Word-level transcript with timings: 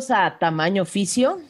Bienvenidos 0.00 0.34
a 0.34 0.38
Tamaño 0.38 0.82
Oficio 0.84 1.42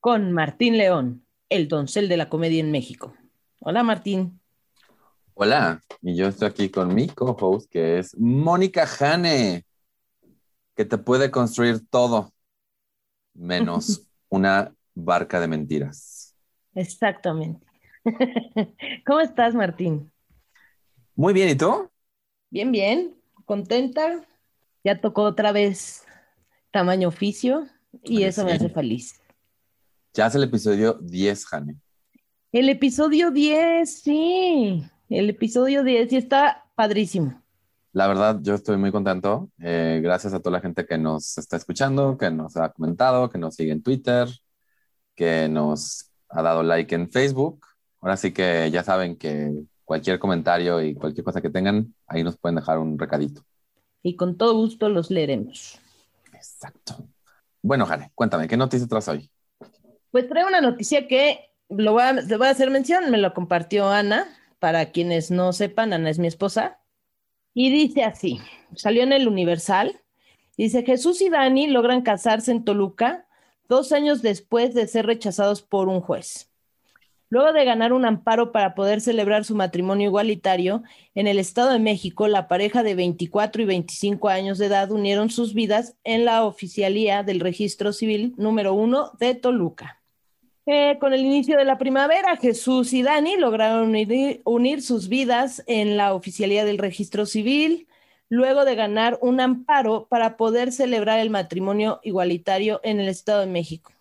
con 0.00 0.32
Martín 0.32 0.78
León, 0.78 1.26
el 1.50 1.68
doncel 1.68 2.08
de 2.08 2.16
la 2.16 2.30
comedia 2.30 2.58
en 2.58 2.70
México. 2.70 3.12
Hola 3.60 3.82
Martín. 3.82 4.40
Hola, 5.34 5.82
y 6.00 6.16
yo 6.16 6.28
estoy 6.28 6.48
aquí 6.48 6.70
con 6.70 6.94
mi 6.94 7.06
co-host 7.06 7.70
que 7.70 7.98
es 7.98 8.16
Mónica 8.16 8.86
Jane, 8.86 9.66
que 10.74 10.86
te 10.86 10.96
puede 10.96 11.30
construir 11.30 11.86
todo 11.90 12.32
menos 13.34 14.08
una 14.30 14.74
barca 14.94 15.38
de 15.38 15.48
mentiras. 15.48 16.34
Exactamente. 16.74 17.66
¿Cómo 19.06 19.20
estás, 19.20 19.54
Martín? 19.54 20.10
Muy 21.14 21.34
bien, 21.34 21.50
¿y 21.50 21.56
tú? 21.56 21.90
Bien, 22.48 22.72
bien, 22.72 23.14
contenta. 23.44 24.24
Ya 24.82 24.98
tocó 24.98 25.24
otra 25.24 25.52
vez 25.52 26.03
tamaño 26.74 27.06
oficio 27.06 27.68
y 28.02 28.24
eso 28.24 28.44
me 28.44 28.52
hace 28.52 28.68
feliz. 28.68 29.20
Ya 30.12 30.26
es 30.26 30.34
el 30.34 30.42
episodio 30.42 30.94
10, 31.00 31.46
Jane. 31.46 31.76
El 32.50 32.68
episodio 32.68 33.30
10, 33.30 34.02
sí, 34.02 34.84
el 35.08 35.30
episodio 35.30 35.84
10 35.84 36.12
y 36.12 36.16
está 36.16 36.66
padrísimo. 36.74 37.40
La 37.92 38.08
verdad, 38.08 38.40
yo 38.42 38.54
estoy 38.56 38.76
muy 38.76 38.90
contento. 38.90 39.50
Eh, 39.60 40.00
gracias 40.02 40.34
a 40.34 40.40
toda 40.40 40.58
la 40.58 40.60
gente 40.60 40.84
que 40.84 40.98
nos 40.98 41.38
está 41.38 41.56
escuchando, 41.56 42.18
que 42.18 42.28
nos 42.32 42.56
ha 42.56 42.70
comentado, 42.70 43.30
que 43.30 43.38
nos 43.38 43.54
sigue 43.54 43.70
en 43.70 43.82
Twitter, 43.84 44.26
que 45.14 45.48
nos 45.48 46.10
ha 46.28 46.42
dado 46.42 46.64
like 46.64 46.92
en 46.92 47.08
Facebook. 47.08 47.64
Ahora 48.00 48.16
sí 48.16 48.32
que 48.32 48.68
ya 48.72 48.82
saben 48.82 49.14
que 49.14 49.62
cualquier 49.84 50.18
comentario 50.18 50.82
y 50.82 50.94
cualquier 50.94 51.24
cosa 51.24 51.40
que 51.40 51.50
tengan, 51.50 51.94
ahí 52.08 52.24
nos 52.24 52.36
pueden 52.36 52.56
dejar 52.56 52.80
un 52.80 52.98
recadito. 52.98 53.44
Y 54.02 54.16
con 54.16 54.36
todo 54.36 54.54
gusto 54.54 54.88
los 54.88 55.12
leeremos. 55.12 55.80
Exacto. 56.52 57.08
Bueno, 57.62 57.86
Jane, 57.86 58.10
cuéntame, 58.14 58.46
¿qué 58.46 58.56
noticias 58.56 58.88
traes 58.88 59.08
hoy? 59.08 59.30
Pues 60.10 60.28
traigo 60.28 60.48
una 60.48 60.60
noticia 60.60 61.08
que 61.08 61.50
lo 61.68 61.92
voy 61.92 62.02
a, 62.02 62.12
voy 62.12 62.46
a 62.46 62.50
hacer 62.50 62.70
mención, 62.70 63.10
me 63.10 63.18
lo 63.18 63.32
compartió 63.32 63.88
Ana. 63.88 64.28
Para 64.58 64.92
quienes 64.92 65.30
no 65.30 65.52
sepan, 65.52 65.92
Ana 65.92 66.10
es 66.10 66.18
mi 66.18 66.26
esposa. 66.26 66.78
Y 67.52 67.70
dice 67.70 68.04
así, 68.04 68.40
salió 68.74 69.02
en 69.02 69.12
el 69.12 69.28
Universal. 69.28 70.00
Dice, 70.56 70.84
Jesús 70.84 71.20
y 71.20 71.30
Dani 71.30 71.66
logran 71.66 72.02
casarse 72.02 72.52
en 72.52 72.64
Toluca 72.64 73.26
dos 73.68 73.92
años 73.92 74.22
después 74.22 74.74
de 74.74 74.86
ser 74.86 75.06
rechazados 75.06 75.62
por 75.62 75.88
un 75.88 76.00
juez. 76.00 76.50
Luego 77.30 77.52
de 77.52 77.64
ganar 77.64 77.92
un 77.92 78.04
amparo 78.04 78.52
para 78.52 78.74
poder 78.74 79.00
celebrar 79.00 79.44
su 79.44 79.54
matrimonio 79.54 80.06
igualitario, 80.06 80.82
en 81.14 81.26
el 81.26 81.38
Estado 81.38 81.72
de 81.72 81.78
México, 81.78 82.28
la 82.28 82.48
pareja 82.48 82.82
de 82.82 82.94
24 82.94 83.62
y 83.62 83.64
25 83.64 84.28
años 84.28 84.58
de 84.58 84.66
edad 84.66 84.90
unieron 84.90 85.30
sus 85.30 85.54
vidas 85.54 85.96
en 86.04 86.24
la 86.24 86.44
oficialía 86.44 87.22
del 87.22 87.40
registro 87.40 87.92
civil 87.92 88.34
número 88.36 88.74
uno 88.74 89.12
de 89.18 89.34
Toluca. 89.34 90.00
Eh, 90.66 90.96
con 90.98 91.12
el 91.12 91.20
inicio 91.20 91.58
de 91.58 91.64
la 91.64 91.76
primavera, 91.76 92.36
Jesús 92.36 92.92
y 92.92 93.02
Dani 93.02 93.36
lograron 93.36 93.88
unir, 93.88 94.40
unir 94.44 94.80
sus 94.80 95.08
vidas 95.08 95.62
en 95.66 95.96
la 95.96 96.14
oficialía 96.14 96.64
del 96.64 96.78
registro 96.78 97.26
civil, 97.26 97.86
luego 98.30 98.64
de 98.64 98.74
ganar 98.74 99.18
un 99.20 99.40
amparo 99.40 100.06
para 100.08 100.36
poder 100.36 100.72
celebrar 100.72 101.18
el 101.18 101.30
matrimonio 101.30 102.00
igualitario 102.02 102.80
en 102.82 103.00
el 103.00 103.08
Estado 103.08 103.40
de 103.40 103.46
México. 103.46 103.93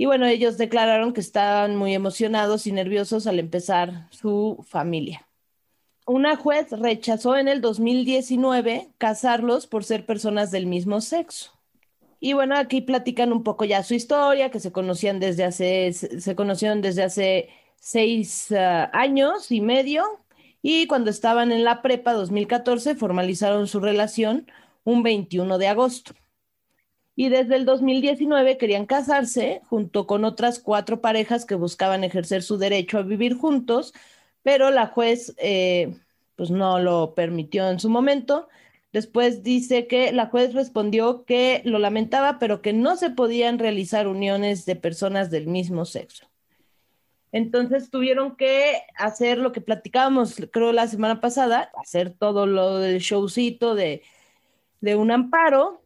Y 0.00 0.06
bueno, 0.06 0.24
ellos 0.24 0.56
declararon 0.56 1.12
que 1.12 1.20
estaban 1.20 1.76
muy 1.76 1.92
emocionados 1.92 2.66
y 2.66 2.72
nerviosos 2.72 3.26
al 3.26 3.38
empezar 3.38 4.08
su 4.10 4.64
familia. 4.66 5.28
Una 6.06 6.36
juez 6.36 6.70
rechazó 6.70 7.36
en 7.36 7.48
el 7.48 7.60
2019 7.60 8.88
casarlos 8.96 9.66
por 9.66 9.84
ser 9.84 10.06
personas 10.06 10.50
del 10.50 10.64
mismo 10.64 11.02
sexo. 11.02 11.52
Y 12.18 12.32
bueno, 12.32 12.56
aquí 12.56 12.80
platican 12.80 13.30
un 13.30 13.42
poco 13.42 13.66
ya 13.66 13.82
su 13.82 13.92
historia, 13.92 14.50
que 14.50 14.58
se 14.58 14.72
conocían 14.72 15.20
desde 15.20 15.44
hace, 15.44 15.92
se 15.92 16.34
conocieron 16.34 16.80
desde 16.80 17.02
hace 17.02 17.50
seis 17.78 18.50
ah, 18.52 18.88
años 18.94 19.52
y 19.52 19.60
medio. 19.60 20.02
Y 20.62 20.86
cuando 20.86 21.10
estaban 21.10 21.52
en 21.52 21.62
la 21.62 21.82
prepa 21.82 22.14
2014, 22.14 22.94
formalizaron 22.94 23.66
su 23.66 23.80
relación 23.80 24.50
un 24.82 25.02
21 25.02 25.58
de 25.58 25.68
agosto. 25.68 26.14
Y 27.16 27.28
desde 27.28 27.56
el 27.56 27.64
2019 27.64 28.56
querían 28.56 28.86
casarse 28.86 29.60
junto 29.68 30.06
con 30.06 30.24
otras 30.24 30.58
cuatro 30.58 31.00
parejas 31.00 31.44
que 31.44 31.54
buscaban 31.54 32.04
ejercer 32.04 32.42
su 32.42 32.56
derecho 32.56 32.98
a 32.98 33.02
vivir 33.02 33.36
juntos, 33.36 33.92
pero 34.42 34.70
la 34.70 34.86
juez 34.86 35.34
eh, 35.38 35.94
pues 36.36 36.50
no 36.50 36.78
lo 36.78 37.14
permitió 37.14 37.68
en 37.68 37.80
su 37.80 37.90
momento. 37.90 38.48
Después 38.92 39.42
dice 39.42 39.86
que 39.86 40.12
la 40.12 40.26
juez 40.26 40.54
respondió 40.54 41.24
que 41.24 41.62
lo 41.64 41.78
lamentaba, 41.78 42.38
pero 42.38 42.62
que 42.62 42.72
no 42.72 42.96
se 42.96 43.10
podían 43.10 43.58
realizar 43.58 44.08
uniones 44.08 44.66
de 44.66 44.74
personas 44.74 45.30
del 45.30 45.46
mismo 45.46 45.84
sexo. 45.84 46.26
Entonces 47.32 47.90
tuvieron 47.90 48.36
que 48.36 48.82
hacer 48.96 49.38
lo 49.38 49.52
que 49.52 49.60
platicábamos, 49.60 50.36
creo, 50.50 50.72
la 50.72 50.88
semana 50.88 51.20
pasada, 51.20 51.70
hacer 51.80 52.10
todo 52.10 52.46
lo 52.46 52.78
del 52.78 52.98
showcito 52.98 53.74
de, 53.74 54.02
de 54.80 54.96
un 54.96 55.12
amparo. 55.12 55.79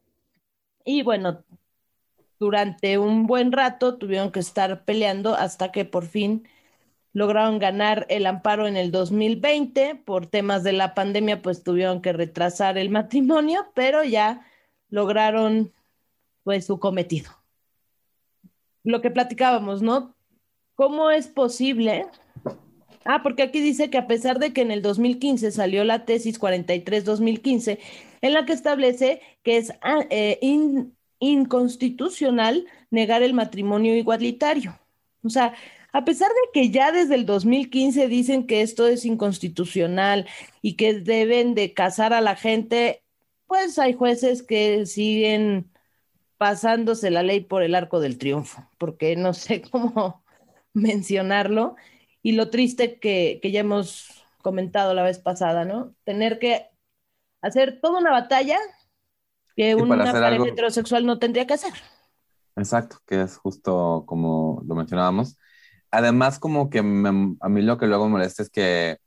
Y 0.84 1.02
bueno, 1.02 1.42
durante 2.38 2.98
un 2.98 3.26
buen 3.26 3.52
rato 3.52 3.96
tuvieron 3.96 4.30
que 4.30 4.40
estar 4.40 4.84
peleando 4.84 5.34
hasta 5.34 5.72
que 5.72 5.84
por 5.84 6.06
fin 6.06 6.46
lograron 7.12 7.58
ganar 7.58 8.06
el 8.10 8.26
amparo 8.26 8.66
en 8.66 8.76
el 8.76 8.90
2020. 8.90 9.94
Por 10.04 10.26
temas 10.26 10.62
de 10.62 10.72
la 10.72 10.94
pandemia, 10.94 11.40
pues 11.40 11.62
tuvieron 11.62 12.02
que 12.02 12.12
retrasar 12.12 12.76
el 12.76 12.90
matrimonio, 12.90 13.66
pero 13.74 14.04
ya 14.04 14.46
lograron 14.90 15.72
pues 16.42 16.66
su 16.66 16.78
cometido. 16.78 17.30
Lo 18.82 19.00
que 19.00 19.10
platicábamos, 19.10 19.80
¿no? 19.80 20.14
¿Cómo 20.74 21.10
es 21.10 21.28
posible? 21.28 22.06
Ah, 23.04 23.22
porque 23.22 23.42
aquí 23.42 23.60
dice 23.60 23.90
que 23.90 23.98
a 23.98 24.06
pesar 24.06 24.38
de 24.38 24.52
que 24.52 24.62
en 24.62 24.70
el 24.70 24.82
2015 24.82 25.50
salió 25.52 25.84
la 25.84 26.04
tesis 26.04 26.40
43-2015, 26.40 27.78
en 28.24 28.32
la 28.32 28.46
que 28.46 28.54
establece 28.54 29.20
que 29.42 29.58
es 29.58 29.72
ah, 29.82 30.06
eh, 30.08 30.38
in- 30.40 30.96
inconstitucional 31.18 32.66
negar 32.90 33.22
el 33.22 33.34
matrimonio 33.34 33.94
igualitario. 33.94 34.78
O 35.22 35.28
sea, 35.28 35.54
a 35.92 36.06
pesar 36.06 36.30
de 36.30 36.50
que 36.54 36.70
ya 36.70 36.90
desde 36.90 37.16
el 37.16 37.26
2015 37.26 38.08
dicen 38.08 38.46
que 38.46 38.62
esto 38.62 38.86
es 38.86 39.04
inconstitucional 39.04 40.26
y 40.62 40.74
que 40.76 40.94
deben 40.94 41.54
de 41.54 41.74
casar 41.74 42.14
a 42.14 42.22
la 42.22 42.34
gente, 42.34 43.02
pues 43.46 43.78
hay 43.78 43.92
jueces 43.92 44.42
que 44.42 44.86
siguen 44.86 45.70
pasándose 46.38 47.10
la 47.10 47.22
ley 47.22 47.40
por 47.40 47.62
el 47.62 47.74
arco 47.74 48.00
del 48.00 48.16
triunfo, 48.16 48.66
porque 48.78 49.16
no 49.16 49.34
sé 49.34 49.60
cómo 49.70 50.24
mencionarlo. 50.72 51.76
Y 52.22 52.32
lo 52.32 52.48
triste 52.48 52.98
que, 52.98 53.38
que 53.42 53.50
ya 53.50 53.60
hemos 53.60 54.24
comentado 54.42 54.94
la 54.94 55.02
vez 55.02 55.18
pasada, 55.18 55.66
¿no? 55.66 55.94
Tener 56.04 56.38
que 56.38 56.73
hacer 57.46 57.80
toda 57.80 57.98
una 58.00 58.10
batalla 58.10 58.58
que 59.56 59.74
una 59.74 59.96
pareja 60.04 60.26
algo- 60.26 60.46
heterosexual 60.46 61.06
no 61.06 61.18
tendría 61.18 61.46
que 61.46 61.54
hacer. 61.54 61.72
Exacto, 62.56 62.98
que 63.06 63.22
es 63.22 63.36
justo 63.36 64.04
como 64.06 64.62
lo 64.66 64.74
mencionábamos. 64.74 65.36
Además, 65.90 66.38
como 66.38 66.70
que 66.70 66.82
me- 66.82 67.36
a 67.40 67.48
mí 67.48 67.62
lo 67.62 67.78
que 67.78 67.86
luego 67.86 68.06
me 68.06 68.12
molesta 68.12 68.42
es 68.42 68.50
que 68.50 68.98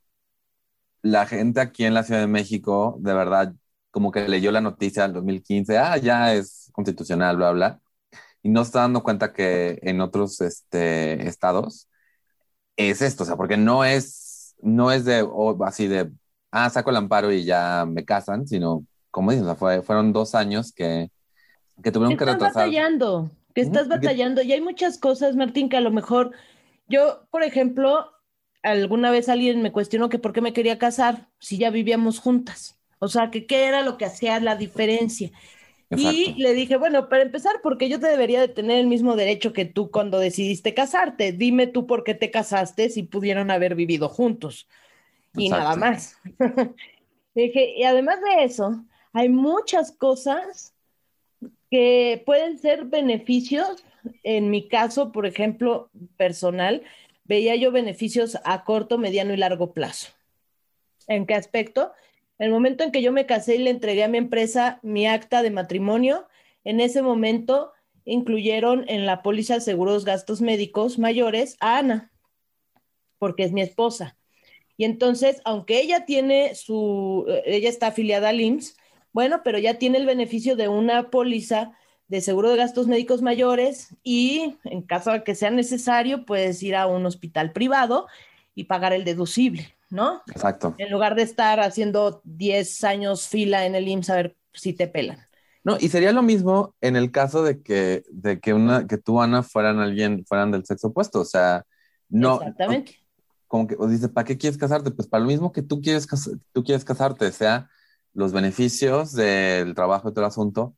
la 1.01 1.25
gente 1.25 1.59
aquí 1.61 1.85
en 1.85 1.93
la 1.93 2.03
Ciudad 2.03 2.21
de 2.21 2.27
México, 2.27 2.97
de 2.99 3.13
verdad, 3.13 3.53
como 3.91 4.11
que 4.11 4.27
leyó 4.27 4.51
la 4.51 4.61
noticia 4.61 5.03
del 5.03 5.13
2015, 5.13 5.77
ah, 5.77 5.97
ya 5.97 6.33
es 6.33 6.69
constitucional, 6.73 7.37
bla, 7.37 7.51
bla, 7.51 7.79
y 8.43 8.49
no 8.49 8.61
está 8.61 8.81
dando 8.81 9.03
cuenta 9.03 9.33
que 9.33 9.79
en 9.81 10.01
otros 10.01 10.41
este, 10.41 11.27
estados 11.27 11.89
es 12.75 13.01
esto, 13.01 13.23
o 13.23 13.25
sea, 13.25 13.35
porque 13.37 13.57
no 13.57 13.83
es, 13.85 14.55
no 14.61 14.91
es 14.91 15.05
de, 15.05 15.23
o 15.23 15.63
así 15.63 15.87
de, 15.87 16.11
ah, 16.51 16.69
saco 16.69 16.89
el 16.89 16.95
amparo 16.97 17.31
y 17.31 17.43
ya 17.45 17.85
me 17.87 18.05
casan, 18.05 18.47
sino, 18.47 18.85
como 19.11 19.31
dices, 19.31 19.43
o 19.43 19.47
sea, 19.47 19.55
fue- 19.55 19.81
fueron 19.81 20.13
dos 20.13 20.35
años 20.35 20.71
que, 20.73 21.09
que 21.83 21.91
tuvieron 21.91 22.17
que 22.17 22.23
estás 22.23 22.35
retrasar. 22.35 22.63
batallando, 22.63 23.31
que 23.53 23.61
estás 23.61 23.87
y 23.87 23.89
que- 23.89 23.95
batallando. 23.97 24.41
Y 24.41 24.53
hay 24.53 24.61
muchas 24.61 24.97
cosas, 24.97 25.35
Martín, 25.35 25.69
que 25.69 25.77
a 25.77 25.81
lo 25.81 25.91
mejor 25.91 26.31
yo, 26.87 27.27
por 27.31 27.43
ejemplo, 27.43 28.11
alguna 28.63 29.11
vez 29.11 29.29
alguien 29.29 29.61
me 29.61 29.71
cuestionó 29.71 30.09
que 30.09 30.19
por 30.19 30.33
qué 30.33 30.41
me 30.41 30.53
quería 30.53 30.77
casar 30.79 31.29
si 31.39 31.57
ya 31.57 31.69
vivíamos 31.69 32.19
juntas. 32.19 32.79
O 32.99 33.07
sea, 33.07 33.29
que 33.31 33.45
qué 33.45 33.65
era 33.65 33.81
lo 33.83 33.97
que 33.97 34.05
hacía 34.05 34.39
la 34.39 34.55
diferencia. 34.55 35.31
Y 35.89 36.25
Exacto. 36.25 36.39
le 36.39 36.53
dije, 36.53 36.77
bueno, 36.77 37.09
para 37.09 37.23
empezar, 37.23 37.55
porque 37.63 37.89
yo 37.89 37.99
te 37.99 38.07
debería 38.07 38.41
de 38.41 38.49
tener 38.49 38.79
el 38.79 38.87
mismo 38.87 39.15
derecho 39.15 39.53
que 39.53 39.65
tú 39.65 39.89
cuando 39.91 40.19
decidiste 40.19 40.73
casarte. 40.73 41.31
Dime 41.31 41.67
tú 41.67 41.87
por 41.87 42.03
qué 42.03 42.13
te 42.13 42.31
casaste 42.31 42.89
si 42.89 43.03
pudieron 43.03 43.51
haber 43.51 43.75
vivido 43.75 44.09
juntos. 44.09 44.67
Y 45.35 45.49
nada 45.49 45.75
más. 45.75 46.17
Dije, 47.35 47.73
y 47.77 47.83
además 47.83 48.19
de 48.21 48.43
eso, 48.43 48.83
hay 49.13 49.29
muchas 49.29 49.91
cosas 49.91 50.73
que 51.69 52.23
pueden 52.25 52.57
ser 52.57 52.85
beneficios. 52.85 53.83
En 54.23 54.49
mi 54.49 54.67
caso, 54.67 55.11
por 55.11 55.25
ejemplo, 55.25 55.89
personal, 56.17 56.83
veía 57.25 57.55
yo 57.55 57.71
beneficios 57.71 58.37
a 58.43 58.63
corto, 58.63 58.97
mediano 58.97 59.33
y 59.33 59.37
largo 59.37 59.73
plazo. 59.73 60.09
¿En 61.07 61.25
qué 61.25 61.35
aspecto? 61.35 61.93
El 62.39 62.51
momento 62.51 62.83
en 62.83 62.91
que 62.91 63.01
yo 63.01 63.11
me 63.11 63.25
casé 63.25 63.55
y 63.55 63.59
le 63.59 63.69
entregué 63.69 64.03
a 64.03 64.07
mi 64.07 64.17
empresa 64.17 64.79
mi 64.81 65.07
acta 65.07 65.41
de 65.41 65.51
matrimonio, 65.51 66.27
en 66.63 66.79
ese 66.79 67.01
momento 67.01 67.71
incluyeron 68.05 68.85
en 68.87 69.05
la 69.05 69.21
póliza 69.21 69.55
de 69.55 69.61
seguros 69.61 70.05
gastos 70.05 70.41
médicos 70.41 70.97
mayores 70.99 71.57
a 71.59 71.77
Ana, 71.77 72.11
porque 73.19 73.43
es 73.43 73.51
mi 73.51 73.61
esposa. 73.61 74.16
Y 74.77 74.85
entonces, 74.85 75.41
aunque 75.43 75.81
ella 75.81 76.05
tiene 76.05 76.55
su, 76.55 77.25
eh, 77.27 77.43
ella 77.45 77.69
está 77.69 77.87
afiliada 77.87 78.29
al 78.29 78.39
IMSS, 78.39 78.77
bueno, 79.11 79.41
pero 79.43 79.57
ya 79.57 79.79
tiene 79.79 79.97
el 79.97 80.05
beneficio 80.05 80.55
de 80.55 80.67
una 80.67 81.09
póliza 81.09 81.71
de 82.07 82.21
seguro 82.21 82.51
de 82.51 82.57
gastos 82.57 82.87
médicos 82.87 83.21
mayores 83.21 83.95
y 84.03 84.55
en 84.63 84.81
caso 84.83 85.11
de 85.11 85.23
que 85.23 85.35
sea 85.35 85.49
necesario, 85.49 86.25
puedes 86.25 86.61
ir 86.63 86.75
a 86.75 86.87
un 86.87 87.05
hospital 87.05 87.51
privado 87.51 88.07
y 88.55 88.65
pagar 88.65 88.93
el 88.93 89.03
deducible, 89.03 89.75
¿no? 89.89 90.21
Exacto. 90.27 90.75
En 90.77 90.91
lugar 90.91 91.15
de 91.15 91.23
estar 91.23 91.59
haciendo 91.59 92.21
10 92.23 92.83
años 92.83 93.27
fila 93.27 93.65
en 93.65 93.75
el 93.75 93.87
IMSS 93.87 94.09
a 94.09 94.15
ver 94.15 94.37
si 94.53 94.73
te 94.73 94.87
pelan. 94.87 95.27
No, 95.63 95.77
y 95.77 95.89
sería 95.89 96.13
lo 96.13 96.21
mismo 96.21 96.75
en 96.79 96.95
el 96.95 97.11
caso 97.11 97.43
de 97.43 97.61
que, 97.61 98.03
de 98.09 98.39
que 98.39 98.53
una, 98.53 98.87
que 98.87 98.97
tú, 98.97 99.21
Ana, 99.21 99.43
fueran 99.43 99.79
alguien, 99.79 100.23
fueran 100.25 100.49
del 100.49 100.65
sexo 100.65 100.87
opuesto. 100.87 101.19
O 101.19 101.25
sea, 101.25 101.65
no. 102.07 102.35
Exactamente. 102.35 102.95
Como 103.47 103.67
que, 103.67 103.75
o 103.79 103.87
dice, 103.87 104.09
¿para 104.09 104.25
qué 104.25 104.37
quieres 104.37 104.57
casarte? 104.57 104.91
Pues 104.91 105.07
para 105.07 105.21
lo 105.21 105.27
mismo 105.27 105.51
que 105.51 105.61
tú 105.61 105.81
quieres, 105.81 106.07
tú 106.51 106.63
quieres 106.63 106.85
casarte, 106.85 107.31
sea 107.31 107.69
los 108.13 108.33
beneficios 108.33 109.13
del 109.13 109.75
trabajo 109.75 110.09
y 110.09 110.11
todo 110.11 110.21
el 110.25 110.29
asunto, 110.29 110.75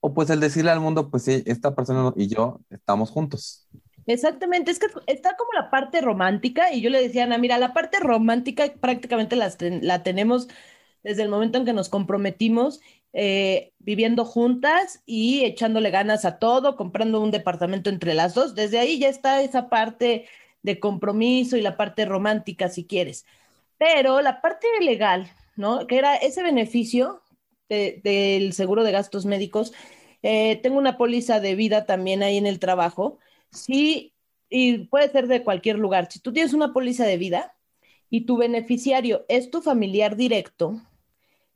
o 0.00 0.12
pues 0.14 0.30
el 0.30 0.40
decirle 0.40 0.70
al 0.70 0.80
mundo, 0.80 1.10
pues 1.10 1.24
sí, 1.24 1.42
esta 1.46 1.74
persona 1.74 2.12
y 2.16 2.28
yo 2.28 2.60
estamos 2.70 3.10
juntos. 3.10 3.66
Exactamente, 4.06 4.70
es 4.70 4.78
que 4.78 4.88
está 5.06 5.36
como 5.36 5.52
la 5.54 5.70
parte 5.70 6.00
romántica 6.00 6.72
y 6.72 6.80
yo 6.80 6.90
le 6.90 7.00
decía 7.00 7.24
Ana, 7.24 7.38
mira, 7.38 7.58
la 7.58 7.72
parte 7.72 7.98
romántica 8.00 8.64
prácticamente 8.80 9.36
la 9.36 10.02
tenemos 10.02 10.48
desde 11.02 11.22
el 11.22 11.28
momento 11.28 11.58
en 11.58 11.64
que 11.64 11.72
nos 11.72 11.88
comprometimos 11.88 12.80
eh, 13.14 13.72
viviendo 13.78 14.24
juntas 14.24 15.02
y 15.04 15.44
echándole 15.44 15.90
ganas 15.90 16.24
a 16.24 16.38
todo, 16.38 16.76
comprando 16.76 17.20
un 17.20 17.30
departamento 17.30 17.90
entre 17.90 18.14
las 18.14 18.34
dos. 18.34 18.54
Desde 18.54 18.78
ahí 18.78 18.98
ya 18.98 19.08
está 19.08 19.42
esa 19.42 19.68
parte 19.68 20.26
de 20.62 20.80
compromiso 20.80 21.56
y 21.56 21.62
la 21.62 21.76
parte 21.76 22.04
romántica, 22.04 22.68
si 22.68 22.84
quieres. 22.84 23.26
Pero 23.78 24.20
la 24.20 24.40
parte 24.40 24.66
legal, 24.80 25.30
¿no? 25.56 25.86
Que 25.86 25.98
era 25.98 26.16
ese 26.16 26.42
beneficio 26.42 27.22
del 27.68 28.52
seguro 28.52 28.84
de 28.84 28.92
gastos 28.92 29.24
médicos. 29.24 29.72
Eh, 30.22 30.60
tengo 30.62 30.78
una 30.78 30.98
póliza 30.98 31.40
de 31.40 31.54
vida 31.54 31.86
también 31.86 32.22
ahí 32.22 32.36
en 32.36 32.46
el 32.46 32.58
trabajo. 32.58 33.18
Sí, 33.50 34.14
y 34.48 34.78
puede 34.84 35.10
ser 35.10 35.26
de 35.26 35.42
cualquier 35.42 35.78
lugar. 35.78 36.10
Si 36.10 36.20
tú 36.20 36.32
tienes 36.32 36.52
una 36.52 36.72
póliza 36.72 37.06
de 37.06 37.16
vida 37.16 37.54
y 38.10 38.26
tu 38.26 38.36
beneficiario 38.36 39.24
es 39.28 39.50
tu 39.50 39.62
familiar 39.62 40.16
directo, 40.16 40.80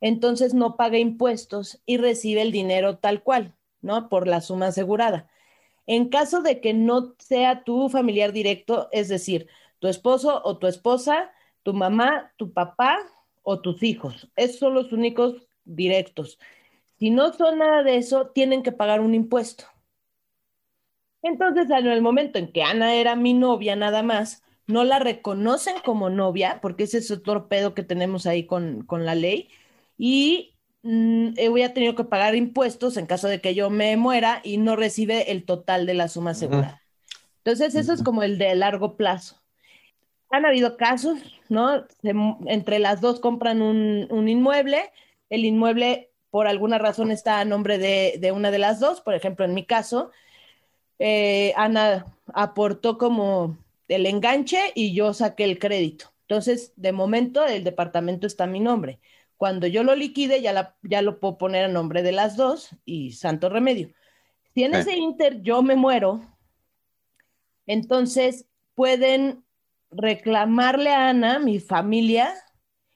entonces 0.00 0.54
no 0.54 0.76
paga 0.76 0.98
impuestos 0.98 1.80
y 1.86 1.98
recibe 1.98 2.42
el 2.42 2.52
dinero 2.52 2.98
tal 2.98 3.22
cual, 3.22 3.54
¿no? 3.82 4.08
Por 4.08 4.26
la 4.26 4.40
suma 4.40 4.68
asegurada. 4.68 5.28
En 5.86 6.08
caso 6.08 6.42
de 6.42 6.60
que 6.60 6.74
no 6.74 7.14
sea 7.18 7.64
tu 7.64 7.88
familiar 7.88 8.32
directo, 8.32 8.88
es 8.92 9.08
decir, 9.08 9.48
tu 9.78 9.88
esposo 9.88 10.42
o 10.44 10.58
tu 10.58 10.66
esposa, 10.66 11.30
tu 11.62 11.74
mamá, 11.74 12.32
tu 12.36 12.52
papá 12.52 12.98
o 13.42 13.60
tus 13.60 13.82
hijos, 13.82 14.28
esos 14.36 14.58
son 14.58 14.74
los 14.74 14.92
únicos 14.92 15.46
directos. 15.64 16.38
Si 16.98 17.10
no 17.10 17.32
son 17.32 17.58
nada 17.58 17.82
de 17.82 17.96
eso, 17.98 18.28
tienen 18.30 18.62
que 18.62 18.72
pagar 18.72 19.00
un 19.00 19.14
impuesto. 19.14 19.64
Entonces, 21.22 21.68
en 21.70 21.86
el 21.88 22.02
momento 22.02 22.38
en 22.38 22.52
que 22.52 22.62
Ana 22.62 22.94
era 22.94 23.16
mi 23.16 23.34
novia 23.34 23.76
nada 23.76 24.02
más, 24.02 24.42
no 24.66 24.84
la 24.84 24.98
reconocen 24.98 25.76
como 25.84 26.10
novia, 26.10 26.60
porque 26.62 26.84
ese 26.84 26.98
es 26.98 27.10
otro 27.10 27.48
pedo 27.48 27.74
que 27.74 27.82
tenemos 27.82 28.26
ahí 28.26 28.46
con, 28.46 28.82
con 28.84 29.04
la 29.04 29.14
ley 29.14 29.50
y 29.98 30.55
mm, 30.86 31.62
a 31.64 31.74
tenido 31.74 31.94
que 31.94 32.04
pagar 32.04 32.34
impuestos 32.34 32.96
en 32.96 33.06
caso 33.06 33.28
de 33.28 33.40
que 33.40 33.54
yo 33.54 33.70
me 33.70 33.96
muera 33.96 34.40
y 34.44 34.58
no 34.58 34.76
recibe 34.76 35.30
el 35.32 35.44
total 35.44 35.86
de 35.86 35.94
la 35.94 36.08
suma 36.08 36.30
asegurada. 36.30 36.82
Entonces, 37.38 37.74
eso 37.74 37.92
es 37.92 38.02
como 38.02 38.22
el 38.22 38.38
de 38.38 38.54
largo 38.54 38.96
plazo. 38.96 39.40
Han 40.30 40.44
habido 40.44 40.76
casos, 40.76 41.18
¿no? 41.48 41.84
entre 42.46 42.80
las 42.80 43.00
dos 43.00 43.20
compran 43.20 43.62
un, 43.62 44.28
inmueble, 44.28 44.90
el 45.30 45.44
inmueble 45.44 46.10
por 46.30 46.48
alguna 46.48 46.78
razón 46.78 47.12
está 47.12 47.38
a 47.38 47.44
nombre 47.44 47.78
de, 47.78 48.32
una 48.32 48.50
de 48.50 48.58
las 48.58 48.80
dos, 48.80 49.00
por 49.00 49.14
ejemplo, 49.14 49.44
en 49.44 49.54
mi 49.54 49.64
caso, 49.64 50.10
eh, 50.98 51.52
Ana 51.56 52.06
aportó 52.34 52.98
como 52.98 53.56
el 53.86 54.06
enganche 54.06 54.72
y 54.74 54.92
yo 54.92 55.14
saqué 55.14 55.44
el 55.44 55.58
crédito. 55.58 56.12
Entonces, 56.22 56.72
de 56.74 56.90
momento, 56.90 57.46
el 57.46 57.62
departamento 57.62 58.26
está 58.26 58.44
a 58.44 58.48
mi 58.48 58.58
nombre. 58.58 58.98
Cuando 59.36 59.66
yo 59.66 59.82
lo 59.82 59.94
liquide, 59.94 60.40
ya, 60.40 60.76
ya 60.82 61.02
lo 61.02 61.20
puedo 61.20 61.38
poner 61.38 61.66
a 61.66 61.68
nombre 61.68 62.02
de 62.02 62.12
las 62.12 62.36
dos 62.36 62.70
y 62.84 63.12
santo 63.12 63.48
remedio. 63.48 63.92
Si 64.54 64.64
en 64.64 64.74
ese 64.74 64.96
inter 64.96 65.42
yo 65.42 65.62
me 65.62 65.76
muero, 65.76 66.22
entonces 67.66 68.46
pueden 68.74 69.44
reclamarle 69.90 70.90
a 70.90 71.10
Ana, 71.10 71.38
mi 71.38 71.60
familia, 71.60 72.34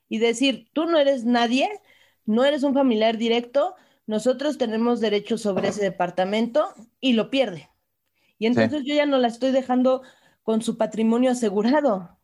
y 0.08 0.18
decir, 0.18 0.68
tú 0.72 0.86
no 0.86 0.98
eres 0.98 1.24
nadie, 1.24 1.68
no 2.24 2.44
eres 2.44 2.62
un 2.62 2.74
familiar 2.74 3.16
directo, 3.16 3.76
nosotros 4.06 4.58
tenemos 4.58 5.00
derecho 5.00 5.38
sobre 5.38 5.68
ese 5.68 5.82
departamento 5.82 6.74
y 7.00 7.12
lo 7.12 7.30
pierde. 7.30 7.70
Y 8.38 8.46
entonces 8.46 8.82
yo 8.84 8.94
ya 8.94 9.06
no 9.06 9.18
la 9.18 9.28
estoy 9.28 9.52
dejando 9.52 10.02
con 10.42 10.62
su 10.62 10.76
patrimonio 10.76 11.30
asegurado. 11.30 12.18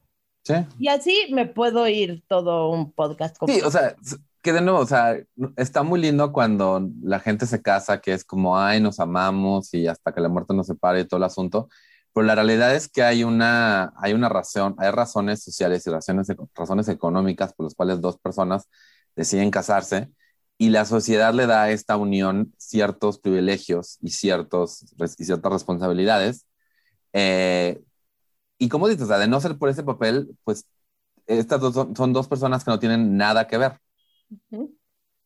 Y 0.79 0.89
así 0.89 1.29
me 1.33 1.47
puedo 1.47 1.89
ir 1.89 2.23
todo 2.29 2.71
un 2.71 2.93
podcast. 2.93 3.37
Sí, 3.47 3.61
o 3.63 3.71
sea, 3.71 3.97
que 4.43 4.53
de 4.53 4.61
nuevo, 4.61 4.81
o 4.81 4.87
sea, 4.87 5.17
está 5.57 5.83
muy 5.83 6.01
lindo 6.01 6.33
cuando 6.33 6.89
la 7.03 7.21
gente 7.21 7.47
se 7.47 7.63
casa, 7.63 8.01
que 8.01 8.13
es 8.13 8.25
como, 8.25 8.59
ay, 8.59 8.81
nos 8.81 9.01
amamos 9.01 9.75
y 9.75 9.87
hasta 9.87 10.13
que 10.13 10.21
la 10.21 10.29
muerte 10.29 10.55
nos 10.55 10.69
separe 10.69 11.01
y 11.01 11.05
todo 11.05 11.19
el 11.19 11.25
asunto. 11.25 11.69
Pero 12.13 12.27
la 12.27 12.35
realidad 12.35 12.75
es 12.75 12.89
que 12.89 13.03
hay 13.03 13.25
una, 13.25 13.93
hay 13.97 14.15
una 14.15 14.29
razón, 14.29 14.75
hay 14.79 14.91
razones 14.91 15.43
sociales 15.43 15.87
y 15.87 15.91
razones, 15.91 16.29
razones 16.55 16.89
económicas 16.89 17.53
por 17.53 17.65
las 17.67 17.75
cuales 17.75 18.01
dos 18.01 18.19
personas 18.19 18.69
deciden 19.15 19.51
casarse 19.51 20.11
y 20.59 20.71
la 20.71 20.85
sociedad 20.85 21.35
le 21.35 21.47
da 21.47 21.65
a 21.65 21.71
esta 21.71 21.97
unión 21.97 22.55
ciertos 22.57 23.19
privilegios 23.19 23.99
y, 24.01 24.11
ciertos, 24.11 24.85
y 25.19 25.25
ciertas 25.25 25.53
responsabilidades 25.53 26.47
eh, 27.13 27.83
y 28.59 28.69
como 28.69 28.89
dices, 28.89 29.05
o 29.05 29.07
sea, 29.09 29.19
de 29.19 29.29
no 29.29 29.41
ser 29.41 29.59
por 29.59 29.69
ese 29.69 29.83
papel, 29.83 30.37
pues 30.45 30.67
estas 31.27 31.61
dos 31.61 31.75
son, 31.75 32.13
dos 32.13 32.29
personas 32.29 32.65
que 32.65 32.71
no 32.71 32.79
tienen 32.79 33.17
nada 33.17 33.47
que 33.47 33.59
ver. 33.59 33.81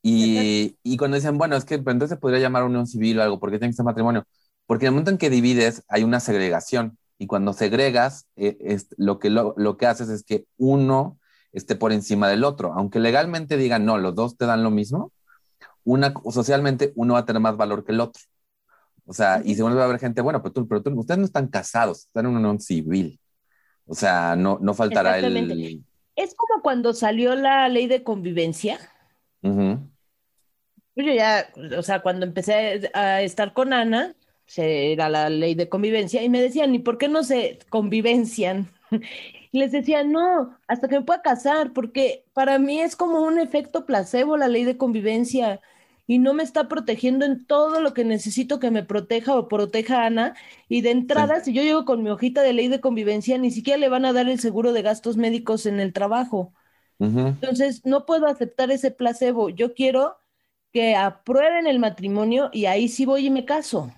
y, 0.02 0.78
y, 0.82 0.96
cuando 0.96 1.16
dicen, 1.16 1.38
bueno, 1.38 1.56
es 1.56 1.64
que 1.64 1.74
entonces 1.74 2.10
se 2.10 2.16
podría 2.16 2.40
llamar 2.40 2.64
unión 2.64 2.86
civil 2.86 3.18
o 3.18 3.22
algo, 3.22 3.40
¿por 3.40 3.50
qué 3.50 3.58
tiene 3.58 3.72
que 3.72 3.76
ser 3.76 3.84
matrimonio? 3.84 4.26
Porque 4.66 4.86
en 4.86 4.88
el 4.88 4.92
momento 4.92 5.10
en 5.10 5.18
que 5.18 5.30
divides 5.30 5.84
hay 5.88 6.04
una 6.04 6.20
segregación 6.20 6.98
y 7.18 7.26
cuando 7.26 7.52
segregas, 7.52 8.26
eh, 8.36 8.56
es, 8.60 8.88
lo, 8.96 9.18
que 9.18 9.30
lo, 9.30 9.54
lo, 9.56 9.76
que 9.76 9.86
haces 9.86 10.08
es 10.08 10.24
que 10.24 10.46
uno 10.56 11.18
esté 11.52 11.76
por 11.76 11.92
encima 11.92 12.28
del 12.28 12.44
otro. 12.44 12.72
Aunque 12.74 13.00
legalmente 13.00 13.56
digan, 13.56 13.84
no, 13.84 13.98
los 13.98 14.14
dos 14.14 14.36
te 14.36 14.46
dan 14.46 14.62
lo 14.62 14.70
mismo, 14.70 15.12
una, 15.84 16.14
socialmente 16.30 16.92
uno 16.96 17.14
va 17.14 17.20
a 17.20 17.24
tener 17.26 17.40
más 17.42 17.56
valor 17.56 17.84
que 17.84 17.92
el 17.92 18.00
otro. 18.00 18.22
O 19.04 19.12
sea, 19.12 19.42
y 19.44 19.54
según 19.54 19.76
va 19.76 19.82
a 19.82 19.84
haber 19.84 19.98
gente, 19.98 20.22
bueno, 20.22 20.42
pero, 20.42 20.52
tú, 20.52 20.68
pero 20.68 20.82
tú, 20.82 20.90
ustedes 20.98 21.18
no 21.18 21.24
están 21.26 21.48
casados, 21.48 22.06
están 22.06 22.26
en 22.26 22.32
una 22.32 22.40
unión 22.40 22.60
civil. 22.60 23.19
O 23.90 23.94
sea, 23.94 24.36
no, 24.36 24.58
no 24.60 24.72
faltará 24.72 25.18
el... 25.18 25.84
Es 26.14 26.34
como 26.36 26.62
cuando 26.62 26.92
salió 26.94 27.34
la 27.34 27.68
ley 27.68 27.88
de 27.88 28.04
convivencia. 28.04 28.78
Yo 29.42 31.12
ya, 31.12 31.48
o 31.76 31.82
sea, 31.82 32.00
cuando 32.00 32.24
empecé 32.24 32.88
a 32.94 33.20
estar 33.20 33.52
con 33.52 33.72
Ana, 33.72 34.14
era 34.56 35.08
la 35.08 35.28
ley 35.28 35.56
de 35.56 35.68
convivencia, 35.68 36.22
y 36.22 36.28
me 36.28 36.40
decían, 36.40 36.72
¿y 36.72 36.78
por 36.78 36.98
qué 36.98 37.08
no 37.08 37.24
se 37.24 37.58
convivencian? 37.68 38.70
Y 39.52 39.58
les 39.58 39.72
decía, 39.72 40.04
no, 40.04 40.56
hasta 40.68 40.86
que 40.86 41.00
me 41.00 41.04
pueda 41.04 41.22
casar, 41.22 41.72
porque 41.72 42.24
para 42.34 42.60
mí 42.60 42.80
es 42.80 42.94
como 42.94 43.20
un 43.22 43.40
efecto 43.40 43.84
placebo 43.84 44.36
la 44.36 44.46
ley 44.46 44.62
de 44.62 44.76
convivencia 44.76 45.60
y 46.10 46.18
no 46.18 46.34
me 46.34 46.42
está 46.42 46.66
protegiendo 46.66 47.24
en 47.24 47.46
todo 47.46 47.80
lo 47.80 47.94
que 47.94 48.04
necesito 48.04 48.58
que 48.58 48.72
me 48.72 48.82
proteja 48.82 49.36
o 49.36 49.46
proteja 49.46 50.02
a 50.02 50.06
Ana. 50.06 50.34
Y 50.68 50.80
de 50.80 50.90
entrada, 50.90 51.38
si 51.38 51.52
yo 51.52 51.62
llego 51.62 51.84
con 51.84 52.02
mi 52.02 52.10
hojita 52.10 52.42
de 52.42 52.52
ley 52.52 52.66
de 52.66 52.80
convivencia, 52.80 53.38
ni 53.38 53.52
siquiera 53.52 53.78
le 53.78 53.88
van 53.88 54.04
a 54.04 54.12
dar 54.12 54.28
el 54.28 54.40
seguro 54.40 54.72
de 54.72 54.82
gastos 54.82 55.16
médicos 55.16 55.66
en 55.66 55.78
el 55.78 55.92
trabajo. 55.92 56.52
Entonces, 56.98 57.86
no 57.86 58.06
puedo 58.06 58.26
aceptar 58.26 58.72
ese 58.72 58.90
placebo. 58.90 59.50
Yo 59.50 59.72
quiero 59.72 60.16
que 60.72 60.96
aprueben 60.96 61.68
el 61.68 61.78
matrimonio 61.78 62.50
y 62.52 62.64
ahí 62.64 62.88
sí 62.88 63.06
voy 63.06 63.26
y 63.26 63.30
me 63.30 63.44
caso. 63.44 63.92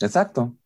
Exacto. 0.00 0.56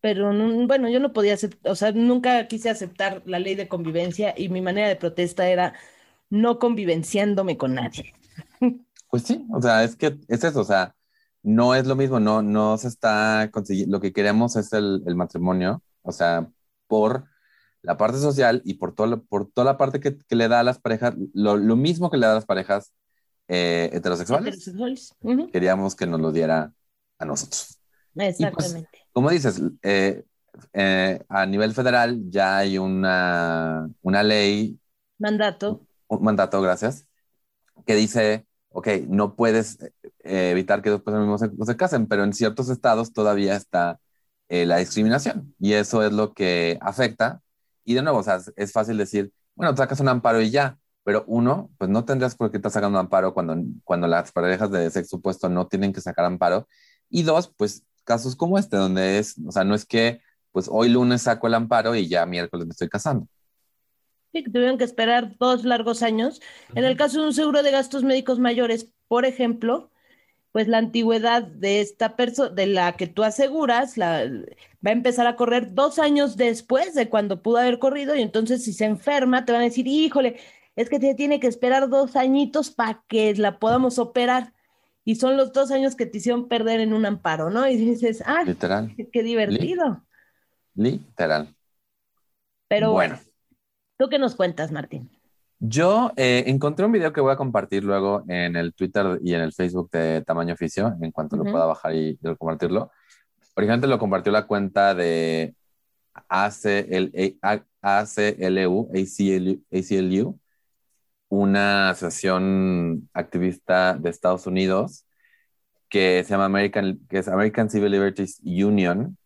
Pero 0.00 0.32
bueno, 0.66 0.88
yo 0.88 0.98
no 0.98 1.12
podía 1.12 1.34
aceptar, 1.34 1.70
o 1.70 1.76
sea, 1.76 1.92
nunca 1.92 2.48
quise 2.48 2.68
aceptar 2.68 3.22
la 3.26 3.38
ley 3.38 3.54
de 3.54 3.68
convivencia 3.68 4.34
y 4.36 4.48
mi 4.48 4.60
manera 4.60 4.88
de 4.88 4.96
protesta 4.96 5.48
era 5.48 5.72
no 6.30 6.58
convivenciándome 6.58 7.56
con 7.56 7.74
nadie. 7.74 8.12
Pues 9.14 9.22
sí, 9.22 9.46
o 9.52 9.62
sea, 9.62 9.84
es 9.84 9.94
que 9.94 10.18
es 10.26 10.42
eso, 10.42 10.62
o 10.62 10.64
sea, 10.64 10.92
no 11.44 11.76
es 11.76 11.86
lo 11.86 11.94
mismo, 11.94 12.18
no, 12.18 12.42
no 12.42 12.76
se 12.78 12.88
está 12.88 13.48
consiguiendo, 13.52 13.96
lo 13.96 14.00
que 14.00 14.12
queremos 14.12 14.56
es 14.56 14.72
el, 14.72 15.04
matrimonio, 15.14 15.84
o 16.02 16.10
sea, 16.10 16.50
por 16.88 17.28
la 17.82 17.96
parte 17.96 18.18
social 18.18 18.60
y 18.64 18.74
por, 18.74 18.92
todo, 18.92 19.22
por 19.22 19.48
toda 19.48 19.66
la 19.66 19.76
parte 19.76 20.00
que, 20.00 20.18
le 20.34 20.48
da 20.48 20.58
a 20.58 20.62
las 20.64 20.80
parejas, 20.80 21.14
lo, 21.32 21.76
mismo 21.76 22.10
que 22.10 22.16
le 22.16 22.26
da 22.26 22.32
a 22.32 22.34
las 22.34 22.44
parejas 22.44 22.92
eh, 23.46 23.88
heterosexuales. 23.92 24.68
Queríamos 25.52 25.94
que 25.94 26.08
nos 26.08 26.20
lo 26.20 26.32
diera 26.32 26.72
a 27.20 27.24
nosotros. 27.24 27.78
Pues, 28.14 28.40
Exactamente. 28.40 28.98
como 29.12 29.30
dices, 29.30 29.62
eh, 29.84 30.24
eh, 30.72 31.22
a 31.28 31.46
nivel 31.46 31.72
federal 31.72 32.20
ya 32.30 32.58
hay 32.58 32.78
una, 32.78 33.88
una 34.02 34.24
ley. 34.24 34.76
Mandato. 35.18 35.86
Un, 36.08 36.20
mandato, 36.20 36.60
gracias, 36.60 37.06
que 37.86 37.94
dice, 37.94 38.48
ok, 38.74 38.88
no 39.08 39.36
puedes 39.36 39.78
evitar 40.20 40.82
que 40.82 40.90
dos 40.90 41.02
personas 41.02 41.52
no 41.56 41.66
se, 41.66 41.76
casen, 41.76 42.06
pero 42.06 42.24
en 42.24 42.32
ciertos 42.32 42.68
estados 42.70 43.12
todavía 43.12 43.56
está 43.56 44.00
la 44.48 44.76
discriminación 44.78 45.54
y 45.58 45.72
eso 45.72 46.04
es 46.04 46.12
lo 46.12 46.32
que 46.34 46.78
afecta 46.80 47.42
y 47.84 47.94
de 47.94 48.02
nuevo, 48.02 48.18
o 48.18 48.22
sea, 48.22 48.40
es 48.56 48.72
fácil 48.72 48.96
decir, 48.96 49.32
bueno, 49.54 49.76
sacas 49.76 50.00
un 50.00 50.08
amparo 50.08 50.40
y 50.40 50.50
ya, 50.50 50.78
pero 51.04 51.24
uno, 51.26 51.70
pues 51.78 51.90
no 51.90 52.04
tendrías 52.04 52.34
por 52.34 52.50
qué 52.50 52.56
estar 52.56 52.72
sacando 52.72 52.98
amparo 52.98 53.34
cuando, 53.34 53.56
cuando 53.84 54.06
las 54.08 54.32
parejas 54.32 54.70
de 54.70 54.90
sexo 54.90 55.16
opuesto 55.16 55.48
no 55.48 55.68
tienen 55.68 55.92
que 55.92 56.00
sacar 56.00 56.24
amparo. 56.24 56.66
Y 57.10 57.22
dos, 57.22 57.52
pues 57.56 57.84
casos 58.04 58.36
como 58.36 58.58
este, 58.58 58.76
donde 58.76 59.18
es, 59.18 59.36
o 59.46 59.52
sea, 59.52 59.64
no 59.64 59.74
es 59.74 59.84
que, 59.86 60.20
pues 60.52 60.68
hoy 60.70 60.88
lunes 60.88 61.22
saco 61.22 61.46
el 61.46 61.54
amparo 61.54 61.94
y 61.94 62.08
ya 62.08 62.26
miércoles 62.26 62.66
me 62.66 62.72
estoy 62.72 62.88
casando. 62.88 63.28
Que 64.42 64.50
tuvieron 64.50 64.78
que 64.78 64.84
esperar 64.84 65.36
dos 65.38 65.64
largos 65.64 66.02
años. 66.02 66.40
En 66.74 66.84
el 66.84 66.96
caso 66.96 67.20
de 67.20 67.28
un 67.28 67.34
seguro 67.34 67.62
de 67.62 67.70
gastos 67.70 68.02
médicos 68.02 68.40
mayores, 68.40 68.90
por 69.06 69.24
ejemplo, 69.24 69.90
pues 70.50 70.68
la 70.68 70.78
antigüedad 70.78 71.42
de 71.42 71.80
esta 71.80 72.16
persona, 72.16 72.50
de 72.50 72.66
la 72.66 72.96
que 72.96 73.06
tú 73.06 73.22
aseguras, 73.22 73.96
la, 73.96 74.24
va 74.24 74.90
a 74.90 74.92
empezar 74.92 75.26
a 75.26 75.36
correr 75.36 75.74
dos 75.74 75.98
años 75.98 76.36
después 76.36 76.94
de 76.94 77.08
cuando 77.08 77.42
pudo 77.42 77.58
haber 77.58 77.78
corrido 77.78 78.14
y 78.14 78.22
entonces 78.22 78.64
si 78.64 78.72
se 78.72 78.84
enferma 78.84 79.44
te 79.44 79.52
van 79.52 79.62
a 79.62 79.64
decir, 79.64 79.86
híjole, 79.86 80.36
es 80.76 80.88
que 80.88 80.98
te 80.98 81.14
tiene 81.14 81.40
que 81.40 81.46
esperar 81.46 81.88
dos 81.88 82.16
añitos 82.16 82.70
para 82.70 83.02
que 83.08 83.34
la 83.34 83.58
podamos 83.58 83.98
operar. 83.98 84.52
Y 85.04 85.16
son 85.16 85.36
los 85.36 85.52
dos 85.52 85.70
años 85.70 85.96
que 85.96 86.06
te 86.06 86.18
hicieron 86.18 86.48
perder 86.48 86.80
en 86.80 86.94
un 86.94 87.04
amparo, 87.04 87.50
¿no? 87.50 87.68
Y 87.68 87.76
dices, 87.76 88.22
ah, 88.26 88.42
literal. 88.44 88.94
qué 89.12 89.22
divertido. 89.22 90.02
Literal. 90.74 91.54
Pero 92.68 92.92
bueno, 92.92 93.18
¿tú 93.96 94.08
qué 94.08 94.18
nos 94.18 94.34
cuentas, 94.34 94.72
Martín? 94.72 95.10
Yo 95.58 96.12
eh, 96.16 96.44
encontré 96.46 96.84
un 96.84 96.92
video 96.92 97.12
que 97.12 97.20
voy 97.20 97.32
a 97.32 97.36
compartir 97.36 97.84
luego 97.84 98.24
en 98.28 98.56
el 98.56 98.74
Twitter 98.74 99.18
y 99.22 99.34
en 99.34 99.40
el 99.40 99.52
Facebook 99.52 99.90
de 99.90 100.22
Tamaño 100.22 100.54
Oficio, 100.54 100.94
en 101.00 101.10
cuanto 101.10 101.36
lo 101.36 101.44
pueda 101.44 101.64
bajar 101.64 101.94
y, 101.94 102.18
compartirlo. 102.38 102.90
Originalmente 103.54 103.86
lo 103.86 103.98
compartió 103.98 104.32
la 104.32 104.46
cuenta 104.46 104.94
de 104.94 105.54
ACL, 106.28 107.38
ACLU, 107.80 108.90
ACLU, 109.72 110.40
una 111.28 111.90
asociación 111.90 113.08
activista 113.12 113.94
de 113.94 114.10
Estados 114.10 114.46
Unidos 114.46 115.06
que 115.88 116.24
se 116.24 116.30
llama 116.30 116.46
American, 116.46 116.98
que 117.08 117.18
es 117.18 117.28
American 117.28 117.70
Civil 117.70 117.92
Liberties 117.92 118.40
Union, 118.44 119.16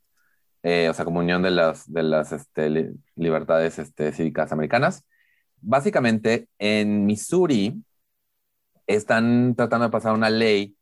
eh, 0.62 0.88
o 0.88 0.94
sea, 0.94 1.04
como 1.04 1.20
unión 1.20 1.42
de 1.42 1.50
las, 1.50 1.90
de 1.92 2.02
las 2.02 2.32
este, 2.32 2.92
libertades 3.16 3.78
este, 3.78 4.12
cívicas 4.12 4.52
americanas 4.52 5.04
básicamente 5.60 6.48
en 6.58 7.06
Missouri 7.06 7.82
están 8.86 9.54
tratando 9.56 9.86
de 9.86 9.92
pasar 9.92 10.14
una 10.14 10.30
ley 10.30 10.76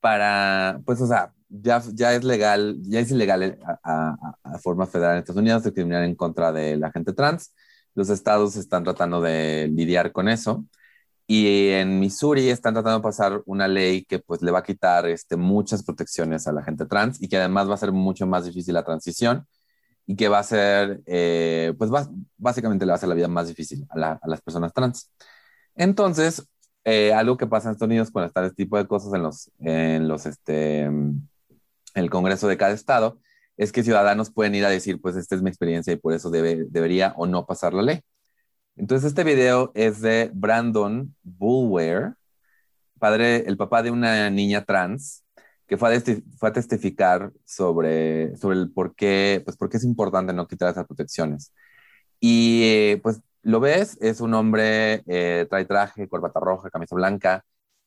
para, 0.00 0.80
pues, 0.84 1.00
o 1.00 1.06
sea, 1.06 1.32
ya, 1.48 1.82
ya 1.94 2.14
es 2.14 2.24
legal, 2.24 2.78
ya 2.82 3.00
es 3.00 3.10
ilegal 3.10 3.58
a, 3.84 4.16
forma 4.62 4.86
federal 4.86 5.14
en 5.14 5.18
Estados 5.20 5.40
Unidos 5.40 5.64
discriminar 5.64 6.04
en 6.04 6.14
contra 6.14 6.52
de 6.52 6.76
la 6.76 6.90
gente 6.92 7.12
trans. 7.12 7.54
Los 7.94 8.10
estados 8.10 8.56
están 8.56 8.84
tratando 8.84 9.20
de 9.20 9.68
lidiar 9.72 10.12
con 10.12 10.28
eso. 10.28 10.66
Y 11.26 11.70
en 11.70 12.00
Missouri 12.00 12.48
están 12.50 12.74
tratando 12.74 12.98
de 12.98 13.02
pasar 13.02 13.42
una 13.46 13.68
ley 13.68 14.04
que 14.04 14.18
pues 14.18 14.42
le 14.42 14.50
va 14.50 14.60
a 14.60 14.62
quitar 14.62 15.06
este, 15.06 15.36
muchas 15.36 15.82
protecciones 15.84 16.46
a 16.46 16.52
la 16.52 16.62
gente 16.62 16.86
trans 16.86 17.22
y 17.22 17.28
que 17.28 17.36
además 17.36 17.68
va 17.70 17.74
a 17.74 17.78
ser 17.78 17.92
mucho 17.92 18.26
más 18.26 18.44
difícil 18.44 18.74
la 18.74 18.84
transición 18.84 19.46
y 20.06 20.16
que 20.16 20.28
va 20.28 20.40
a 20.40 20.42
ser, 20.42 21.00
eh, 21.06 21.74
pues 21.78 21.90
básicamente 22.36 22.84
le 22.84 22.90
va 22.90 22.94
a 22.94 22.96
hacer 22.96 23.08
la 23.08 23.14
vida 23.14 23.28
más 23.28 23.48
difícil 23.48 23.86
a, 23.90 24.18
las 24.26 24.40
personas 24.42 24.72
trans. 24.72 25.10
Entonces, 25.74 26.46
eh, 26.84 27.12
algo 27.12 27.36
que 27.36 27.46
pasa 27.46 27.68
en 27.68 27.72
Estados 27.72 27.90
Unidos 27.90 28.10
cuando 28.10 28.28
están 28.28 28.44
este 28.44 28.64
tipo 28.64 28.76
de 28.76 28.86
cosas 28.86 29.14
en 29.14 29.22
los, 29.22 29.50
en 29.60 30.08
los, 30.08 30.26
este, 30.26 30.90
el 31.94 32.10
Congreso 32.10 32.48
de 32.48 32.56
cada 32.56 32.72
estado, 32.72 33.20
es 33.56 33.72
que 33.72 33.84
ciudadanos 33.84 34.30
pueden 34.32 34.54
ir 34.54 34.64
a 34.64 34.70
decir, 34.70 35.00
pues 35.00 35.16
esta 35.16 35.34
es 35.34 35.42
mi 35.42 35.50
experiencia 35.50 35.92
y 35.92 35.96
por 35.96 36.12
eso 36.14 36.30
debe, 36.30 36.64
debería 36.68 37.14
o 37.16 37.26
no 37.26 37.46
pasar 37.46 37.74
la 37.74 37.82
ley. 37.82 38.00
Entonces, 38.76 39.08
este 39.08 39.24
video 39.24 39.70
es 39.74 40.00
de 40.00 40.30
Brandon 40.34 41.14
Bulwer, 41.22 42.14
padre, 42.98 43.44
el 43.46 43.56
papá 43.56 43.82
de 43.82 43.90
una 43.90 44.30
niña 44.30 44.64
trans, 44.64 45.24
que 45.66 45.76
fue 45.76 45.96
a, 45.96 46.52
testificar 46.52 47.32
sobre, 47.44 48.36
sobre 48.36 48.58
el 48.58 48.72
por 48.72 48.94
qué, 48.94 49.42
pues 49.44 49.56
por 49.56 49.74
es 49.74 49.84
importante 49.84 50.32
no 50.32 50.46
quitar 50.48 50.70
esas 50.70 50.86
protecciones. 50.86 51.52
Y 52.20 52.96
pues 52.98 53.20
lo 53.42 53.60
ves, 53.60 53.98
es 54.00 54.20
un 54.20 54.34
hombre, 54.34 55.02
eh, 55.06 55.46
trae 55.50 55.64
traje, 55.66 56.08
corbata 56.08 56.40
roja, 56.40 56.70
camisa 56.70 56.94
blanca, 56.96 57.44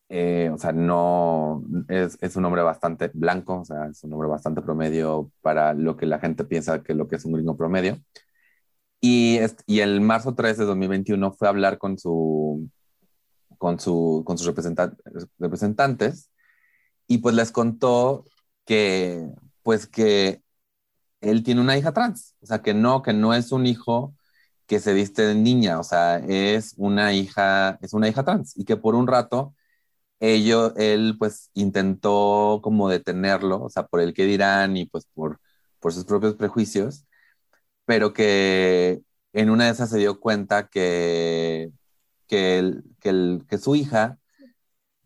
eh, 0.09 0.51
o 0.53 0.57
sea, 0.57 0.71
no, 0.71 1.63
es, 1.89 2.17
es, 2.21 2.35
un 2.35 2.45
hombre 2.45 2.61
bastante 2.61 3.09
blanco, 3.13 3.61
o 3.61 3.65
sea, 3.65 3.87
es 3.87 4.03
un 4.03 4.13
hombre 4.13 4.29
bastante 4.29 4.61
promedio 4.61 5.31
para 5.41 5.73
lo 5.73 5.97
que 5.97 6.05
la 6.05 6.19
gente 6.19 6.45
piensa 6.45 6.83
que 6.83 6.93
lo 6.93 7.07
que 7.07 7.15
es 7.17 7.25
un 7.25 7.33
gringo 7.33 7.57
promedio. 7.57 7.97
Y, 9.07 9.39
el 9.79 10.01
marzo 10.01 10.33
3 10.33 10.57
de 10.57 10.65
2021 10.65 11.31
fue 11.33 11.47
a 11.47 11.51
hablar 11.51 11.77
con, 11.77 11.99
su, 11.99 12.69
con, 13.59 13.79
su, 13.79 14.23
con 14.25 14.37
sus 14.37 14.47
representantes 15.37 16.31
y 17.07 17.19
pues 17.19 17.35
les 17.35 17.51
contó 17.51 18.25
que, 18.65 19.29
pues 19.61 19.85
que 19.85 20.41
él 21.21 21.43
tiene 21.43 21.61
una 21.61 21.77
hija 21.77 21.93
trans, 21.93 22.35
o 22.41 22.47
sea, 22.47 22.61
que 22.63 22.73
no, 22.73 23.03
que 23.03 23.13
no 23.13 23.35
es 23.35 23.51
un 23.51 23.67
hijo 23.67 24.15
que 24.67 24.79
se 24.79 24.93
viste 24.93 25.21
de 25.23 25.35
niña, 25.35 25.79
o 25.79 25.83
sea, 25.83 26.17
es 26.17 26.73
una 26.77 27.13
hija, 27.13 27.77
es 27.81 27.93
una 27.93 28.07
hija 28.09 28.23
trans. 28.25 28.57
Y 28.57 28.65
que 28.65 28.77
por 28.77 28.95
un 28.95 29.07
rato 29.07 29.53
ello, 30.19 30.75
él 30.77 31.17
pues 31.19 31.51
intentó 31.53 32.59
como 32.63 32.89
detenerlo, 32.89 33.61
o 33.63 33.69
sea, 33.69 33.87
por 33.87 34.01
el 34.01 34.13
que 34.13 34.25
dirán 34.25 34.77
y 34.77 34.85
pues 34.85 35.05
por, 35.13 35.39
por 35.79 35.93
sus 35.93 36.05
propios 36.05 36.35
prejuicios, 36.35 37.05
pero 37.85 38.13
que 38.13 39.01
en 39.33 39.49
una 39.49 39.65
de 39.65 39.71
esas 39.71 39.89
se 39.89 39.99
dio 39.99 40.19
cuenta 40.19 40.67
que, 40.67 41.71
que, 42.27 42.59
el, 42.59 42.83
que, 42.99 43.09
el, 43.09 43.45
que 43.49 43.57
su 43.57 43.75
hija 43.75 44.17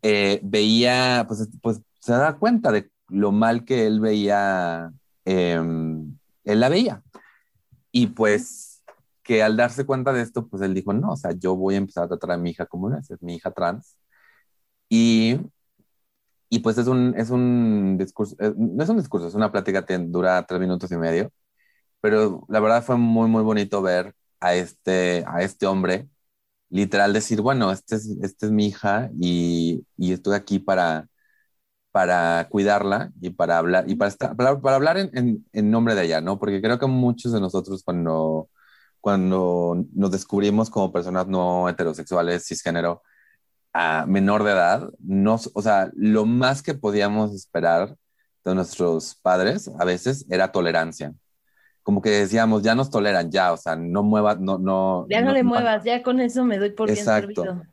eh, 0.02 0.40
veía, 0.42 1.24
pues, 1.28 1.48
pues 1.62 1.80
se 2.00 2.12
da 2.12 2.36
cuenta 2.38 2.72
de 2.72 2.90
lo 3.08 3.32
mal 3.32 3.64
que 3.64 3.86
él 3.86 4.00
veía, 4.00 4.92
em, 5.24 6.16
él 6.44 6.60
la 6.60 6.68
veía. 6.68 7.02
Y 7.92 8.08
pues 8.08 8.82
que 9.22 9.42
al 9.42 9.56
darse 9.56 9.86
cuenta 9.86 10.12
de 10.12 10.22
esto, 10.22 10.48
pues 10.48 10.62
él 10.62 10.74
dijo, 10.74 10.92
no, 10.92 11.12
o 11.12 11.16
sea, 11.16 11.32
yo 11.32 11.56
voy 11.56 11.74
a 11.74 11.78
empezar 11.78 12.04
a 12.04 12.08
tratar 12.08 12.32
a 12.32 12.36
mi 12.38 12.50
hija 12.50 12.66
como 12.66 12.92
es, 12.94 13.10
es 13.10 13.22
mi 13.22 13.36
hija 13.36 13.50
trans. 13.52 13.96
Y, 14.88 15.38
y 16.48 16.60
pues 16.60 16.78
es 16.78 16.86
un, 16.88 17.14
es 17.16 17.30
un 17.30 17.96
discurso, 17.98 18.36
eh, 18.40 18.52
no 18.56 18.82
es 18.82 18.88
un 18.90 18.96
discurso, 18.98 19.28
es 19.28 19.34
una 19.34 19.52
plática 19.52 19.86
que 19.86 19.98
dura 19.98 20.44
tres 20.46 20.60
minutos 20.60 20.90
y 20.90 20.96
medio, 20.96 21.30
pero 22.00 22.44
la 22.48 22.60
verdad 22.60 22.84
fue 22.84 22.96
muy, 22.96 23.28
muy 23.28 23.42
bonito 23.42 23.82
ver 23.82 24.14
a 24.40 24.54
este, 24.54 25.24
a 25.26 25.42
este 25.42 25.66
hombre 25.66 26.08
literal 26.70 27.12
decir, 27.12 27.40
bueno, 27.42 27.72
este 27.72 27.96
es, 27.96 28.08
este 28.22 28.46
es 28.46 28.52
mi 28.52 28.66
hija 28.68 29.10
y, 29.20 29.86
y 29.96 30.12
estoy 30.12 30.34
aquí 30.36 30.58
para, 30.58 31.08
para 31.92 32.48
cuidarla 32.50 33.12
y 33.20 33.30
para 33.30 33.58
hablar, 33.58 33.90
y 33.90 33.96
para, 33.96 34.12
para, 34.36 34.76
hablar 34.76 34.98
en, 34.98 35.46
en, 35.52 35.70
nombre 35.70 35.94
de 35.94 36.04
ella, 36.04 36.20
¿no? 36.20 36.38
Porque 36.38 36.62
creo 36.62 36.78
que 36.78 36.86
muchos 36.86 37.32
de 37.32 37.40
nosotros 37.40 37.82
cuando, 37.84 38.48
cuando 39.00 39.84
nos 39.94 40.10
descubrimos 40.12 40.70
como 40.70 40.92
personas 40.92 41.26
no 41.28 41.68
heterosexuales, 41.68 42.46
cisgénero, 42.46 43.02
a 43.72 44.06
menor 44.06 44.44
de 44.44 44.52
edad, 44.52 44.90
nos, 45.00 45.50
o 45.54 45.62
sea, 45.62 45.90
lo 45.94 46.26
más 46.26 46.62
que 46.62 46.74
podíamos 46.74 47.34
esperar 47.34 47.96
de 48.44 48.54
nuestros 48.54 49.14
padres 49.16 49.70
a 49.78 49.84
veces 49.84 50.26
era 50.30 50.52
tolerancia. 50.52 51.14
Como 51.90 52.02
que 52.02 52.10
decíamos, 52.10 52.62
ya 52.62 52.76
nos 52.76 52.88
toleran, 52.88 53.32
ya, 53.32 53.52
o 53.52 53.56
sea, 53.56 53.74
no 53.74 54.04
muevas, 54.04 54.38
no, 54.38 54.58
no. 54.58 55.08
Ya 55.10 55.22
no, 55.22 55.32
le 55.32 55.42
muevas, 55.42 55.82
ya 55.82 56.04
con 56.04 56.20
eso 56.20 56.44
me 56.44 56.56
doy 56.56 56.70
por 56.70 56.88
bien 56.88 57.04
servido. 57.04 57.64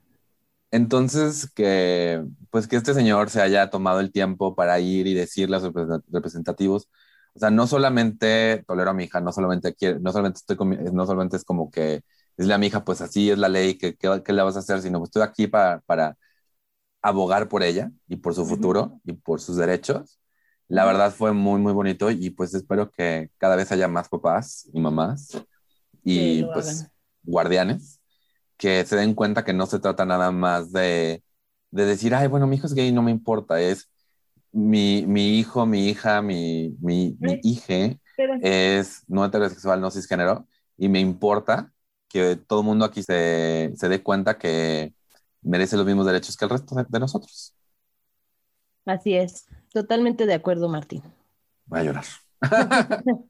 Entonces, 0.72 1.52
que 1.54 2.26
pues 2.50 2.68
que 2.68 2.78
este 2.78 2.96
señor 2.96 3.30
se 3.30 3.44
haya 3.44 3.70
tomado 3.70 4.00
el 4.00 4.12
tiempo 4.12 4.56
para 4.56 4.80
ir 4.80 5.06
y 5.06 5.14
decirle 5.14 5.58
a 5.58 5.60
sus 5.60 5.72
representativos, 6.10 6.90
o 7.36 7.40
sea, 7.40 7.52
no 7.52 7.68
solamente 7.68 8.64
tolero 8.66 8.90
a 8.90 8.96
mi 8.96 9.04
hija, 9.04 9.22
no 9.22 9.32
solamente 9.32 9.76
quiero, 9.76 10.00
no 10.00 10.12
solamente 10.12 10.40
estoy 10.40 10.58
no 10.92 11.06
solamente 11.06 11.38
es 11.38 11.44
como 11.44 11.70
que 11.70 12.02
decirle 12.36 12.56
a 12.56 12.58
mi 12.58 12.66
hija, 12.66 12.84
pues 12.84 13.02
así 13.02 13.30
es 13.30 13.38
la 13.38 13.50
ley, 13.50 13.78
¿qué, 13.78 13.96
qué, 13.96 14.34
le 14.34 14.42
vas 14.42 14.56
a 14.56 14.60
hacer? 14.62 14.82
Sino 14.82 14.98
pues 14.98 15.10
estoy 15.10 15.22
aquí 15.22 15.46
para, 15.46 15.82
para 15.82 16.18
abogar 17.04 17.50
por 17.50 17.62
ella 17.62 17.92
y 18.08 18.16
por 18.16 18.34
su 18.34 18.48
futuro 18.48 19.00
y 19.04 19.14
por 19.14 19.42
sus 19.42 19.58
derechos. 19.58 20.18
La 20.68 20.86
verdad 20.86 21.14
fue 21.14 21.34
muy, 21.34 21.62
muy 21.62 21.74
bonito 21.74 22.12
y 22.12 22.30
pues 22.30 22.54
espero 22.54 22.92
que 22.92 23.30
cada 23.38 23.56
vez 23.56 23.72
haya 23.72 23.88
más 23.88 24.10
papás 24.10 24.70
y 24.74 24.80
mamás 24.80 25.42
y 26.04 26.44
pues 26.44 26.88
guardianes 27.24 28.02
que 28.58 28.84
se 28.86 28.96
den 28.96 29.14
cuenta 29.14 29.46
que 29.46 29.54
no 29.54 29.66
se 29.66 29.80
trata 29.80 30.06
nada 30.06 30.32
más 30.32 30.72
de, 30.72 31.24
de 31.72 31.86
decir, 31.86 32.14
ay, 32.16 32.28
bueno, 32.28 32.48
mi 32.48 32.56
hijo 32.56 32.68
es 32.68 32.74
gay, 32.74 32.92
no 32.92 33.02
me 33.02 33.12
importa, 33.12 33.62
es 33.62 33.90
mi, 34.52 35.06
mi 35.06 35.38
hijo, 35.38 35.66
mi 35.66 35.88
hija, 35.88 36.22
mi, 36.22 36.76
mi, 36.82 37.16
mi 37.20 37.40
hija 37.44 37.96
es 38.42 39.04
no 39.08 39.24
heterosexual, 39.24 39.80
no 39.80 39.92
cisgénero, 39.92 40.48
y 40.78 40.90
me 40.90 41.00
importa 41.00 41.72
que 42.08 42.36
todo 42.36 42.62
el 42.62 42.66
mundo 42.66 42.86
aquí 42.86 43.04
se, 43.04 43.72
se 43.76 43.90
dé 43.90 44.02
cuenta 44.02 44.38
que 44.38 44.94
merece 45.42 45.78
los 45.78 45.86
mismos 45.86 46.06
derechos 46.06 46.36
que 46.36 46.46
el 46.46 46.52
resto 46.52 46.76
de, 46.76 47.00
nosotros. 47.00 47.54
Así 48.86 49.16
es, 49.16 49.48
totalmente 49.72 50.26
de 50.26 50.34
acuerdo, 50.34 50.70
Martín. 50.70 51.04
Voy 51.66 51.80
a 51.80 51.84
llorar. 51.84 52.06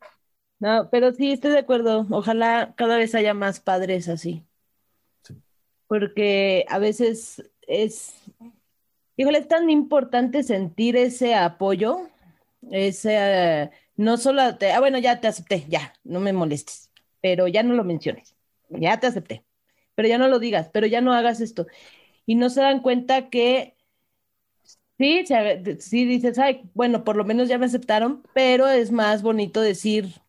no, 0.60 0.90
pero 0.90 1.14
sí, 1.14 1.32
estoy 1.32 1.52
de 1.52 1.60
acuerdo. 1.60 2.06
Ojalá 2.10 2.74
cada 2.76 2.98
vez 2.98 3.16
haya 3.16 3.34
más 3.34 3.60
padres 3.60 4.08
así. 4.10 4.44
Porque 5.88 6.66
a 6.68 6.80
veces 6.80 7.50
es, 7.68 8.16
híjole, 9.16 9.40
es 9.40 9.48
tan 9.48 9.70
importante 9.70 10.44
sentir 10.44 10.98
ese 10.98 11.36
apoyo, 11.36 12.10
ese, 12.72 13.72
no 13.96 14.18
solo, 14.18 14.58
te, 14.58 14.72
ah, 14.72 14.80
bueno, 14.80 14.98
ya 14.98 15.22
te 15.22 15.28
acepté, 15.28 15.66
ya, 15.70 15.94
no 16.04 16.20
me 16.20 16.34
molestes, 16.34 16.92
pero 17.22 17.48
ya 17.48 17.64
no 17.64 17.74
lo 17.74 17.86
menciones, 17.86 18.36
ya 18.70 19.00
te 19.00 19.08
acepté, 19.08 19.46
pero 19.96 20.10
ya 20.10 20.18
no 20.18 20.28
lo 20.28 20.40
digas, 20.40 20.70
pero 20.74 20.88
ya 20.88 21.00
no 21.00 21.14
hagas 21.14 21.40
esto. 21.40 21.68
Y 22.26 22.36
no 22.36 22.50
se 22.50 22.60
dan 22.60 22.82
cuenta 22.82 23.30
que 23.30 23.77
sí, 24.98 25.26
sí 25.80 26.06
dices, 26.06 26.40
ay, 26.40 26.70
bueno, 26.74 27.04
por 27.04 27.16
lo 27.16 27.24
menos 27.24 27.48
ya 27.48 27.58
me 27.58 27.66
aceptaron, 27.66 28.24
pero 28.34 28.68
es 28.68 28.92
más 28.92 29.22
bonito 29.22 29.62
decir, 29.62 30.22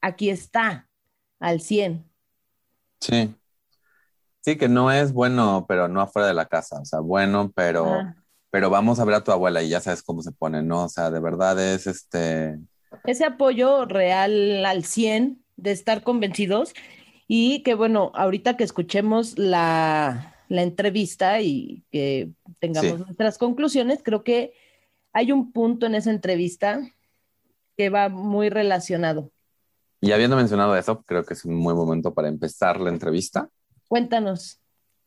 aquí 0.00 0.30
está, 0.30 0.88
al 1.38 1.60
100. 1.60 2.04
Sí. 3.00 3.34
Sí, 4.42 4.56
que 4.56 4.68
no 4.68 4.90
es 4.90 5.12
bueno, 5.12 5.66
pero 5.68 5.86
no 5.88 6.00
afuera 6.00 6.28
de 6.28 6.34
la 6.34 6.46
casa. 6.46 6.80
O 6.80 6.84
sea, 6.84 7.00
bueno, 7.00 7.52
pero, 7.54 8.02
pero 8.50 8.70
vamos 8.70 8.98
a 8.98 9.04
ver 9.04 9.16
a 9.16 9.24
tu 9.24 9.32
abuela 9.32 9.62
y 9.62 9.68
ya 9.68 9.80
sabes 9.80 10.02
cómo 10.02 10.22
se 10.22 10.32
pone, 10.32 10.62
¿no? 10.62 10.84
O 10.84 10.88
sea, 10.88 11.10
de 11.10 11.20
verdad 11.20 11.58
es 11.60 11.86
este. 11.86 12.58
Ese 13.04 13.24
apoyo 13.24 13.84
real 13.84 14.64
al 14.64 14.84
100 14.84 15.44
de 15.56 15.72
estar 15.72 16.02
convencidos 16.02 16.72
y 17.28 17.62
que 17.62 17.74
bueno, 17.74 18.12
ahorita 18.14 18.56
que 18.56 18.64
escuchemos 18.64 19.38
la, 19.38 20.34
entrevista 20.50 21.40
y 21.40 21.84
que 21.90 22.30
tengamos 22.58 22.98
nuestras 22.98 23.38
conclusiones, 23.38 24.00
creo 24.02 24.24
que 24.24 24.52
hay 25.12 25.32
un 25.32 25.52
punto 25.52 25.86
en 25.86 25.94
esa 25.94 26.10
entrevista 26.10 26.80
que 27.76 27.88
va 27.88 28.08
muy 28.08 28.50
relacionado. 28.50 29.30
Y 30.00 30.12
habiendo 30.12 30.36
mencionado 30.36 30.76
eso, 30.76 31.02
creo 31.02 31.24
que 31.24 31.34
es 31.34 31.44
un 31.44 31.62
buen 31.62 31.76
momento 31.76 32.14
para 32.14 32.28
empezar 32.28 32.80
la 32.80 32.90
entrevista. 32.90 33.48
Cuéntanos, 33.86 34.60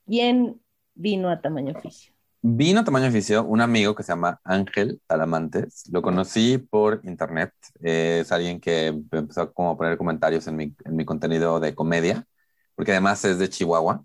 ¿quién 0.06 0.62
vino 0.94 1.30
a 1.30 1.42
Tamaño 1.42 1.74
Oficio? 1.76 2.14
Vino 2.42 2.82
a 2.82 2.84
Tamaño 2.84 3.08
Oficio 3.08 3.44
un 3.44 3.62
amigo 3.62 3.96
que 3.96 4.04
se 4.04 4.12
llama 4.12 4.40
Ángel 4.44 5.02
Talamantes. 5.08 5.90
Lo 5.92 6.02
conocí 6.02 6.58
por 6.58 7.02
internet. 7.06 7.54
es 7.82 8.32
alguien 8.32 8.60
que 8.60 8.88
empezó 8.88 9.52
como 9.54 9.72
a 9.72 9.78
poner 9.78 9.98
comentarios 9.98 10.46
en 10.48 10.58
mi, 10.58 10.76
en 10.84 10.96
mi 10.96 11.06
contenido 11.06 11.60
de 11.60 11.74
comedia, 11.74 12.28
porque 12.76 12.92
además 12.92 13.24
es 13.26 13.40
de 13.40 13.50
Chihuahua. 13.50 14.04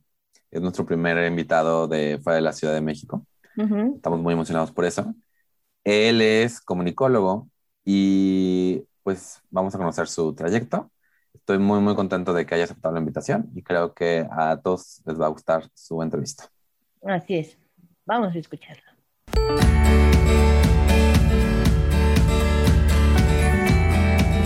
Es 0.50 0.60
nuestro 0.60 0.86
primer 0.86 1.24
invitado 1.26 1.88
de 1.88 2.18
fuera 2.22 2.36
de 2.36 2.42
la 2.42 2.52
Ciudad 2.52 2.74
de 2.74 2.80
México. 2.80 3.26
Estamos 3.96 4.20
muy 4.20 4.34
emocionados 4.34 4.70
por 4.70 4.84
eso. 4.84 5.14
Él 5.84 6.20
es 6.20 6.60
comunicólogo 6.60 7.48
y 7.84 8.84
pues 9.02 9.40
vamos 9.50 9.74
a 9.74 9.78
conocer 9.78 10.06
su 10.06 10.34
trayecto 10.34 10.90
estoy 11.48 11.64
muy, 11.64 11.80
muy 11.80 11.94
contento 11.94 12.34
de 12.34 12.44
que 12.44 12.54
haya 12.54 12.64
aceptado 12.64 12.92
la 12.92 13.00
invitación 13.00 13.50
y 13.54 13.62
creo 13.62 13.94
que 13.94 14.26
a 14.30 14.61
todos 14.61 15.00
les 15.06 15.18
va 15.18 15.24
a 15.24 15.30
gustar 15.30 15.64
su 15.72 16.02
entrevista. 16.02 16.44
Así 17.02 17.37
es. 17.38 17.56
Vamos 18.04 18.34
a 18.34 18.38
escucharla. 18.38 18.82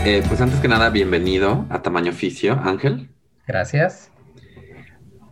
Eh, 0.04 0.22
pues 0.28 0.40
antes 0.40 0.60
que 0.60 0.68
nada, 0.68 0.90
bienvenido 0.90 1.66
a 1.70 1.82
Tamaño 1.82 2.12
Oficio, 2.12 2.54
Ángel. 2.62 3.10
Gracias. 3.48 4.11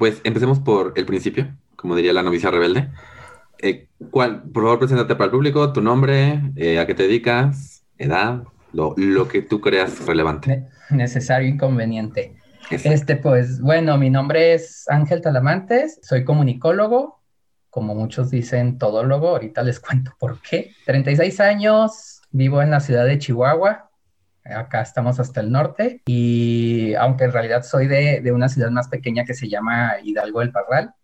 Pues 0.00 0.22
empecemos 0.24 0.58
por 0.60 0.94
el 0.96 1.04
principio, 1.04 1.54
como 1.76 1.94
diría 1.94 2.14
la 2.14 2.22
novicia 2.22 2.50
rebelde. 2.50 2.88
Eh, 3.58 3.88
¿cuál, 4.10 4.44
por 4.44 4.62
favor, 4.62 4.78
preséntate 4.78 5.14
para 5.14 5.26
el 5.26 5.30
público, 5.30 5.74
tu 5.74 5.82
nombre, 5.82 6.40
eh, 6.56 6.78
a 6.78 6.86
qué 6.86 6.94
te 6.94 7.02
dedicas, 7.02 7.84
edad, 7.98 8.44
lo, 8.72 8.94
lo 8.96 9.28
que 9.28 9.42
tú 9.42 9.60
creas 9.60 10.06
relevante. 10.06 10.66
Necesario, 10.88 11.46
inconveniente. 11.46 12.34
Este, 12.70 13.16
pues, 13.16 13.60
bueno, 13.60 13.98
mi 13.98 14.08
nombre 14.08 14.54
es 14.54 14.88
Ángel 14.88 15.20
Talamantes, 15.20 15.98
soy 16.02 16.24
comunicólogo, 16.24 17.20
como 17.68 17.94
muchos 17.94 18.30
dicen, 18.30 18.78
todólogo, 18.78 19.28
ahorita 19.28 19.62
les 19.62 19.80
cuento 19.80 20.12
por 20.18 20.40
qué. 20.40 20.70
36 20.86 21.40
años, 21.40 22.22
vivo 22.30 22.62
en 22.62 22.70
la 22.70 22.80
ciudad 22.80 23.04
de 23.04 23.18
Chihuahua, 23.18 23.89
acá 24.44 24.82
estamos 24.82 25.20
hasta 25.20 25.40
el 25.40 25.50
norte, 25.50 26.02
y 26.06 26.94
aunque 26.94 27.24
en 27.24 27.32
realidad 27.32 27.62
soy 27.62 27.86
de, 27.86 28.20
de 28.20 28.32
una 28.32 28.48
ciudad 28.48 28.70
más 28.70 28.88
pequeña 28.88 29.24
que 29.24 29.34
se 29.34 29.48
llama 29.48 29.94
Hidalgo 30.02 30.40
del 30.40 30.52
Parral, 30.52 30.94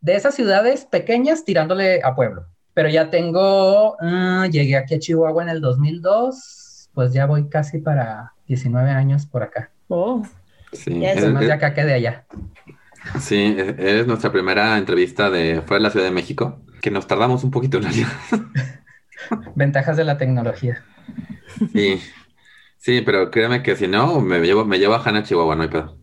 de 0.00 0.16
esas 0.16 0.34
ciudades 0.34 0.84
pequeñas 0.84 1.44
tirándole 1.44 2.02
a 2.04 2.14
pueblo. 2.14 2.46
Pero 2.74 2.88
ya 2.90 3.08
tengo, 3.08 3.96
ah, 4.00 4.46
llegué 4.50 4.76
aquí 4.76 4.94
a 4.94 4.98
Chihuahua 4.98 5.44
en 5.44 5.48
el 5.48 5.60
2002, 5.60 6.90
pues 6.92 7.12
ya 7.12 7.24
voy 7.24 7.48
casi 7.48 7.78
para 7.78 8.34
19 8.46 8.90
años 8.90 9.24
por 9.24 9.42
acá. 9.42 9.70
Oh, 9.88 10.22
sí. 10.72 11.04
Es, 11.04 11.26
más 11.30 11.46
de 11.46 11.52
acá 11.52 11.72
que 11.72 11.84
de 11.84 11.94
allá. 11.94 12.26
Sí, 13.20 13.56
es 13.78 14.06
nuestra 14.06 14.30
primera 14.30 14.76
entrevista 14.76 15.30
de 15.30 15.62
fuera 15.62 15.78
de 15.78 15.82
la 15.82 15.90
Ciudad 15.90 16.06
de 16.06 16.12
México, 16.12 16.60
que 16.82 16.90
nos 16.90 17.06
tardamos 17.06 17.44
un 17.44 17.50
poquito 17.50 17.78
en 17.78 17.84
realidad. 17.84 18.08
Ventajas 19.54 19.96
de 19.96 20.04
la 20.04 20.18
tecnología. 20.18 20.84
Sí, 21.72 22.00
sí, 22.84 23.00
pero 23.00 23.30
créeme 23.30 23.62
que 23.62 23.76
si 23.76 23.88
no, 23.88 24.20
me 24.20 24.40
llevo, 24.40 24.64
me 24.64 24.78
llevo 24.78 24.94
a 24.94 25.02
Hanna 25.02 25.22
Chihuahua, 25.22 25.56
no 25.56 25.62
hay 25.62 25.68
pedo. 25.68 25.98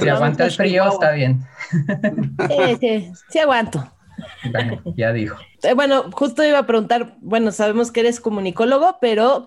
Si 0.00 0.08
aguanta 0.08 0.46
el 0.46 0.50
frío, 0.50 0.88
está 0.88 1.12
bien. 1.12 1.44
Sí, 2.48 2.76
sí, 2.80 3.12
sí 3.28 3.38
aguanto. 3.38 3.90
Bueno, 4.50 4.80
ya 4.96 5.12
dijo. 5.12 5.36
Eh, 5.62 5.74
bueno, 5.74 6.10
justo 6.12 6.44
iba 6.44 6.58
a 6.58 6.66
preguntar, 6.66 7.16
bueno, 7.20 7.50
sabemos 7.52 7.90
que 7.90 8.00
eres 8.00 8.20
comunicólogo, 8.20 8.98
pero 9.00 9.44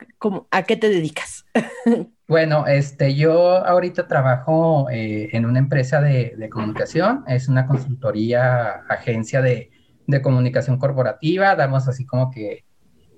¿a 0.52 0.63
qué 0.63 0.78
te 0.78 0.89
dedicas? 0.89 1.46
Bueno, 2.30 2.67
este, 2.67 3.15
yo 3.15 3.65
ahorita 3.65 4.10
trabajo 4.10 4.89
eh, 4.91 5.30
en 5.32 5.46
una 5.46 5.60
empresa 5.60 6.02
de, 6.02 6.34
de, 6.38 6.50
comunicación, 6.50 7.24
es 7.26 7.48
una 7.48 7.65
consultoría, 7.67 8.82
agencia 8.89 9.41
de, 9.41 9.72
de 10.08 10.22
comunicación 10.22 10.78
corporativa, 10.78 11.56
damos 11.56 11.88
así 11.88 12.06
como 12.06 12.30
que 12.30 12.65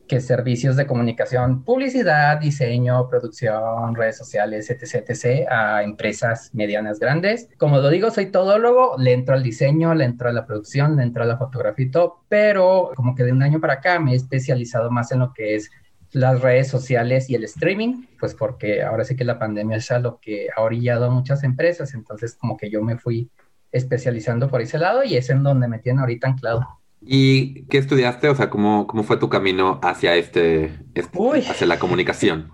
que 0.09 0.19
servicios 0.19 0.75
de 0.75 0.87
comunicación, 0.87 1.63
publicidad, 1.63 2.39
diseño, 2.39 3.07
producción, 3.07 3.95
redes 3.95 4.17
sociales, 4.17 4.69
etc., 4.69 5.07
etc., 5.07 5.47
a 5.49 5.83
empresas 5.83 6.49
medianas 6.53 6.99
grandes. 6.99 7.47
Como 7.57 7.77
lo 7.77 7.89
digo, 7.89 8.09
soy 8.09 8.25
todólogo, 8.31 8.95
le 8.97 9.13
entro 9.13 9.35
al 9.35 9.43
diseño, 9.43 9.93
le 9.93 10.05
entro 10.05 10.27
a 10.27 10.33
la 10.33 10.47
producción, 10.47 10.97
le 10.97 11.03
entro 11.03 11.23
a 11.23 11.27
la 11.27 11.37
fotografía 11.37 11.85
y 11.85 11.91
todo, 11.91 12.25
pero 12.27 12.91
como 12.95 13.13
que 13.13 13.23
de 13.23 13.31
un 13.31 13.43
año 13.43 13.61
para 13.61 13.75
acá 13.75 13.99
me 13.99 14.13
he 14.13 14.15
especializado 14.15 14.89
más 14.89 15.11
en 15.11 15.19
lo 15.19 15.31
que 15.31 15.55
es 15.55 15.69
las 16.11 16.41
redes 16.41 16.67
sociales 16.67 17.29
y 17.29 17.35
el 17.35 17.43
streaming, 17.43 18.05
pues 18.19 18.33
porque 18.33 18.81
ahora 18.81 19.05
sí 19.05 19.15
que 19.15 19.23
la 19.23 19.37
pandemia 19.37 19.77
es 19.77 19.91
lo 20.01 20.19
que 20.19 20.47
ha 20.55 20.61
orillado 20.61 21.05
a 21.05 21.11
muchas 21.11 21.43
empresas, 21.43 21.93
entonces 21.93 22.35
como 22.35 22.57
que 22.57 22.71
yo 22.71 22.81
me 22.81 22.97
fui 22.97 23.29
especializando 23.71 24.49
por 24.49 24.61
ese 24.61 24.79
lado 24.79 25.03
y 25.03 25.17
es 25.17 25.29
en 25.29 25.43
donde 25.43 25.67
me 25.67 25.77
tiene 25.77 26.01
ahorita 26.01 26.27
anclado. 26.27 26.78
¿Y 27.01 27.65
qué 27.65 27.77
estudiaste? 27.77 28.29
O 28.29 28.35
sea, 28.35 28.49
¿cómo, 28.49 28.87
cómo 28.87 29.03
fue 29.03 29.17
tu 29.17 29.29
camino 29.29 29.79
hacia 29.83 30.15
este, 30.15 30.79
este 30.93 31.17
hacia 31.49 31.67
la 31.67 31.79
comunicación? 31.79 32.51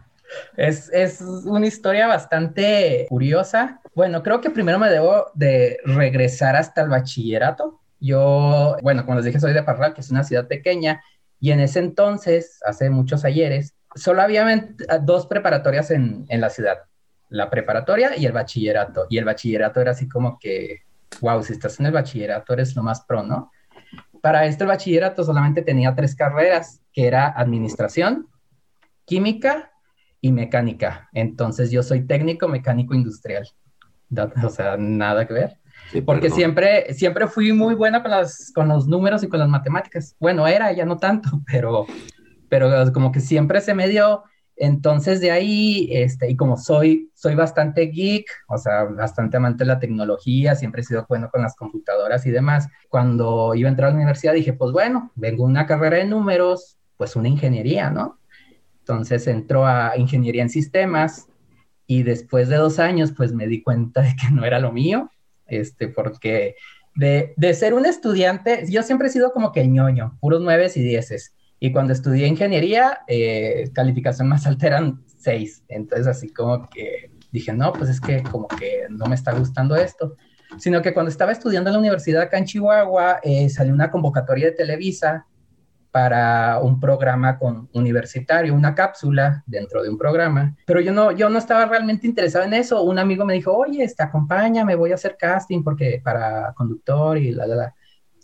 Es, 0.58 0.90
es, 0.92 1.22
una 1.22 1.68
historia 1.68 2.08
bastante 2.08 3.06
curiosa. 3.10 3.82
Bueno, 3.96 4.24
creo 4.24 4.42
que 4.42 4.50
primero 4.50 4.80
me 4.80 4.90
debo 4.90 5.28
de 5.34 5.80
regresar 5.86 6.56
hasta 6.56 6.82
el 6.82 6.90
bachillerato. 6.90 7.82
Yo, 8.00 8.78
bueno, 8.82 9.06
como 9.06 9.18
les 9.18 9.26
dije, 9.26 9.40
soy 9.40 9.54
de 9.54 9.64
Parral, 9.64 9.94
que 9.94 10.02
es 10.02 10.12
una 10.12 10.24
ciudad 10.24 10.48
pequeña, 10.48 11.02
y 11.40 11.52
en 11.52 11.60
ese 11.60 11.80
entonces, 11.80 12.60
hace 12.66 12.90
muchos 12.90 13.26
ayeres, 13.26 13.74
solo 13.96 14.22
había 14.22 14.68
dos 15.02 15.28
preparatorias 15.28 15.92
en, 15.92 16.26
en 16.30 16.42
la 16.42 16.50
ciudad, 16.50 16.80
la 17.30 17.50
preparatoria 17.50 18.18
y 18.18 18.26
el 18.26 18.32
bachillerato. 18.32 19.08
Y 19.10 19.18
el 19.18 19.26
bachillerato 19.26 19.82
era 19.82 19.92
así 19.92 20.08
como 20.08 20.38
que, 20.40 20.82
wow, 21.22 21.42
si 21.44 21.54
estás 21.54 21.80
en 21.80 21.88
el 21.88 21.94
bachillerato 21.94 22.54
eres 22.54 22.76
lo 22.76 22.84
más 22.84 23.02
pro, 23.06 23.24
¿no? 23.24 23.52
Para 24.26 24.48
este 24.48 24.66
bachillerato 24.66 25.24
solamente 25.24 25.62
tenía 25.62 25.94
tres 25.94 26.16
carreras, 26.16 26.82
que 26.92 27.06
era 27.06 27.28
administración, 27.28 28.28
química 29.06 29.72
y 30.20 30.32
mecánica. 30.32 31.08
Entonces 31.14 31.70
yo 31.70 31.84
soy 31.84 32.08
técnico 32.08 32.48
mecánico 32.48 32.96
industrial. 32.96 33.48
O 34.44 34.50
sea, 34.50 34.78
nada 34.78 35.28
que 35.28 35.34
ver. 35.36 35.60
Porque 36.08 36.32
siempre, 36.32 36.92
siempre 36.96 37.28
fui 37.28 37.54
muy 37.54 37.76
buena 37.76 38.02
con, 38.02 38.10
las, 38.10 38.52
con 38.56 38.68
los 38.68 38.88
números 38.88 39.22
y 39.22 39.28
con 39.28 39.40
las 39.40 39.48
matemáticas. 39.48 40.16
Bueno, 40.20 40.48
era, 40.48 40.72
ya 40.72 40.86
no 40.86 40.98
tanto, 40.98 41.30
pero, 41.46 41.86
pero 42.50 42.92
como 42.94 43.12
que 43.12 43.20
siempre 43.20 43.62
se 43.62 43.76
me 43.76 43.88
dio 43.88 44.24
Entonces 44.58 45.20
de 45.20 45.32
ahí, 45.32 45.90
este, 45.92 46.30
y 46.30 46.36
como 46.36 46.58
soy, 46.58 47.12
soy 47.14 47.36
bastante 47.36 47.88
geek, 47.88 48.26
o 48.48 48.58
sea, 48.58 48.86
bastante 48.86 49.38
amante 49.38 49.64
de 49.64 49.68
la 49.68 49.80
tecnología, 49.80 50.56
siempre 50.56 50.82
he 50.82 50.86
sido 50.86 51.06
bueno 51.10 51.30
con 51.30 51.42
las 51.42 51.56
computadoras 51.56 52.26
y 52.26 52.32
demás, 52.32 52.70
cuando 52.90 53.54
iba 53.56 53.68
a 53.68 53.72
entrar 53.72 53.90
a 53.90 53.92
la 53.92 53.98
universidad 53.98 54.34
dije, 54.34 54.54
pues 54.54 54.72
bueno, 54.72 55.12
vengo 55.16 55.44
una 55.44 55.66
carrera 55.66 55.98
de 55.98 56.06
números, 56.06 56.78
pues 56.96 57.16
una 57.16 57.28
ingeniería, 57.28 57.90
¿no? 57.90 58.18
Entonces 58.80 59.28
entró 59.28 59.66
a 59.66 59.98
ingeniería 59.98 60.44
en 60.44 60.50
sistemas 60.50 61.28
y 61.88 62.04
después 62.04 62.48
de 62.48 62.56
dos 62.56 62.80
años, 62.80 63.12
pues 63.12 63.34
me 63.34 63.48
di 63.48 63.62
cuenta 63.62 64.02
de 64.02 64.16
que 64.16 64.32
no 64.32 64.46
era 64.46 64.60
lo 64.60 64.72
mío, 64.72 65.12
este, 65.48 65.90
porque 65.90 66.56
de, 66.96 67.34
de 67.36 67.54
ser 67.54 67.74
un 67.74 67.86
estudiante, 67.86 68.66
yo 68.70 68.84
siempre 68.84 69.10
he 69.10 69.12
sido 69.12 69.34
como 69.34 69.52
que 69.52 69.68
ñoño, 69.68 70.18
puros 70.22 70.42
nueves 70.42 70.78
y 70.78 70.82
dieces. 70.82 71.36
Y 71.66 71.72
cuando 71.72 71.94
estudié 71.94 72.28
ingeniería, 72.28 73.00
eh, 73.08 73.72
calificación 73.74 74.28
más 74.28 74.46
alta 74.46 74.68
eran 74.68 75.04
seis. 75.08 75.64
Entonces 75.68 76.06
así 76.06 76.32
como 76.32 76.70
que 76.70 77.10
dije, 77.32 77.54
no, 77.54 77.74
pues 77.74 77.90
es 77.90 78.00
que 78.00 78.22
como 78.22 78.48
que 78.48 78.84
no 78.88 79.08
me 79.08 79.16
está 79.16 79.34
gustando 79.34 79.76
esto. 79.76 80.16
Sino 80.60 80.84
que 80.84 80.94
cuando 80.94 81.10
estaba 81.10 81.32
estudiando 81.32 81.72
en 81.72 81.74
la 81.74 81.80
universidad 81.80 82.22
acá 82.22 82.38
en 82.38 82.46
Chihuahua, 82.46 83.20
eh, 83.24 83.50
salió 83.50 83.74
una 83.74 83.90
convocatoria 83.90 84.46
de 84.46 84.52
Televisa 84.52 85.26
para 85.90 86.60
un 86.60 86.80
programa 86.80 87.40
con 87.40 87.68
universitario, 87.74 88.54
una 88.54 88.76
cápsula 88.76 89.44
dentro 89.48 89.82
de 89.82 89.90
un 89.90 89.98
programa, 89.98 90.56
pero 90.68 90.82
yo 90.82 90.92
no, 90.92 91.14
yo 91.14 91.30
no 91.30 91.40
estaba 91.40 91.66
realmente 91.66 92.06
interesado 92.06 92.46
en 92.46 92.54
eso. 92.54 92.84
Un 92.84 93.00
amigo 93.00 93.26
me 93.26 93.34
dijo, 93.34 93.58
oye, 93.58 93.88
te 93.88 94.04
acompaña, 94.04 94.64
me 94.64 94.76
voy 94.76 94.92
a 94.92 94.96
hacer 94.96 95.18
casting 95.18 95.64
porque 95.64 96.00
para 96.04 96.54
conductor 96.54 97.18
y 97.18 97.32
la, 97.32 97.48
la, 97.48 97.56
la. 97.56 97.76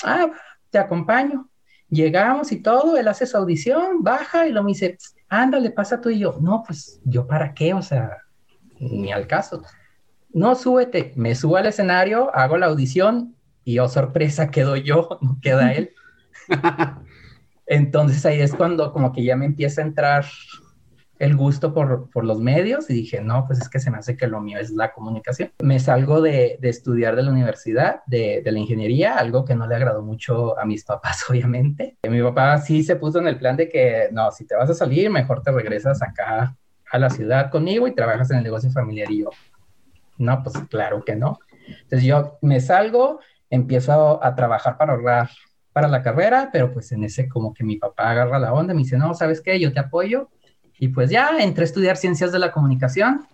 Ah, 0.04 0.28
te 0.70 0.78
acompaño. 0.78 1.51
Llegamos 1.92 2.52
y 2.54 2.64
todo, 2.64 2.98
él 2.98 3.08
hace 3.08 3.28
su 3.28 3.38
audición, 3.38 4.02
baja 4.02 4.48
y 4.48 4.52
lo 4.52 4.64
me 4.64 4.70
dice, 4.70 4.98
ándale, 5.28 5.72
pasa 5.72 6.02
tú 6.02 6.10
y 6.10 6.20
yo. 6.20 6.38
No, 6.42 6.64
pues 6.66 7.02
yo 7.04 7.28
para 7.28 7.54
qué, 7.54 7.74
o 7.74 7.82
sea, 7.82 8.18
ni 8.80 9.12
al 9.12 9.28
caso. 9.28 9.62
No, 10.34 10.56
súbete, 10.56 11.12
me 11.18 11.36
subo 11.36 11.58
al 11.58 11.66
escenario, 11.66 12.34
hago 12.34 12.58
la 12.58 12.68
audición 12.68 13.36
y 13.66 13.80
oh 13.80 13.90
sorpresa, 13.90 14.50
quedo 14.50 14.78
yo, 14.78 15.20
no 15.22 15.38
queda 15.42 15.74
él. 15.74 15.92
Entonces 17.68 18.26
ahí 18.26 18.40
es 18.40 18.54
cuando 18.54 18.92
como 18.94 19.12
que 19.12 19.24
ya 19.24 19.36
me 19.36 19.46
empieza 19.46 19.82
a 19.82 19.86
entrar 19.86 20.26
el 21.22 21.36
gusto 21.36 21.72
por, 21.72 22.10
por, 22.10 22.26
los 22.26 22.40
medios 22.40 22.90
y 22.90 22.96
dije, 22.96 23.22
no, 23.22 23.46
pues 23.46 23.62
es 23.62 23.70
que 23.70 23.80
se 23.80 23.92
me 23.92 24.00
hace 24.00 24.18
que 24.18 24.26
lo 24.26 24.42
mío 24.42 24.58
es 24.58 24.72
la 24.72 24.92
comunicación. 24.92 25.52
Me 25.62 25.80
salgo 25.80 26.20
de, 26.20 26.58
de 26.60 26.70
estudiar 26.70 27.16
de 27.16 27.22
la 27.22 27.30
universidad, 27.30 28.02
de, 28.08 28.42
de, 28.44 28.52
la 28.52 28.58
ingeniería, 28.58 29.14
algo 29.14 29.46
que 29.46 29.54
no 29.54 29.68
le 29.68 29.76
agradó 29.76 30.02
mucho 30.02 30.58
a 30.58 30.66
mis 30.66 30.84
papás, 30.84 31.24
obviamente. 31.30 31.96
Mi 32.10 32.24
papá 32.24 32.58
sí 32.58 32.82
se 32.82 32.96
puso 32.96 33.20
en 33.20 33.28
el 33.28 33.38
plan 33.38 33.56
de 33.56 33.70
que, 33.70 34.10
no, 34.12 34.32
si 34.32 34.48
te 34.48 34.56
vas 34.56 34.72
a 34.72 34.74
salir, 34.74 35.12
mejor 35.12 35.44
te 35.44 35.52
regresas 35.52 36.02
acá 36.02 36.58
a 36.92 36.98
la 36.98 37.12
ciudad 37.12 37.52
conmigo 37.52 37.88
y 37.88 37.94
trabajas 37.94 38.32
en 38.32 38.38
el 38.38 38.44
negocio 38.44 38.72
familiar. 38.72 39.12
Y 39.12 39.20
yo, 39.20 39.30
no, 40.18 40.42
pues 40.42 40.58
claro 40.70 41.06
que 41.06 41.16
no. 41.16 41.38
Entonces 41.68 42.04
yo 42.04 42.40
me 42.42 42.60
salgo, 42.62 43.20
empiezo 43.52 44.24
a 44.24 44.34
trabajar 44.34 44.76
para 44.76 44.94
ahorrar 44.94 45.30
para 45.72 45.88
la 45.88 46.02
carrera, 46.02 46.50
pero 46.52 46.74
pues 46.74 46.92
en 46.94 47.04
ese 47.04 47.30
como 47.30 47.54
que 47.54 47.64
mi 47.64 47.78
papá 47.78 48.10
agarra 48.10 48.40
la 48.40 48.54
onda, 48.54 48.74
me 48.74 48.80
dice, 48.80 48.98
no, 48.98 49.14
¿sabes 49.14 49.40
qué? 49.40 49.60
Yo 49.60 49.72
te 49.72 49.80
apoyo 49.80 50.32
y 50.82 50.88
pues 50.88 51.12
ya 51.12 51.38
entré 51.38 51.62
a 51.62 51.66
estudiar 51.66 51.96
ciencias 51.96 52.32
de 52.32 52.40
la 52.40 52.52
comunicación 52.52 53.28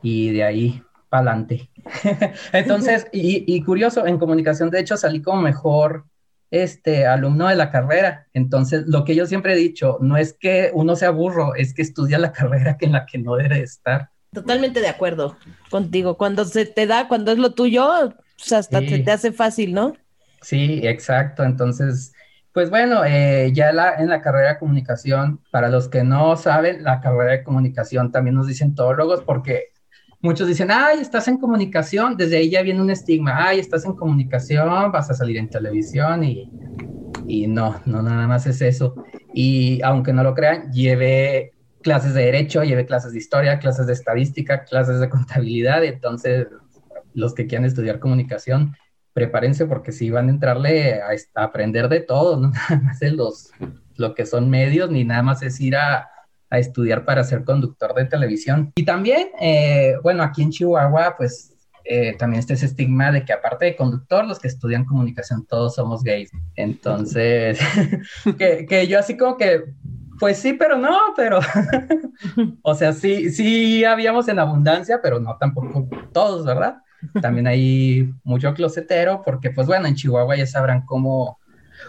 y 0.00 0.30
de 0.30 0.44
ahí 0.44 0.82
para 1.08 1.32
adelante. 1.32 1.68
Entonces, 2.52 3.08
y, 3.10 3.44
y, 3.52 3.62
curioso, 3.62 4.06
en 4.06 4.16
comunicación 4.16 4.70
de 4.70 4.78
hecho 4.78 4.96
salí 4.96 5.20
como 5.20 5.42
mejor 5.42 6.04
este 6.52 7.04
alumno 7.04 7.48
de 7.48 7.56
la 7.56 7.72
carrera. 7.72 8.28
Entonces, 8.32 8.84
lo 8.86 9.04
que 9.04 9.16
yo 9.16 9.26
siempre 9.26 9.54
he 9.54 9.56
dicho, 9.56 9.98
no 10.00 10.16
es 10.16 10.34
que 10.34 10.70
uno 10.72 10.94
sea 10.94 11.10
burro, 11.10 11.56
es 11.56 11.74
que 11.74 11.82
estudia 11.82 12.16
la 12.16 12.30
carrera 12.32 12.78
que 12.78 12.86
en 12.86 12.92
la 12.92 13.06
que 13.06 13.18
no 13.18 13.34
debe 13.34 13.60
estar. 13.60 14.10
Totalmente 14.32 14.80
de 14.80 14.88
acuerdo 14.88 15.36
contigo. 15.70 16.16
Cuando 16.16 16.44
se 16.44 16.64
te 16.64 16.86
da, 16.86 17.08
cuando 17.08 17.32
es 17.32 17.38
lo 17.38 17.54
tuyo, 17.54 18.14
pues 18.38 18.52
hasta 18.52 18.78
sí. 18.78 19.02
te 19.02 19.10
hace 19.10 19.32
fácil, 19.32 19.74
¿no? 19.74 19.94
Sí, 20.42 20.80
exacto. 20.84 21.42
Entonces, 21.42 22.13
pues 22.54 22.70
bueno, 22.70 23.04
eh, 23.04 23.50
ya 23.52 23.70
en 23.98 24.08
la 24.08 24.22
carrera 24.22 24.50
de 24.50 24.58
comunicación, 24.60 25.40
para 25.50 25.68
los 25.68 25.88
que 25.88 26.04
no 26.04 26.36
saben, 26.36 26.84
la 26.84 27.00
carrera 27.00 27.32
de 27.32 27.42
comunicación 27.42 28.12
también 28.12 28.36
nos 28.36 28.46
dicen 28.46 28.76
todólogos 28.76 29.22
porque 29.24 29.72
muchos 30.20 30.46
dicen, 30.46 30.70
ay, 30.70 31.00
estás 31.00 31.26
en 31.26 31.38
comunicación, 31.38 32.16
desde 32.16 32.36
ahí 32.36 32.50
ya 32.50 32.62
viene 32.62 32.80
un 32.80 32.90
estigma, 32.90 33.48
ay, 33.48 33.58
estás 33.58 33.84
en 33.84 33.94
comunicación, 33.96 34.92
vas 34.92 35.10
a 35.10 35.14
salir 35.14 35.36
en 35.36 35.50
televisión 35.50 36.22
y, 36.22 36.48
y 37.26 37.48
no, 37.48 37.80
no 37.86 38.02
nada 38.02 38.28
más 38.28 38.46
es 38.46 38.62
eso. 38.62 38.94
Y 39.34 39.82
aunque 39.82 40.12
no 40.12 40.22
lo 40.22 40.32
crean, 40.32 40.70
llevé 40.70 41.54
clases 41.82 42.14
de 42.14 42.22
derecho, 42.22 42.62
llevé 42.62 42.86
clases 42.86 43.10
de 43.10 43.18
historia, 43.18 43.58
clases 43.58 43.88
de 43.88 43.94
estadística, 43.94 44.62
clases 44.62 45.00
de 45.00 45.08
contabilidad, 45.10 45.82
entonces 45.82 46.46
los 47.14 47.34
que 47.34 47.48
quieran 47.48 47.64
estudiar 47.64 47.98
comunicación, 47.98 48.76
prepárense 49.14 49.64
porque 49.64 49.92
sí 49.92 50.10
van 50.10 50.28
a 50.28 50.32
entrarle 50.32 51.00
a, 51.00 51.08
a 51.40 51.44
aprender 51.44 51.88
de 51.88 52.00
todo, 52.00 52.36
no 52.40 52.50
nada 52.50 52.80
más 52.82 53.00
de 53.00 53.12
los, 53.12 53.50
lo 53.96 54.14
que 54.14 54.26
son 54.26 54.50
medios, 54.50 54.90
ni 54.90 55.04
nada 55.04 55.22
más 55.22 55.42
es 55.42 55.58
ir 55.60 55.76
a, 55.76 56.10
a 56.50 56.58
estudiar 56.58 57.04
para 57.04 57.24
ser 57.24 57.44
conductor 57.44 57.94
de 57.94 58.04
televisión. 58.04 58.72
Y 58.74 58.84
también, 58.84 59.28
eh, 59.40 59.94
bueno, 60.02 60.22
aquí 60.22 60.42
en 60.42 60.50
Chihuahua, 60.50 61.14
pues 61.16 61.54
eh, 61.84 62.16
también 62.18 62.40
está 62.40 62.54
ese 62.54 62.66
estigma 62.66 63.12
de 63.12 63.24
que 63.24 63.32
aparte 63.32 63.66
de 63.66 63.76
conductor, 63.76 64.24
los 64.24 64.38
que 64.38 64.48
estudian 64.48 64.84
comunicación 64.84 65.46
todos 65.46 65.74
somos 65.74 66.02
gays. 66.02 66.30
Entonces, 66.56 67.58
que, 68.38 68.66
que 68.66 68.86
yo 68.86 68.98
así 68.98 69.16
como 69.16 69.36
que, 69.36 69.64
pues 70.18 70.38
sí, 70.38 70.54
pero 70.54 70.78
no, 70.78 70.96
pero, 71.16 71.40
o 72.62 72.74
sea, 72.74 72.92
sí, 72.92 73.30
sí 73.30 73.84
habíamos 73.84 74.28
en 74.28 74.38
abundancia, 74.38 75.00
pero 75.02 75.20
no 75.20 75.36
tampoco 75.38 75.88
todos, 76.12 76.44
¿verdad? 76.46 76.78
También 77.20 77.46
hay 77.46 78.12
mucho 78.24 78.52
closetero, 78.54 79.22
porque 79.24 79.50
pues 79.50 79.66
bueno, 79.66 79.86
en 79.86 79.94
Chihuahua 79.94 80.36
ya 80.36 80.46
sabrán 80.46 80.84
cómo, 80.84 81.38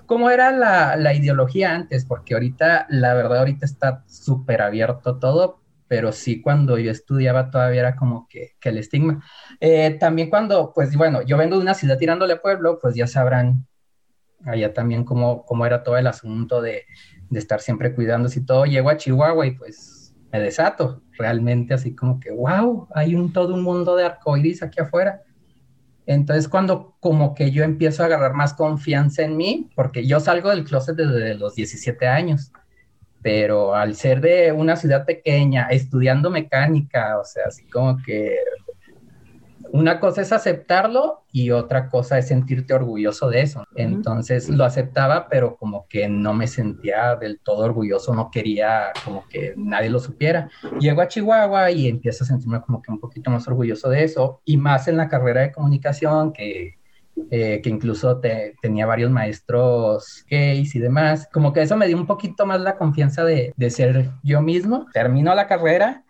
cómo 0.05 0.29
era 0.29 0.51
la, 0.51 0.95
la 0.95 1.13
ideología 1.13 1.73
antes, 1.73 2.05
porque 2.05 2.33
ahorita, 2.33 2.87
la 2.89 3.13
verdad, 3.13 3.39
ahorita 3.39 3.65
está 3.65 4.03
súper 4.07 4.61
abierto 4.61 5.17
todo, 5.17 5.61
pero 5.87 6.11
sí 6.11 6.41
cuando 6.41 6.77
yo 6.77 6.91
estudiaba 6.91 7.51
todavía 7.51 7.81
era 7.81 7.95
como 7.95 8.27
que, 8.27 8.55
el 8.63 8.77
estigma. 8.77 9.23
Eh, 9.59 9.97
también 9.99 10.29
cuando, 10.29 10.73
pues 10.73 10.95
bueno, 10.95 11.21
yo 11.21 11.37
vengo 11.37 11.55
de 11.55 11.61
una 11.61 11.73
ciudad 11.73 11.97
tirándole 11.97 12.33
a 12.33 12.41
pueblo, 12.41 12.79
pues 12.81 12.95
ya 12.95 13.07
sabrán 13.07 13.67
allá 14.45 14.73
también 14.73 15.03
cómo, 15.03 15.45
cómo 15.45 15.65
era 15.65 15.83
todo 15.83 15.97
el 15.97 16.07
asunto 16.07 16.61
de, 16.61 16.85
de 17.29 17.39
estar 17.39 17.61
siempre 17.61 17.93
cuidándose 17.93 18.39
y 18.39 18.45
todo. 18.45 18.65
Llego 18.65 18.89
a 18.89 18.97
Chihuahua 18.97 19.45
y 19.45 19.51
pues 19.51 19.94
me 20.35 20.41
desato, 20.43 21.01
realmente 21.17 21.73
así 21.73 21.95
como 21.95 22.19
que, 22.19 22.31
wow, 22.31 22.87
hay 22.93 23.15
un 23.15 23.31
todo 23.31 23.53
un 23.53 23.63
mundo 23.63 23.95
de 23.95 24.05
arcoiris 24.05 24.61
aquí 24.61 24.81
afuera. 24.81 25.21
Entonces 26.05 26.47
cuando 26.47 26.95
como 26.99 27.33
que 27.33 27.51
yo 27.51 27.63
empiezo 27.63 28.03
a 28.03 28.07
agarrar 28.07 28.33
más 28.33 28.53
confianza 28.53 29.23
en 29.23 29.37
mí, 29.37 29.69
porque 29.75 30.05
yo 30.05 30.19
salgo 30.19 30.49
del 30.49 30.65
closet 30.65 30.95
desde 30.95 31.35
los 31.35 31.55
17 31.55 32.05
años, 32.07 32.51
pero 33.21 33.73
al 33.75 33.95
ser 33.95 34.21
de 34.21 34.51
una 34.51 34.75
ciudad 34.75 35.05
pequeña, 35.05 35.67
estudiando 35.69 36.29
mecánica, 36.29 37.17
o 37.17 37.23
sea, 37.23 37.45
así 37.47 37.65
como 37.67 37.97
que 38.03 38.35
una 39.75 39.99
cosa 39.99 40.21
es 40.21 40.31
aceptarlo 40.31 41.25
y 41.33 41.51
otra 41.51 41.89
cosa 41.89 42.17
es 42.17 42.29
sentirte 42.29 42.73
orgulloso 42.73 43.29
de 43.29 43.41
eso. 43.41 43.65
Entonces 43.75 44.47
lo 44.49 44.63
aceptaba, 44.63 45.27
pero 45.27 45.57
como 45.57 45.85
que 45.89 46.07
no 46.07 46.33
me 46.33 46.47
sentía 46.47 47.17
del 47.17 47.41
todo 47.41 47.65
orgulloso, 47.65 48.15
no 48.15 48.31
quería 48.31 48.93
como 49.03 49.27
que 49.27 49.53
nadie 49.57 49.89
lo 49.89 49.99
supiera. 49.99 50.49
Llego 50.79 51.01
a 51.01 51.09
Chihuahua 51.09 51.71
y 51.71 51.89
empiezo 51.89 52.23
a 52.23 52.27
sentirme 52.27 52.61
como 52.61 52.81
que 52.81 52.89
un 52.89 53.01
poquito 53.01 53.29
más 53.31 53.45
orgulloso 53.49 53.89
de 53.89 54.05
eso 54.05 54.41
y 54.45 54.55
más 54.55 54.87
en 54.87 54.95
la 54.95 55.09
carrera 55.09 55.41
de 55.41 55.51
comunicación 55.51 56.31
que... 56.31 56.75
Eh, 57.31 57.61
que 57.63 57.69
incluso 57.69 58.19
te, 58.19 58.55
tenía 58.61 58.85
varios 58.85 59.09
maestros 59.09 60.25
gays 60.29 60.75
y 60.75 60.79
demás, 60.79 61.29
como 61.31 61.53
que 61.53 61.61
eso 61.61 61.77
me 61.77 61.87
dio 61.87 61.95
un 61.95 62.05
poquito 62.05 62.45
más 62.45 62.59
la 62.59 62.75
confianza 62.75 63.23
de, 63.23 63.53
de 63.55 63.69
ser 63.69 64.09
yo 64.21 64.41
mismo. 64.41 64.87
Termino 64.91 65.33
la 65.33 65.47
carrera 65.47 66.03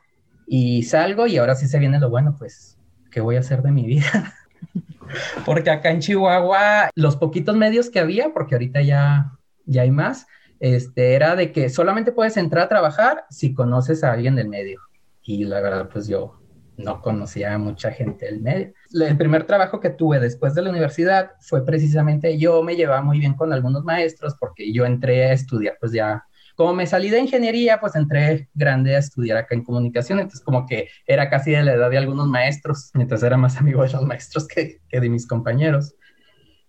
y 0.48 0.82
salgo 0.82 1.28
y 1.28 1.38
ahora 1.38 1.54
sí 1.54 1.68
se 1.68 1.78
viene 1.78 2.00
lo 2.00 2.10
bueno, 2.10 2.36
pues 2.40 2.75
¿qué 3.16 3.22
voy 3.22 3.38
a 3.38 3.40
hacer 3.40 3.62
de 3.62 3.72
mi 3.72 3.86
vida? 3.86 4.34
porque 5.46 5.70
acá 5.70 5.90
en 5.90 6.02
Chihuahua, 6.02 6.90
los 6.96 7.16
poquitos 7.16 7.56
medios 7.56 7.90
que 7.90 8.02
había, 8.02 8.34
porque 8.34 8.56
ahorita 8.56 8.82
ya, 8.82 9.32
ya 9.66 9.84
hay 9.84 9.92
más, 9.92 10.28
este, 10.60 11.14
era 11.14 11.38
de 11.38 11.54
que 11.54 11.70
solamente 11.70 12.12
puedes 12.12 12.36
entrar 12.36 12.66
a 12.66 12.68
trabajar 12.68 13.24
si 13.30 13.54
conoces 13.54 14.04
a 14.04 14.12
alguien 14.12 14.36
del 14.36 14.50
medio. 14.50 14.82
Y 15.24 15.46
la 15.46 15.62
verdad, 15.62 15.88
pues 15.88 16.10
yo 16.10 16.42
no 16.76 17.02
conocía 17.02 17.54
a 17.54 17.58
mucha 17.58 17.90
gente 17.92 18.26
del 18.26 18.42
medio. 18.42 18.74
El 18.92 19.16
primer 19.16 19.46
trabajo 19.46 19.80
que 19.80 19.92
tuve 19.92 20.20
después 20.20 20.54
de 20.54 20.64
la 20.64 20.70
universidad 20.70 21.32
fue 21.40 21.66
precisamente, 21.66 22.38
yo 22.38 22.64
me 22.64 22.76
llevaba 22.76 23.02
muy 23.02 23.20
bien 23.20 23.36
con 23.36 23.54
algunos 23.54 23.86
maestros 23.86 24.36
porque 24.38 24.74
yo 24.74 24.86
entré 24.86 25.28
a 25.28 25.32
estudiar 25.32 25.78
pues 25.80 25.94
ya 25.94 26.26
como 26.56 26.74
me 26.74 26.88
salí 26.88 27.10
de 27.10 27.20
ingeniería, 27.20 27.80
pues 27.80 27.96
entré 27.96 28.50
grande 28.54 28.96
a 28.96 29.00
estudiar 29.00 29.38
acá 29.38 29.56
en 29.56 29.64
comunicación, 29.64 30.20
entonces 30.20 30.42
como 30.42 30.66
que 30.66 30.90
era 31.06 31.30
casi 31.30 31.52
de 31.52 31.64
la 31.64 31.74
edad 31.74 31.90
de 31.90 31.98
algunos 31.98 32.28
maestros, 32.28 32.92
mientras 32.94 33.24
era 33.24 33.38
más 33.38 33.58
amigo 33.60 33.84
de 33.84 33.92
los 33.92 34.04
maestros 34.04 34.48
que, 34.48 34.82
de 34.90 35.10
mis 35.10 35.28
compañeros. 35.28 35.96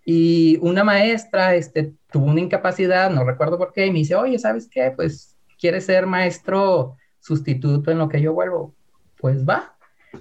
Y 0.04 0.58
una 0.60 0.84
maestra 0.84 1.54
este, 1.54 1.94
tuvo 2.10 2.26
una 2.26 2.40
incapacidad, 2.40 3.10
no 3.10 3.24
recuerdo 3.24 3.58
por 3.58 3.72
qué, 3.72 3.86
y 3.86 3.90
me 3.90 4.00
dice, 4.00 4.14
oye, 4.14 4.38
¿sabes 4.38 4.68
qué? 4.70 4.92
Pues 4.94 5.36
quieres 5.58 5.86
ser 5.86 6.06
maestro 6.06 6.96
sustituto 7.20 7.90
en 7.90 7.98
lo 7.98 8.08
que 8.08 8.20
yo 8.20 8.32
vuelvo, 8.32 8.74
pues 9.18 9.44
va. 9.44 9.76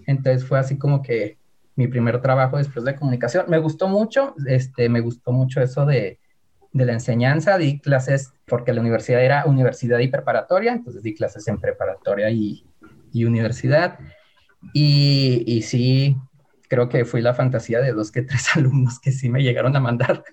Entonces 0.07 0.45
fue 0.45 0.59
así 0.59 0.77
como 0.77 1.01
que 1.01 1.37
mi 1.75 1.87
primer 1.87 2.21
trabajo 2.21 2.57
después 2.57 2.85
de 2.85 2.95
comunicación. 2.95 3.45
Me 3.47 3.59
gustó 3.59 3.87
mucho, 3.87 4.33
este, 4.47 4.89
me 4.89 5.01
gustó 5.01 5.31
mucho 5.31 5.61
eso 5.61 5.85
de, 5.85 6.19
de 6.71 6.85
la 6.85 6.93
enseñanza, 6.93 7.57
di 7.57 7.79
clases, 7.79 8.33
porque 8.45 8.73
la 8.73 8.81
universidad 8.81 9.23
era 9.23 9.45
universidad 9.45 9.99
y 9.99 10.07
preparatoria, 10.07 10.73
entonces 10.73 11.01
di 11.01 11.13
clases 11.13 11.47
en 11.47 11.59
preparatoria 11.59 12.29
y, 12.29 12.63
y 13.11 13.25
universidad. 13.25 13.99
Y, 14.73 15.43
y 15.45 15.61
sí, 15.61 16.15
creo 16.69 16.89
que 16.89 17.05
fui 17.05 17.21
la 17.21 17.33
fantasía 17.33 17.81
de 17.81 17.93
dos 17.93 18.11
que 18.11 18.21
tres 18.21 18.47
alumnos 18.55 18.99
que 18.99 19.11
sí 19.11 19.29
me 19.29 19.43
llegaron 19.43 19.75
a 19.75 19.79
mandar 19.79 20.23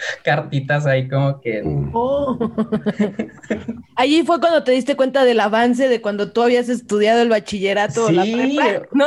cartitas 0.24 0.86
ahí 0.86 1.08
como 1.08 1.40
que... 1.40 1.62
Oh. 1.92 2.38
Allí 3.96 4.22
fue 4.24 4.40
cuando 4.40 4.64
te 4.64 4.72
diste 4.72 4.96
cuenta 4.96 5.24
del 5.24 5.40
avance 5.40 5.88
de 5.88 6.00
cuando 6.00 6.32
tú 6.32 6.42
habías 6.42 6.68
estudiado 6.68 7.22
el 7.22 7.28
bachillerato 7.28 8.08
sí, 8.08 8.14
la 8.14 8.22
prepa, 8.22 8.88
¿no? 8.92 9.06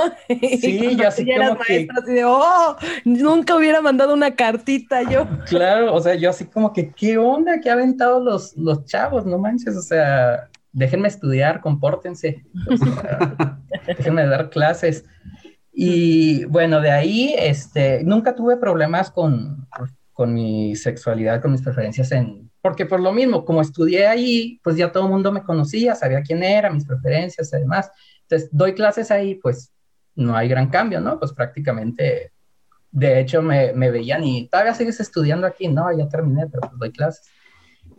Sí, 0.60 0.96
yo 0.98 1.08
así 1.08 1.26
como 1.26 1.58
que... 1.60 1.88
así 1.98 2.12
de, 2.12 2.26
oh, 2.26 2.76
nunca 3.06 3.56
hubiera 3.56 3.82
mandado 3.82 4.14
una 4.14 4.36
cartita 4.36 5.04
yo. 5.04 5.28
Claro, 5.48 5.94
o 5.94 6.00
sea, 6.00 6.16
yo 6.16 6.30
así 6.30 6.46
como 6.46 6.74
que, 6.74 6.92
¿qué 6.92 7.18
onda? 7.18 7.60
¿Qué 7.60 7.70
ha 7.70 7.74
aventado 7.74 8.20
los, 8.20 8.56
los 8.58 8.86
chavos? 8.86 9.26
No 9.26 9.38
manches, 9.38 9.76
o 9.76 9.82
sea, 9.82 10.50
déjenme 10.72 11.08
estudiar, 11.08 11.62
compórtense. 11.62 12.44
déjenme 13.88 14.26
dar 14.28 14.50
clases. 14.50 15.06
Y 15.72 16.46
bueno, 16.46 16.82
de 16.82 16.92
ahí, 16.92 17.34
este, 17.38 18.04
nunca 18.04 18.36
tuve 18.36 18.58
problemas 18.58 19.10
con, 19.10 19.68
con 20.14 20.34
mi 20.34 20.76
sexualidad, 20.76 21.42
con 21.42 21.52
mis 21.52 21.62
preferencias 21.62 22.12
en... 22.12 22.50
Porque 22.62 22.86
por 22.86 23.00
lo 23.00 23.12
mismo, 23.12 23.44
como 23.44 23.62
estudié 23.62 24.08
ahí, 24.08 24.60
pues 24.64 24.78
ya 24.78 24.92
todo 24.92 25.08
mundo 25.08 25.32
me 25.32 25.44
conocía, 25.44 25.96
sabía 25.96 26.22
quién 26.22 26.44
era, 26.44 26.70
mis 26.70 26.86
preferencias 26.86 27.52
y 27.52 27.58
demás. 27.58 27.92
Entonces, 28.22 28.50
doy 28.52 28.74
clases 28.74 29.12
ahí, 29.12 29.36
pues 29.36 29.74
no 30.16 30.36
hay 30.36 30.48
gran 30.48 30.70
cambio, 30.70 31.02
¿no? 31.02 31.20
Pues 31.20 31.34
prácticamente, 31.34 32.32
de 32.92 33.20
hecho, 33.20 33.42
me, 33.42 33.74
me 33.74 33.92
veían 33.92 34.24
y 34.24 34.48
todavía 34.48 34.76
sigues 34.76 35.00
estudiando 35.00 35.48
aquí, 35.48 35.68
no, 35.68 35.92
ya 35.98 36.08
terminé, 36.08 36.48
pero 36.48 36.62
pues 36.62 36.80
doy 36.80 36.92
clases. 36.92 37.28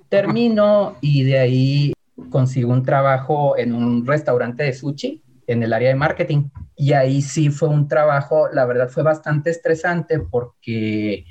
Termino 0.09 0.97
y 1.01 1.25
de 1.25 1.39
ahí 1.39 1.93
consigo 2.31 2.73
un 2.73 2.85
trabajo 2.85 3.59
en 3.59 3.75
un 3.75 4.07
restaurante 4.07 4.63
de 4.63 4.73
sushi 4.73 5.23
en 5.47 5.63
el 5.63 5.73
área 5.73 5.89
de 5.89 5.95
marketing. 5.95 6.49
Y 6.77 6.93
ahí 6.93 7.23
sí 7.23 7.51
fue 7.51 7.69
un 7.69 7.89
trabajo, 7.89 8.49
la 8.53 8.65
verdad 8.65 8.89
fue 8.89 9.03
bastante 9.03 9.51
estresante 9.51 10.21
porque 10.21 11.25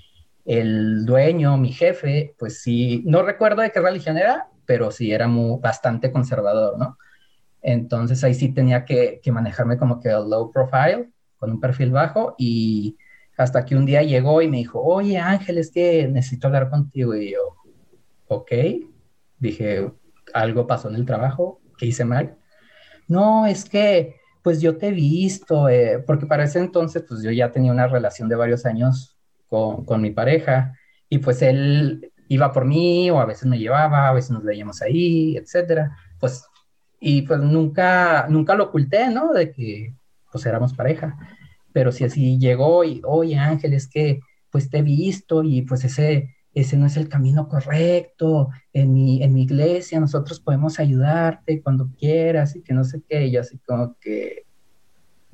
el 0.45 1.05
dueño, 1.05 1.57
mi 1.57 1.71
jefe, 1.71 2.35
pues 2.37 2.61
sí, 2.61 3.03
no 3.05 3.23
recuerdo 3.23 3.61
de 3.61 3.71
qué 3.71 3.79
religión 3.79 4.17
era, 4.17 4.49
pero 4.65 4.91
sí 4.91 5.11
era 5.11 5.27
muy, 5.27 5.59
bastante 5.59 6.11
conservador, 6.11 6.77
¿no? 6.77 6.97
Entonces 7.61 8.23
ahí 8.23 8.33
sí 8.33 8.53
tenía 8.53 8.85
que, 8.85 9.21
manejarme 9.31 9.77
como 9.77 9.99
que 9.99 10.09
low 10.09 10.51
profile, 10.51 11.11
con 11.37 11.51
un 11.51 11.59
perfil 11.59 11.91
bajo, 11.91 12.35
y 12.37 12.97
hasta 13.37 13.65
que 13.65 13.75
un 13.75 13.85
día 13.85 14.03
llegó 14.03 14.41
y 14.41 14.49
me 14.49 14.57
dijo, 14.57 14.81
oye 14.81 15.17
Ángel, 15.17 15.57
es 15.57 15.71
que 15.71 16.07
necesito 16.07 16.47
hablar 16.47 16.69
contigo, 16.69 17.15
y 17.15 17.31
yo, 17.31 17.39
ok, 18.27 18.51
dije, 19.39 19.91
algo 20.33 20.67
pasó 20.67 20.89
en 20.89 20.95
el 20.95 21.05
trabajo, 21.05 21.61
¿qué 21.77 21.87
hice 21.87 22.05
mal? 22.05 22.37
No, 23.07 23.45
es 23.45 23.65
que, 23.65 24.17
pues 24.41 24.61
yo 24.61 24.77
te 24.77 24.87
he 24.87 24.91
visto, 24.91 25.69
eh, 25.69 26.03
porque 26.05 26.25
para 26.25 26.43
ese 26.43 26.59
entonces, 26.59 27.03
pues 27.07 27.23
yo 27.23 27.31
ya 27.31 27.51
tenía 27.51 27.71
una 27.71 27.87
relación 27.87 28.27
de 28.27 28.35
varios 28.35 28.65
años 28.65 29.17
con, 29.85 30.01
mi 30.01 30.11
pareja 30.11 30.73
y 31.09 31.19
pues 31.19 31.41
él 31.41 32.11
iba 32.27 32.51
por 32.51 32.65
mí 32.65 33.11
o 33.11 33.19
a 33.19 33.25
veces 33.25 33.45
me 33.45 33.59
llevaba, 33.59 34.09
a 34.09 34.13
veces 34.13 34.31
nos 34.31 34.43
veíamos 34.43 34.81
ahí, 34.81 35.37
etcétera. 35.37 35.95
Pues, 36.19 36.45
y 36.99 37.21
pues 37.23 37.39
nunca, 37.39 38.27
nunca 38.29 38.55
lo 38.55 38.65
oculté, 38.65 39.09
¿no? 39.09 39.33
De 39.33 39.51
que 39.51 39.93
pues 40.31 40.45
éramos 40.45 40.73
pareja. 40.73 41.17
Pero 41.71 41.91
si 41.91 42.03
así 42.03 42.39
llegó 42.39 42.83
y, 42.83 43.01
oye 43.05 43.37
Ángel, 43.37 43.73
es 43.73 43.87
que 43.87 44.21
pues 44.49 44.69
te 44.69 44.79
he 44.79 44.81
visto 44.81 45.43
y 45.43 45.61
pues 45.63 45.83
ese, 45.83 46.35
ese 46.53 46.77
no 46.77 46.87
es 46.87 46.97
el 46.97 47.09
camino 47.09 47.47
correcto. 47.47 48.49
En 48.71 48.93
mi, 48.93 49.21
en 49.21 49.33
mi 49.33 49.43
iglesia 49.43 49.99
nosotros 49.99 50.39
podemos 50.39 50.79
ayudarte 50.79 51.61
cuando 51.61 51.89
quieras 51.99 52.55
y 52.55 52.63
que 52.63 52.73
no 52.73 52.83
sé 52.83 53.03
qué. 53.07 53.27
Y 53.27 53.37
así 53.37 53.59
como 53.59 53.97
que, 53.99 54.45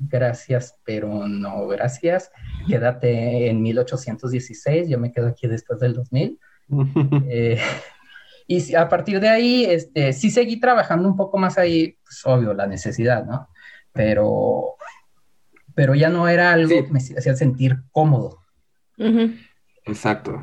gracias, 0.00 0.78
pero 0.84 1.28
no 1.28 1.66
gracias, 1.66 2.30
quédate 2.66 3.48
en 3.48 3.62
1816, 3.62 4.88
yo 4.88 4.98
me 4.98 5.12
quedo 5.12 5.28
aquí 5.28 5.46
después 5.46 5.78
del 5.80 5.94
2000. 5.94 6.38
Eh, 7.28 7.58
y 8.46 8.74
a 8.74 8.88
partir 8.88 9.20
de 9.20 9.28
ahí, 9.28 9.64
este, 9.64 10.12
sí 10.12 10.28
seguí 10.28 10.58
trabajando 10.58 11.08
un 11.08 11.16
poco 11.16 11.38
más 11.38 11.56
ahí, 11.56 11.96
pues 12.02 12.20
obvio, 12.24 12.52
la 12.52 12.66
necesidad, 12.66 13.24
¿no? 13.24 13.48
Pero, 13.92 14.74
pero 15.72 15.94
ya 15.94 16.08
no 16.08 16.26
era 16.26 16.52
algo 16.52 16.68
que 16.68 16.92
me 16.92 16.98
hacía 16.98 17.36
sentir 17.36 17.78
cómodo. 17.92 18.40
Exacto. 19.84 20.42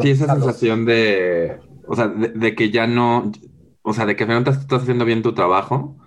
sí, 0.00 0.10
esa 0.10 0.32
sensación 0.32 0.84
de, 0.84 1.58
o 1.88 1.96
sea, 1.96 2.06
de, 2.06 2.54
que 2.54 2.70
ya 2.70 2.86
no, 2.86 3.32
o 3.82 3.92
sea, 3.92 4.06
de 4.06 4.14
que 4.14 4.24
finalmente 4.24 4.50
estás 4.50 4.82
haciendo 4.82 5.04
bien 5.04 5.22
tu 5.22 5.34
trabajo, 5.34 5.98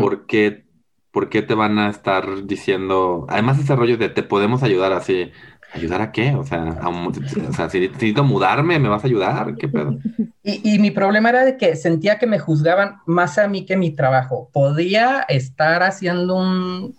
porque 0.00 0.64
¿por 1.12 1.28
qué 1.28 1.42
te 1.42 1.54
van 1.54 1.78
a 1.78 1.90
estar 1.90 2.46
diciendo, 2.46 3.26
además 3.28 3.58
ese 3.58 3.76
rollo 3.76 3.96
de 3.98 4.08
te 4.08 4.22
podemos 4.22 4.62
ayudar 4.62 4.92
así? 4.92 5.30
¿Ayudar 5.74 6.02
a 6.02 6.12
qué? 6.12 6.34
O 6.34 6.44
sea, 6.44 6.78
si 7.70 7.80
necesito 7.80 8.24
mudarme, 8.24 8.78
¿me 8.78 8.90
vas 8.90 9.04
a 9.04 9.06
ayudar? 9.06 9.54
¿Qué 9.56 9.68
pedo? 9.68 9.98
Y, 10.44 10.80
mi 10.80 10.90
problema 10.90 11.28
era 11.28 11.44
de 11.44 11.56
que 11.56 11.76
sentía 11.76 12.18
que 12.18 12.26
me 12.26 12.40
juzgaban 12.40 12.96
más 13.06 13.38
a 13.38 13.46
mí 13.46 13.64
que 13.64 13.76
mi 13.76 13.92
trabajo. 13.92 14.50
Podía 14.52 15.20
estar 15.28 15.84
haciendo 15.84 16.34
un, 16.34 16.96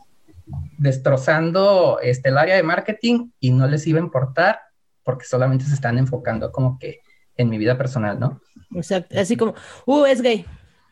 destrozando 0.78 2.00
este, 2.02 2.30
el 2.30 2.38
área 2.38 2.56
de 2.56 2.64
marketing 2.64 3.32
y 3.42 3.52
no 3.52 3.68
les 3.68 3.86
iba 3.86 4.00
a 4.00 4.04
importar 4.04 4.62
porque 5.04 5.26
solamente 5.26 5.66
se 5.66 5.74
están 5.74 5.98
enfocando 5.98 6.54
como 6.54 6.80
que 6.80 7.02
en 7.36 7.50
mi 7.50 7.58
vida 7.58 7.78
personal, 7.78 8.18
¿no? 8.18 8.40
Exacto, 8.74 9.20
así 9.20 9.36
como, 9.36 9.56
uh, 9.86 10.06
es 10.06 10.22
gay, 10.22 10.46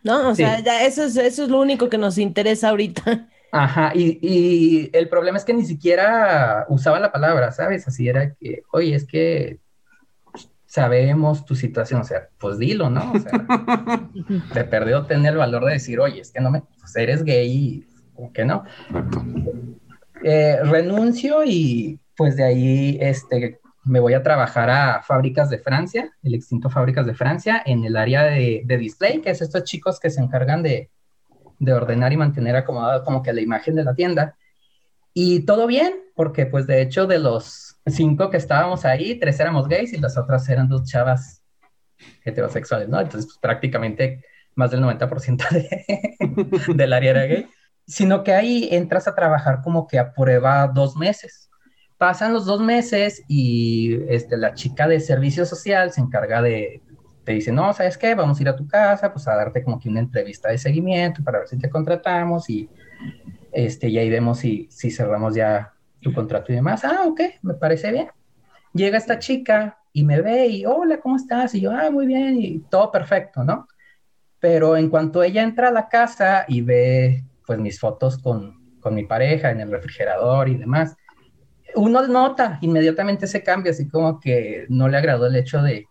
¿no? 0.04 0.30
O 0.30 0.36
sea, 0.36 0.60
ya 0.60 0.86
eso 0.86 1.04
es, 1.04 1.16
eso 1.18 1.44
es 1.44 1.50
lo 1.50 1.60
único 1.60 1.90
que 1.90 1.98
nos 1.98 2.18
interesa 2.18 2.70
ahorita. 2.70 3.28
Ajá, 3.52 3.92
y, 3.94 4.18
y, 4.22 4.90
el 4.94 5.10
problema 5.10 5.38
es 5.38 5.44
que 5.44 5.54
ni 5.54 5.66
siquiera 5.66 6.66
usaba 6.70 7.00
la 7.00 7.12
palabra, 7.12 7.52
¿sabes? 7.52 7.86
Así 7.86 8.08
era 8.08 8.34
que, 8.36 8.64
oye, 8.72 8.96
es 8.96 9.06
que 9.06 9.60
sabemos 10.66 11.46
tu 11.46 11.54
situación, 11.54 12.00
o 12.00 12.04
sea, 12.06 12.30
pues 12.38 12.58
dilo, 12.58 12.90
¿no? 12.90 13.12
O 13.12 13.20
sea, 13.20 13.32
te 14.54 14.64
perdió 14.64 15.06
tener 15.06 15.34
el 15.34 15.40
valor 15.40 15.66
de 15.66 15.74
decir, 15.74 16.00
oye, 16.00 16.22
es 16.22 16.32
que 16.32 16.40
no 16.40 16.50
me, 16.50 16.64
pues 16.80 16.96
eres 16.96 17.26
gay, 17.26 17.86
o 18.16 18.32
que 18.32 18.46
no. 18.46 18.64
Eh, 20.24 20.60
renuncio 20.64 21.44
y 21.44 22.00
pues 22.16 22.38
de 22.38 22.44
ahí, 22.44 22.98
este, 23.02 23.60
me 23.92 24.00
voy 24.00 24.14
a 24.14 24.24
trabajar 24.24 24.70
a 24.70 25.02
Fábricas 25.04 25.50
de 25.50 25.58
Francia, 25.58 26.14
el 26.24 26.34
extinto 26.34 26.70
Fábricas 26.70 27.06
de 27.06 27.14
Francia, 27.14 27.62
en 27.66 27.84
el 27.84 27.98
área 27.98 28.24
de, 28.24 28.64
display, 28.66 29.20
que 29.20 29.32
es 29.32 29.42
estos 29.42 29.66
chicos 29.66 30.00
que 30.00 30.10
se 30.10 30.22
encargan 30.22 30.64
de, 30.64 30.90
ordenar 31.60 32.14
y 32.14 32.18
mantener 32.18 32.56
acomodada 32.56 33.04
como 33.04 33.22
que 33.22 33.34
la 33.34 33.42
imagen 33.42 33.76
de 33.76 33.84
la 33.84 33.94
tienda. 33.94 34.38
Y 35.14 35.46
todo 35.46 35.68
bien, 35.68 35.94
porque 36.16 36.46
pues 36.46 36.68
de 36.68 36.82
hecho 36.82 37.06
de 37.06 37.20
los 37.20 37.82
cinco 37.86 38.30
que 38.30 38.38
estábamos 38.38 38.86
ahí, 38.86 39.20
tres 39.20 39.38
éramos 39.42 39.68
gays 39.68 39.92
y 39.92 39.98
las 39.98 40.18
otras 40.18 40.48
eran 40.48 40.70
dos 40.70 40.86
chavas 40.86 41.44
heterosexuales, 42.24 42.88
¿no? 42.88 42.98
Entonces 42.98 43.26
pues, 43.26 43.40
prácticamente 43.40 44.24
más 44.56 44.72
del 44.72 44.82
90% 44.84 45.50
de, 45.50 46.74
del 46.76 46.94
área 46.94 47.12
era 47.12 47.26
gay. 47.26 47.46
Sino 47.86 48.24
que 48.24 48.32
ahí 48.32 48.70
entras 48.72 49.10
a 49.10 49.16
trabajar 49.16 49.60
como 49.62 49.86
que 49.86 50.00
a 50.00 50.14
prueba 50.14 50.66
dos 50.70 50.96
meses 50.96 51.51
Pasan 52.02 52.34
los 52.34 52.48
dos 52.48 52.60
meses 52.60 53.24
y 53.28 54.00
este, 54.10 54.36
la 54.36 54.56
chica 54.56 54.88
de 54.88 55.00
servicio 55.00 55.46
social 55.46 55.92
se 55.92 56.02
encarga 56.02 56.42
de, 56.42 56.82
te 57.24 57.34
dice, 57.34 57.52
no, 57.52 57.72
¿sabes 57.74 57.96
qué? 57.96 58.16
Vamos 58.16 58.40
a 58.40 58.42
ir 58.42 58.50
a 58.50 58.56
tu 58.56 58.68
casa, 58.68 59.14
pues 59.14 59.28
a 59.28 59.36
darte 59.36 59.64
como 59.64 59.80
que 59.80 59.88
una 59.88 60.00
entrevista 60.00 60.50
de 60.50 60.58
seguimiento 60.58 61.24
para 61.24 61.38
ver 61.38 61.48
si 61.48 61.60
te 61.60 61.70
contratamos 61.70 62.50
y, 62.50 62.68
este, 63.52 63.88
y 63.88 64.00
ahí 64.00 64.10
vemos 64.10 64.40
si, 64.40 64.68
si 64.72 64.90
cerramos 64.90 65.36
ya 65.36 65.74
tu 66.02 66.12
contrato 66.12 66.52
y 66.52 66.56
demás. 66.56 66.84
Ah, 66.84 67.04
ok, 67.06 67.22
me 67.44 67.54
parece 67.54 67.92
bien. 67.92 68.08
Llega 68.74 68.98
esta 68.98 69.20
chica 69.20 69.78
y 69.94 70.04
me 70.04 70.22
ve 70.22 70.48
y, 70.48 70.66
hola, 70.66 71.00
¿cómo 71.00 71.18
estás? 71.18 71.54
Y 71.54 71.62
yo, 71.62 71.72
ah, 71.72 71.92
muy 71.92 72.08
bien, 72.08 72.42
y 72.42 72.62
todo 72.62 72.92
perfecto, 72.92 73.44
¿no? 73.44 73.68
Pero 74.40 74.76
en 74.76 74.90
cuanto 74.90 75.22
ella 75.22 75.44
entra 75.44 75.68
a 75.68 75.72
la 75.72 75.88
casa 75.88 76.46
y 76.48 76.62
ve, 76.62 77.26
pues, 77.46 77.60
mis 77.60 77.80
fotos 77.80 78.18
con, 78.18 78.80
con 78.80 78.96
mi 78.96 79.06
pareja 79.06 79.52
en 79.52 79.60
el 79.60 79.70
refrigerador 79.70 80.50
y 80.50 80.58
demás, 80.58 80.98
uno 81.76 82.06
nota 82.08 82.58
inmediatamente 82.62 83.26
ese 83.26 83.44
cambio, 83.44 83.72
así 83.72 83.88
como 83.88 84.20
que 84.20 84.66
no 84.70 84.88
le 84.88 84.98
agradó 84.98 85.28
el 85.28 85.36
hecho 85.36 85.62
de, 85.62 85.88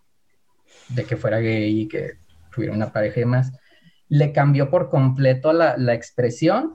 que 1.08 1.16
fuera 1.16 1.38
gay 1.38 1.82
y 1.82 1.88
que 1.88 2.18
tuviera 2.54 2.74
una 2.74 2.92
pareja 2.92 3.16
y 3.18 3.20
demás. 3.20 3.52
Le 4.08 4.32
cambió 4.32 4.70
por 4.70 4.90
completo 4.90 5.52
la, 5.52 5.94
expresión 5.94 6.74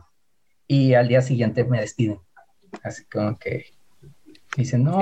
y 0.68 0.94
al 0.94 1.08
día 1.08 1.22
siguiente 1.22 1.64
me 1.64 1.82
despiden. 1.82 2.20
Así 2.84 3.06
como 3.06 3.38
que 3.38 3.66
dicen, 4.58 4.84
no, 4.84 5.00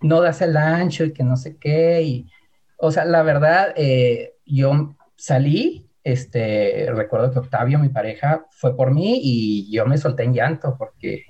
no, 0.00 0.20
das 0.20 0.42
el 0.42 0.56
ancho 0.56 1.04
y 1.04 1.12
que 1.12 1.24
no 1.24 1.36
sé 1.36 1.56
qué. 1.56 2.02
Y, 2.02 2.30
o 2.78 2.90
sea, 2.90 3.04
la 3.04 3.22
verdad, 3.22 3.72
eh, 3.76 4.34
yo 4.44 4.96
salí 5.16 5.84
este, 6.04 6.86
recuerdo 6.92 7.32
que 7.32 7.38
Octavio, 7.38 7.78
mi 7.78 7.88
pareja, 7.88 8.46
fue 8.50 8.76
por 8.76 8.92
mí 8.92 9.18
y 9.22 9.72
yo 9.74 9.86
me 9.86 9.96
solté 9.96 10.24
en 10.24 10.34
llanto 10.34 10.76
porque 10.78 11.24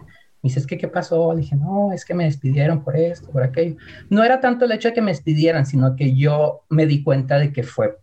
me 0.44 0.48
dice, 0.48 0.60
es 0.60 0.66
que, 0.66 0.76
¿qué 0.76 0.88
pasó? 0.88 1.32
Le 1.32 1.40
dije, 1.40 1.56
no, 1.56 1.90
es 1.90 2.04
que 2.04 2.12
me 2.12 2.24
despidieron 2.24 2.84
por 2.84 2.98
esto, 2.98 3.30
por 3.30 3.42
aquello. 3.42 3.76
No 4.10 4.22
era 4.22 4.40
tanto 4.40 4.66
el 4.66 4.72
hecho 4.72 4.88
de 4.88 4.94
que 4.94 5.00
me 5.00 5.10
despidieran, 5.10 5.64
sino 5.64 5.96
que 5.96 6.14
yo 6.14 6.66
me 6.68 6.84
di 6.84 7.02
cuenta 7.02 7.38
de 7.38 7.50
que 7.50 7.62
fue 7.62 7.96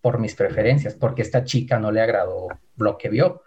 por 0.00 0.20
mis 0.20 0.36
preferencias, 0.36 0.94
porque 0.94 1.22
esta 1.22 1.42
chica 1.42 1.80
no 1.80 1.90
le 1.90 2.00
agradó 2.00 2.46
lo 2.76 2.96
que 2.98 3.08
vio. 3.08 3.42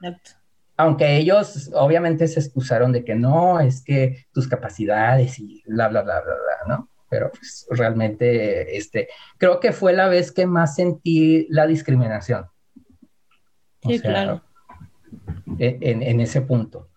Aunque 0.75 1.15
ellos 1.15 1.71
obviamente 1.73 2.27
se 2.27 2.41
excusaron 2.41 2.91
de 2.91 3.05
que 3.05 3.15
no, 3.15 3.61
es 3.61 3.81
que 3.85 4.25
tus 4.33 4.49
capacidades 4.49 5.39
y 5.39 5.63
bla, 5.65 5.87
bla, 5.87 6.01
bla, 6.01 6.19
bla, 6.19 6.33
bla, 6.33 6.75
¿no? 6.75 6.89
Pero 7.09 7.31
pues, 7.31 7.67
realmente, 7.69 8.75
este, 8.75 9.07
creo 9.37 9.61
que 9.61 9.71
fue 9.71 9.93
la 9.93 10.09
vez 10.09 10.33
que 10.33 10.45
más 10.45 10.75
sentí 10.75 11.47
la 11.49 11.67
discriminación. 11.67 12.47
Sí, 13.81 13.97
claro. 14.01 14.41
E, 15.57 15.77
en, 15.79 16.03
en, 16.03 16.19
ese 16.19 16.41
punto. 16.41 16.90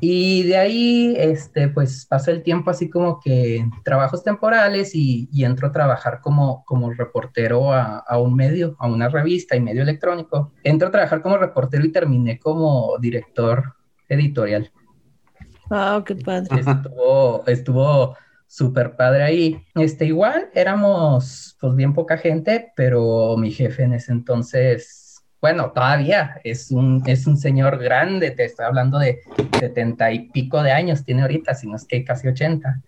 Y 0.00 0.44
de 0.44 0.56
ahí, 0.56 1.14
este, 1.18 1.68
pues 1.68 2.06
pasó 2.06 2.30
el 2.30 2.42
tiempo 2.42 2.70
así 2.70 2.88
como 2.88 3.20
que 3.20 3.64
trabajos 3.84 4.24
temporales 4.24 4.94
y, 4.94 5.28
y 5.32 5.44
entro 5.44 5.68
a 5.68 5.72
trabajar 5.72 6.20
como, 6.20 6.64
como 6.64 6.90
reportero 6.90 7.72
a, 7.72 7.98
a, 7.98 8.18
un 8.18 8.34
medio, 8.34 8.76
a 8.78 8.88
una 8.88 9.08
revista 9.08 9.56
y 9.56 9.60
medio 9.60 9.82
electrónico. 9.82 10.52
Entro 10.64 10.88
a 10.88 10.90
trabajar 10.90 11.22
como 11.22 11.36
reportero 11.36 11.84
y 11.84 11.92
terminé 11.92 12.38
como 12.38 12.96
director 12.98 13.74
editorial. 14.08 14.72
Wow, 15.68 16.02
qué 16.04 16.16
padre. 16.16 16.60
Estuvo, 16.60 17.46
estuvo 17.46 18.16
súper 18.50 18.96
padre 18.96 19.22
ahí. 19.22 19.64
Este, 19.76 20.06
igual 20.06 20.50
éramos 20.54 21.56
pues 21.60 21.74
bien 21.76 21.94
poca 21.94 22.18
gente, 22.18 22.72
pero 22.74 23.36
mi 23.36 23.52
jefe 23.52 23.84
en 23.84 23.92
ese 23.92 24.10
entonces 24.10 24.99
bueno, 25.40 25.72
todavía 25.72 26.40
es 26.44 26.70
un, 26.70 27.02
es 27.06 27.26
un 27.26 27.36
señor 27.36 27.78
grande, 27.78 28.30
te 28.30 28.44
estoy 28.44 28.66
hablando 28.66 28.98
de 28.98 29.20
setenta 29.58 30.12
y 30.12 30.28
pico 30.28 30.62
de 30.62 30.72
años, 30.72 31.04
tiene 31.04 31.22
ahorita, 31.22 31.54
si 31.54 31.66
no 31.66 31.76
es 31.76 31.84
que 31.84 32.04
casi 32.04 32.28
ochenta. 32.28 32.80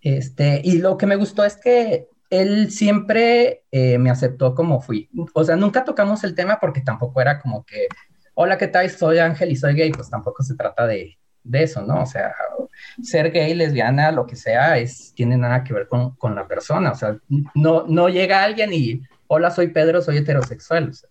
Este, 0.00 0.60
y 0.62 0.78
lo 0.78 0.96
que 0.96 1.06
me 1.06 1.16
gustó 1.16 1.44
es 1.44 1.56
que 1.56 2.06
él 2.30 2.70
siempre 2.70 3.64
eh, 3.72 3.98
me 3.98 4.10
aceptó 4.10 4.54
como 4.54 4.80
fui. 4.80 5.08
O 5.34 5.42
sea, 5.42 5.56
nunca 5.56 5.84
tocamos 5.84 6.22
el 6.24 6.34
tema 6.34 6.58
porque 6.60 6.82
tampoco 6.82 7.20
era 7.20 7.40
como 7.40 7.64
que, 7.64 7.88
hola, 8.34 8.58
¿qué 8.58 8.68
tal? 8.68 8.88
Soy 8.90 9.18
Ángel 9.18 9.50
y 9.50 9.56
soy 9.56 9.74
gay, 9.74 9.90
pues 9.90 10.08
tampoco 10.08 10.42
se 10.44 10.54
trata 10.54 10.86
de, 10.86 11.18
de 11.42 11.62
eso, 11.62 11.82
¿no? 11.82 12.02
O 12.02 12.06
sea, 12.06 12.32
ser 13.02 13.32
gay, 13.32 13.54
lesbiana, 13.54 14.12
lo 14.12 14.24
que 14.24 14.36
sea, 14.36 14.78
es, 14.78 15.12
tiene 15.14 15.36
nada 15.36 15.64
que 15.64 15.72
ver 15.72 15.88
con, 15.88 16.14
con 16.16 16.36
la 16.36 16.46
persona. 16.46 16.92
O 16.92 16.94
sea, 16.94 17.16
no, 17.54 17.86
no 17.88 18.08
llega 18.08 18.44
alguien 18.44 18.72
y, 18.72 19.02
hola, 19.26 19.50
soy 19.50 19.68
Pedro, 19.68 20.00
soy 20.00 20.18
heterosexual. 20.18 20.90
O 20.90 20.92
sea, 20.92 21.10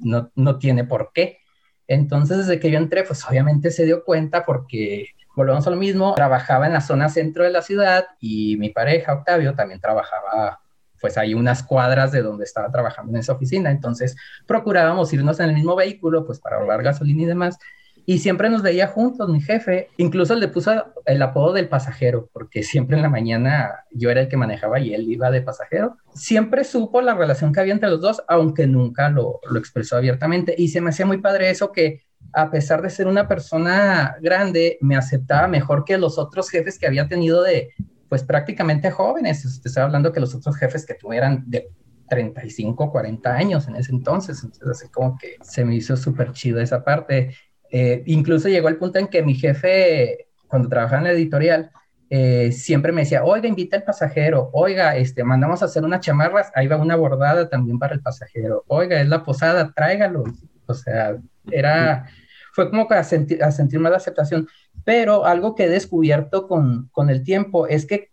no, 0.00 0.30
no 0.34 0.58
tiene 0.58 0.84
por 0.84 1.10
qué. 1.12 1.38
Entonces, 1.86 2.38
desde 2.38 2.60
que 2.60 2.70
yo 2.70 2.78
entré, 2.78 3.04
pues 3.04 3.24
obviamente 3.28 3.70
se 3.70 3.84
dio 3.84 4.04
cuenta 4.04 4.44
porque 4.44 5.08
volvemos 5.36 5.66
a 5.66 5.70
lo 5.70 5.76
mismo, 5.76 6.14
trabajaba 6.14 6.66
en 6.66 6.72
la 6.72 6.80
zona 6.80 7.08
centro 7.08 7.44
de 7.44 7.50
la 7.50 7.62
ciudad 7.62 8.06
y 8.20 8.56
mi 8.56 8.70
pareja, 8.70 9.14
Octavio, 9.14 9.54
también 9.54 9.80
trabajaba 9.80 10.60
pues 11.00 11.18
ahí 11.18 11.34
unas 11.34 11.62
cuadras 11.62 12.12
de 12.12 12.22
donde 12.22 12.44
estaba 12.44 12.70
trabajando 12.70 13.12
en 13.12 13.18
esa 13.18 13.34
oficina, 13.34 13.70
entonces 13.70 14.16
procurábamos 14.46 15.12
irnos 15.12 15.38
en 15.38 15.50
el 15.50 15.54
mismo 15.54 15.76
vehículo, 15.76 16.24
pues 16.24 16.40
para 16.40 16.56
ahorrar 16.56 16.82
gasolina 16.82 17.22
y 17.22 17.26
demás, 17.26 17.58
y 18.06 18.18
siempre 18.18 18.50
nos 18.50 18.62
veía 18.62 18.88
juntos, 18.88 19.28
mi 19.28 19.40
jefe. 19.40 19.88
Incluso 19.96 20.34
le 20.34 20.48
puso 20.48 20.72
el 21.06 21.22
apodo 21.22 21.52
del 21.52 21.68
pasajero, 21.68 22.28
porque 22.32 22.62
siempre 22.62 22.96
en 22.96 23.02
la 23.02 23.08
mañana 23.08 23.84
yo 23.90 24.10
era 24.10 24.20
el 24.20 24.28
que 24.28 24.36
manejaba 24.36 24.78
y 24.80 24.94
él 24.94 25.10
iba 25.10 25.30
de 25.30 25.42
pasajero. 25.42 25.96
Siempre 26.14 26.64
supo 26.64 27.00
la 27.00 27.14
relación 27.14 27.52
que 27.52 27.60
había 27.60 27.72
entre 27.72 27.88
los 27.88 28.00
dos, 28.00 28.22
aunque 28.28 28.66
nunca 28.66 29.08
lo, 29.08 29.40
lo 29.50 29.58
expresó 29.58 29.96
abiertamente. 29.96 30.54
Y 30.56 30.68
se 30.68 30.80
me 30.80 30.90
hacía 30.90 31.06
muy 31.06 31.18
padre 31.18 31.50
eso 31.50 31.72
que, 31.72 32.02
a 32.32 32.50
pesar 32.50 32.82
de 32.82 32.90
ser 32.90 33.06
una 33.06 33.26
persona 33.26 34.16
grande, 34.20 34.78
me 34.80 34.96
aceptaba 34.96 35.48
mejor 35.48 35.84
que 35.84 35.96
los 35.96 36.18
otros 36.18 36.50
jefes 36.50 36.78
que 36.78 36.86
había 36.86 37.08
tenido 37.08 37.42
de, 37.42 37.70
pues 38.08 38.22
prácticamente 38.22 38.90
jóvenes. 38.90 39.60
Te 39.62 39.68
estoy 39.68 39.82
hablando 39.82 40.12
que 40.12 40.20
los 40.20 40.34
otros 40.34 40.56
jefes 40.56 40.84
que 40.84 40.94
tuvieran 40.94 41.44
de 41.46 41.70
35, 42.08 42.90
40 42.90 43.34
años 43.34 43.66
en 43.66 43.76
ese 43.76 43.92
entonces. 43.92 44.42
Entonces, 44.42 44.68
así 44.68 44.88
como 44.88 45.16
que 45.16 45.36
se 45.42 45.64
me 45.64 45.74
hizo 45.74 45.96
súper 45.96 46.32
chido 46.32 46.60
esa 46.60 46.84
parte. 46.84 47.34
Eh, 47.76 48.04
incluso 48.06 48.48
llegó 48.48 48.68
el 48.68 48.76
punto 48.76 49.00
en 49.00 49.08
que 49.08 49.24
mi 49.24 49.34
jefe, 49.34 50.28
cuando 50.46 50.68
trabajaba 50.68 50.98
en 50.98 51.04
la 51.08 51.10
editorial, 51.10 51.72
eh, 52.08 52.52
siempre 52.52 52.92
me 52.92 53.00
decía, 53.00 53.24
oiga, 53.24 53.48
invita 53.48 53.76
al 53.76 53.82
pasajero, 53.82 54.48
oiga, 54.52 54.96
este, 54.96 55.24
mandamos 55.24 55.60
a 55.60 55.64
hacer 55.64 55.82
unas 55.82 55.98
chamarras, 55.98 56.52
ahí 56.54 56.68
va 56.68 56.76
una 56.76 56.94
bordada 56.94 57.48
también 57.48 57.80
para 57.80 57.94
el 57.94 58.00
pasajero, 58.00 58.62
oiga, 58.68 59.00
es 59.00 59.08
la 59.08 59.24
posada, 59.24 59.72
tráigalo. 59.74 60.22
O 60.66 60.74
sea, 60.74 61.16
era, 61.50 62.06
fue 62.52 62.70
como 62.70 62.86
que 62.86 62.94
a 62.94 63.02
sentir, 63.02 63.42
a 63.42 63.50
la 63.50 63.96
aceptación, 63.96 64.46
pero 64.84 65.24
algo 65.24 65.56
que 65.56 65.64
he 65.64 65.68
descubierto 65.68 66.46
con, 66.46 66.88
con 66.92 67.10
el 67.10 67.24
tiempo 67.24 67.66
es 67.66 67.86
que, 67.86 68.12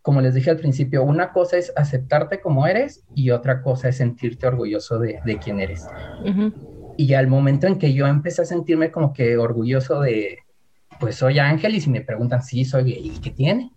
como 0.00 0.20
les 0.20 0.34
dije 0.34 0.50
al 0.50 0.58
principio, 0.58 1.02
una 1.02 1.32
cosa 1.32 1.56
es 1.56 1.72
aceptarte 1.74 2.40
como 2.40 2.68
eres 2.68 3.02
y 3.16 3.30
otra 3.30 3.62
cosa 3.62 3.88
es 3.88 3.96
sentirte 3.96 4.46
orgulloso 4.46 5.00
de, 5.00 5.18
de 5.24 5.38
quién 5.38 5.58
eres. 5.58 5.88
Y 7.02 7.14
al 7.14 7.26
momento 7.26 7.66
en 7.66 7.80
que 7.80 7.92
yo 7.92 8.06
empecé 8.06 8.42
a 8.42 8.44
sentirme 8.44 8.92
como 8.92 9.12
que 9.12 9.36
orgulloso 9.36 10.02
de, 10.02 10.38
pues 11.00 11.16
soy 11.16 11.40
Ángel 11.40 11.74
y 11.74 11.80
si 11.80 11.90
me 11.90 12.00
preguntan, 12.00 12.44
sí, 12.44 12.64
soy 12.64 12.84
gay, 12.84 13.18
¿qué 13.20 13.30
tiene? 13.30 13.72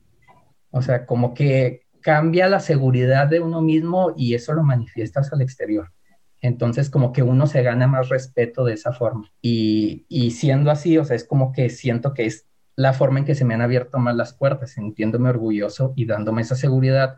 O 0.69 0.83
sea, 0.83 1.07
como 1.07 1.33
que 1.33 1.87
cambia 2.01 2.47
la 2.47 2.59
seguridad 2.59 3.25
de 3.25 3.39
uno 3.39 3.63
mismo 3.63 4.13
y 4.15 4.35
eso 4.35 4.53
lo 4.53 4.61
manifiestas 4.61 5.33
al 5.33 5.41
exterior. 5.41 5.91
Entonces, 6.39 6.91
como 6.91 7.13
que 7.13 7.23
uno 7.23 7.47
se 7.47 7.63
gana 7.63 7.87
más 7.87 8.09
respeto 8.09 8.63
de 8.63 8.73
esa 8.73 8.93
forma. 8.93 9.31
Y, 9.41 10.05
y 10.07 10.29
siendo 10.29 10.69
así, 10.69 10.99
o 10.99 11.03
sea, 11.03 11.15
es 11.15 11.23
como 11.23 11.51
que 11.51 11.71
siento 11.71 12.13
que 12.13 12.25
es 12.25 12.45
la 12.75 12.93
forma 12.93 13.17
en 13.17 13.25
que 13.25 13.33
se 13.33 13.43
me 13.43 13.55
han 13.55 13.61
abierto 13.63 13.97
más 13.97 14.15
las 14.15 14.35
puertas, 14.35 14.73
sintiéndome 14.73 15.29
orgulloso 15.29 15.93
y 15.95 16.05
dándome 16.05 16.43
esa 16.43 16.55
seguridad, 16.55 17.15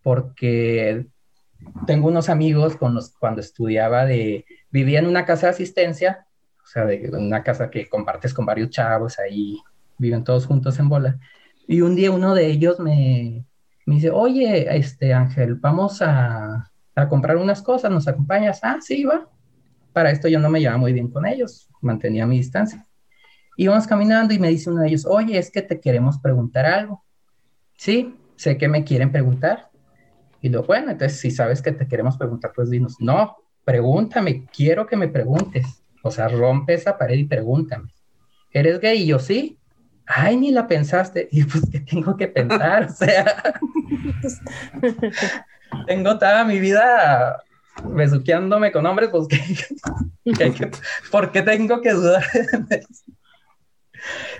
porque 0.00 1.08
tengo 1.86 2.08
unos 2.08 2.28
amigos 2.28 2.76
con 2.76 2.94
los 2.94 3.10
cuando 3.10 3.40
estudiaba 3.40 4.04
de 4.04 4.44
vivía 4.70 4.98
en 4.98 5.06
una 5.06 5.24
casa 5.24 5.46
de 5.46 5.52
asistencia, 5.52 6.26
o 6.62 6.66
sea, 6.66 6.84
de 6.86 7.10
una 7.12 7.42
casa 7.42 7.70
que 7.70 7.88
compartes 7.88 8.32
con 8.32 8.46
varios 8.46 8.70
chavos, 8.70 9.18
ahí 9.18 9.58
viven 9.98 10.24
todos 10.24 10.46
juntos 10.46 10.78
en 10.78 10.88
bola. 10.88 11.18
Y 11.66 11.82
un 11.82 11.94
día 11.96 12.10
uno 12.10 12.34
de 12.34 12.46
ellos 12.46 12.80
me, 12.80 13.44
me 13.86 13.96
dice, 13.96 14.10
oye, 14.10 14.76
este 14.76 15.12
Ángel, 15.12 15.54
vamos 15.56 16.02
a, 16.02 16.70
a, 16.94 17.08
comprar 17.08 17.36
unas 17.36 17.62
cosas, 17.62 17.90
¿nos 17.90 18.08
acompañas? 18.08 18.60
Ah, 18.62 18.78
sí, 18.80 19.04
va. 19.04 19.28
Para 19.92 20.10
esto 20.10 20.28
yo 20.28 20.38
no 20.38 20.50
me 20.50 20.60
llevaba 20.60 20.78
muy 20.78 20.92
bien 20.92 21.10
con 21.10 21.26
ellos, 21.26 21.68
mantenía 21.80 22.26
mi 22.26 22.38
distancia. 22.38 22.86
Íbamos 23.56 23.86
caminando 23.86 24.32
y 24.32 24.38
me 24.38 24.48
dice 24.48 24.70
uno 24.70 24.82
de 24.82 24.88
ellos, 24.88 25.04
oye, 25.06 25.36
es 25.38 25.50
que 25.50 25.62
te 25.62 25.80
queremos 25.80 26.18
preguntar 26.18 26.66
algo. 26.66 27.04
Sí, 27.76 28.14
sé 28.36 28.56
que 28.56 28.68
me 28.68 28.84
quieren 28.84 29.10
preguntar. 29.12 29.69
Y 30.40 30.48
lo 30.48 30.62
bueno, 30.62 30.90
entonces 30.90 31.18
si 31.18 31.30
sabes 31.30 31.60
que 31.62 31.72
te 31.72 31.86
queremos 31.86 32.16
preguntar, 32.16 32.52
pues 32.54 32.70
dinos, 32.70 32.96
no, 32.98 33.36
pregúntame, 33.64 34.46
quiero 34.54 34.86
que 34.86 34.96
me 34.96 35.08
preguntes. 35.08 35.82
O 36.02 36.10
sea, 36.10 36.28
rompe 36.28 36.74
esa 36.74 36.96
pared 36.96 37.18
y 37.18 37.24
pregúntame. 37.24 37.92
¿Eres 38.52 38.80
gay? 38.80 39.02
Y 39.02 39.06
yo 39.06 39.18
sí. 39.18 39.58
Ay, 40.06 40.36
ni 40.36 40.50
la 40.50 40.66
pensaste. 40.66 41.28
Y 41.32 41.44
pues, 41.44 41.64
¿qué 41.70 41.80
tengo 41.80 42.16
que 42.16 42.28
pensar? 42.28 42.84
O 42.84 42.92
sea, 42.92 43.42
tengo 45.86 46.18
toda 46.18 46.44
mi 46.44 46.58
vida 46.58 47.42
besuqueándome 47.84 48.72
con 48.72 48.84
hombres, 48.86 49.10
pues, 49.10 49.28
¿qué, 49.28 49.40
¿por 51.10 51.32
qué 51.32 51.42
tengo 51.42 51.80
que 51.80 51.92
dudar? 51.92 52.24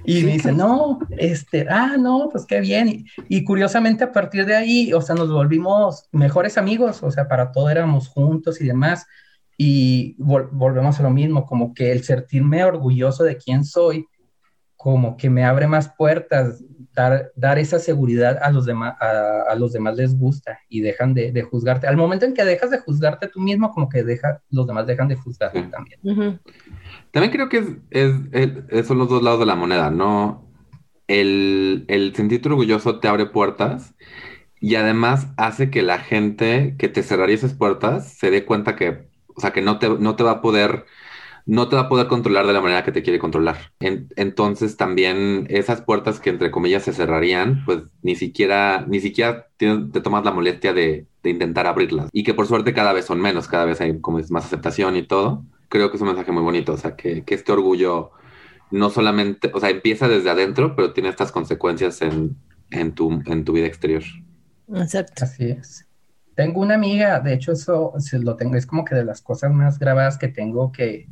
Y 0.05 0.23
me 0.23 0.33
dice, 0.33 0.53
no, 0.53 0.99
este, 1.19 1.67
ah, 1.69 1.97
no, 1.99 2.29
pues 2.31 2.47
qué 2.47 2.61
bien. 2.61 3.07
Y, 3.29 3.45
curiosamente 3.45 4.05
a 4.05 4.13
partir 4.13 4.47
de 4.47 4.57
ahí, 4.57 4.93
o 4.93 5.01
sea, 5.01 5.15
nos 5.15 5.31
volvimos 5.31 6.09
mejores 6.13 6.59
amigos, 6.59 7.03
o 7.03 7.11
sea, 7.11 7.29
para 7.29 7.53
todo 7.53 7.71
éramos 7.71 8.09
juntos 8.09 8.61
y 8.61 8.67
demás. 8.67 9.07
Y 9.57 10.17
volvemos 10.19 10.99
a 10.99 11.03
lo 11.03 11.11
mismo, 11.11 11.45
como 11.45 11.75
que 11.75 11.93
el 11.93 12.03
sentirme 12.03 12.65
orgulloso 12.65 13.25
de 13.25 13.37
quién 13.37 13.65
soy, 13.65 14.07
como 14.77 15.19
que 15.19 15.29
me 15.29 15.45
abre 15.45 15.67
más 15.67 15.93
puertas, 15.97 16.65
dar, 17.01 17.33
dar 17.35 17.59
esa 17.59 17.79
seguridad 17.79 18.39
a 18.43 18.51
los, 18.51 18.67
demás, 18.67 18.95
a, 19.01 19.55
los 19.57 19.73
demás 19.73 19.97
les 19.97 20.17
gusta 20.17 20.59
y 20.69 20.81
dejan 20.81 21.15
de, 21.15 21.33
de, 21.33 21.43
juzgarte. 21.43 21.87
Al 21.87 21.97
momento 21.97 22.27
en 22.27 22.35
que 22.35 22.45
dejas 22.45 22.71
de 22.71 22.79
juzgarte 22.79 23.29
tú 23.29 23.41
mismo, 23.41 23.73
como 23.73 23.89
que 23.89 24.03
deja, 24.05 24.43
los 24.51 24.67
demás 24.67 24.87
dejan 24.87 25.09
de 25.09 25.17
juzgarte 25.17 25.63
también. 25.65 26.41
También 27.11 27.33
creo 27.33 27.49
que 27.49 27.59
es, 27.91 28.13
es, 28.33 28.87
son 28.87 28.99
los 28.99 29.09
dos 29.09 29.23
lados 29.23 29.41
de 29.41 29.47
la 29.47 29.55
moneda, 29.55 29.91
¿no? 29.91 30.47
El, 31.09 31.85
el 31.89 32.15
sentirte 32.15 32.49
orgulloso 32.49 33.01
te 33.01 33.09
abre 33.09 33.27
puertas 33.27 33.95
y 34.61 34.75
además 34.77 35.29
hace 35.37 35.71
que 35.71 35.83
la 35.83 35.99
gente 35.99 36.77
que 36.79 36.89
te 36.89 37.03
cerraría 37.03 37.35
esas 37.35 37.55
puertas 37.55 38.13
se 38.13 38.31
dé 38.31 38.45
cuenta 38.45 38.77
que, 38.77 39.09
o 39.35 39.41
sea, 39.41 39.53
que 39.53 39.63
no 39.63 39.79
te, 39.79 39.89
no 39.89 40.17
te 40.17 40.23
va 40.23 40.33
a 40.33 40.43
poder 40.43 40.85
no 41.47 41.69
te 41.69 41.77
va 41.77 41.83
a 41.83 41.89
poder 41.89 42.07
controlar 42.07 42.47
de 42.47 42.53
la 42.53 42.61
manera 42.61 42.85
que 42.85 42.93
te 42.93 43.03
quiere 43.03 43.19
controlar. 43.19 43.73
entonces 43.81 44.77
también 44.77 45.47
esas 45.51 45.83
puertas 45.83 46.21
que 46.21 46.31
entre 46.31 46.51
comillas 46.51 46.85
se 46.85 46.93
cerrarían, 46.93 47.65
pues 47.65 47.83
ni 48.03 48.15
siquiera, 48.15 48.85
ni 48.89 49.01
siquiera 49.01 49.49
te, 49.57 50.01
tomas 50.01 50.25
la 50.25 50.33
molestia 50.33 50.73
de, 50.73 51.07
intentar 51.25 51.67
abrirlas. 51.67 52.09
Y 52.13 52.25
que 52.25 52.35
por 52.35 52.47
suerte 52.47 52.73
cada 52.73 52.93
vez 52.93 53.05
son 53.05 53.21
menos, 53.21 53.49
cada 53.49 53.65
vez 53.65 53.81
hay 53.81 54.01
como 54.01 54.21
más 54.31 54.47
aceptación 54.47 54.97
y 54.97 55.03
todo. 55.03 55.45
Creo 55.69 55.91
que 55.91 55.97
es 55.97 56.03
un 56.03 56.09
mensaje 56.09 56.33
muy 56.33 56.43
bonito, 56.43 56.73
o 56.73 56.77
sea, 56.77 56.97
que, 56.97 57.25
que 57.25 57.35
este 57.35 57.53
orgullo 57.53 58.13
no 58.71 58.91
solamente, 58.91 59.51
o 59.53 59.61
sea, 59.61 59.71
empieza 59.71 60.09
desde 60.09 60.31
adentro, 60.31 60.75
pero 60.75 60.93
tiene 60.93 61.09
estas 61.09 61.33
consecuencias 61.33 62.03
en, 62.03 62.37
en, 62.71 62.93
tu, 62.93 63.23
en 63.27 63.45
tu 63.45 63.53
vida 63.53 63.67
exterior. 63.67 64.03
Exacto. 64.75 65.25
Así 65.25 65.51
es. 65.51 65.87
Tengo 66.35 66.61
una 66.61 66.75
amiga, 66.75 67.21
de 67.21 67.35
hecho 67.35 67.53
eso 67.53 67.93
se 67.99 68.19
lo 68.19 68.37
tengo, 68.37 68.57
es 68.57 68.67
como 68.67 68.85
que 68.85 68.95
de 68.95 69.05
las 69.05 69.21
cosas 69.21 69.53
más 69.53 69.79
grabadas 69.79 70.17
que 70.17 70.29
tengo 70.29 70.73
que, 70.73 71.09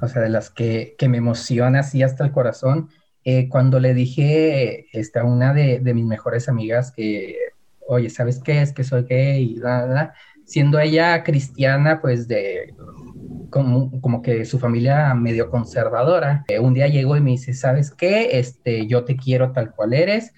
o 0.00 0.08
sea, 0.08 0.22
de 0.22 0.28
las 0.28 0.50
que, 0.50 0.94
que 0.98 1.08
me 1.08 1.18
emociona 1.18 1.80
así 1.80 2.02
hasta 2.02 2.24
el 2.24 2.32
corazón. 2.32 2.88
Eh, 3.24 3.48
cuando 3.48 3.80
le 3.80 3.94
dije 3.94 4.86
este, 4.92 5.18
a 5.18 5.24
una 5.24 5.52
de, 5.52 5.80
de, 5.80 5.94
mis 5.94 6.04
mejores 6.04 6.48
amigas 6.48 6.92
que, 6.92 7.36
oye, 7.86 8.10
¿sabes 8.10 8.40
qué? 8.42 8.62
Es 8.62 8.72
que 8.72 8.84
soy 8.84 9.04
gay, 9.04 9.52
y 9.52 9.58
bla, 9.58 10.14
siendo 10.44 10.78
ella 10.78 11.22
cristiana, 11.24 12.00
pues 12.00 12.28
de 12.28 12.74
como, 13.50 14.00
como, 14.00 14.22
que 14.22 14.44
su 14.44 14.58
familia 14.58 15.14
medio 15.14 15.50
conservadora. 15.50 16.44
Eh, 16.48 16.58
un 16.58 16.74
día 16.74 16.86
llegó 16.88 17.16
y 17.16 17.20
me 17.20 17.32
dice, 17.32 17.54
¿sabes 17.54 17.90
qué? 17.90 18.38
Este, 18.38 18.86
yo 18.86 19.04
te 19.04 19.16
quiero 19.16 19.52
tal 19.52 19.74
cual 19.74 19.94
eres. 19.94 20.32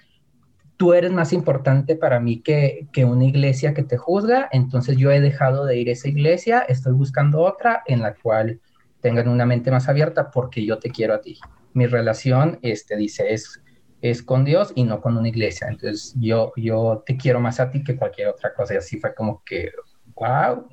Tú 0.76 0.94
eres 0.94 1.12
más 1.12 1.32
importante 1.32 1.94
para 1.94 2.20
mí 2.20 2.40
que, 2.40 2.88
que 2.92 3.04
una 3.04 3.24
iglesia 3.24 3.74
que 3.74 3.82
te 3.82 3.96
juzga. 3.96 4.48
Entonces 4.52 4.96
yo 4.96 5.10
he 5.10 5.20
dejado 5.20 5.66
de 5.66 5.76
ir 5.76 5.88
a 5.88 5.92
esa 5.92 6.08
iglesia. 6.08 6.60
Estoy 6.60 6.92
buscando 6.94 7.40
otra 7.40 7.82
en 7.86 8.00
la 8.00 8.14
cual 8.14 8.60
tengan 9.00 9.28
una 9.28 9.46
mente 9.46 9.70
más 9.70 9.88
abierta 9.88 10.30
porque 10.30 10.64
yo 10.64 10.78
te 10.78 10.90
quiero 10.90 11.14
a 11.14 11.20
ti. 11.20 11.38
Mi 11.72 11.86
relación, 11.86 12.58
este, 12.62 12.96
dice, 12.96 13.32
es, 13.32 13.62
es 14.00 14.22
con 14.22 14.44
Dios 14.44 14.72
y 14.74 14.84
no 14.84 15.00
con 15.00 15.16
una 15.16 15.28
iglesia. 15.28 15.68
Entonces 15.68 16.14
yo, 16.18 16.52
yo 16.56 17.02
te 17.06 17.16
quiero 17.16 17.40
más 17.40 17.60
a 17.60 17.70
ti 17.70 17.82
que 17.82 17.96
cualquier 17.96 18.28
otra 18.28 18.54
cosa. 18.54 18.74
Y 18.74 18.76
así 18.78 18.98
fue 18.98 19.14
como 19.14 19.42
que, 19.44 19.70
wow, 20.14 20.68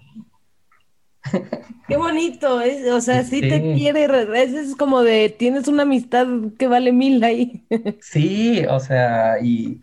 Qué 1.87 1.97
bonito, 1.97 2.59
es, 2.61 2.89
o 2.91 3.01
sea, 3.01 3.23
sí, 3.23 3.41
te 3.41 3.73
quiere, 3.73 4.07
es 4.35 4.75
como 4.75 5.03
de, 5.03 5.29
tienes 5.29 5.67
una 5.67 5.83
amistad 5.83 6.27
que 6.57 6.67
vale 6.67 6.91
mil 6.91 7.23
ahí. 7.23 7.65
Sí, 8.01 8.65
o 8.69 8.79
sea, 8.79 9.39
y, 9.41 9.81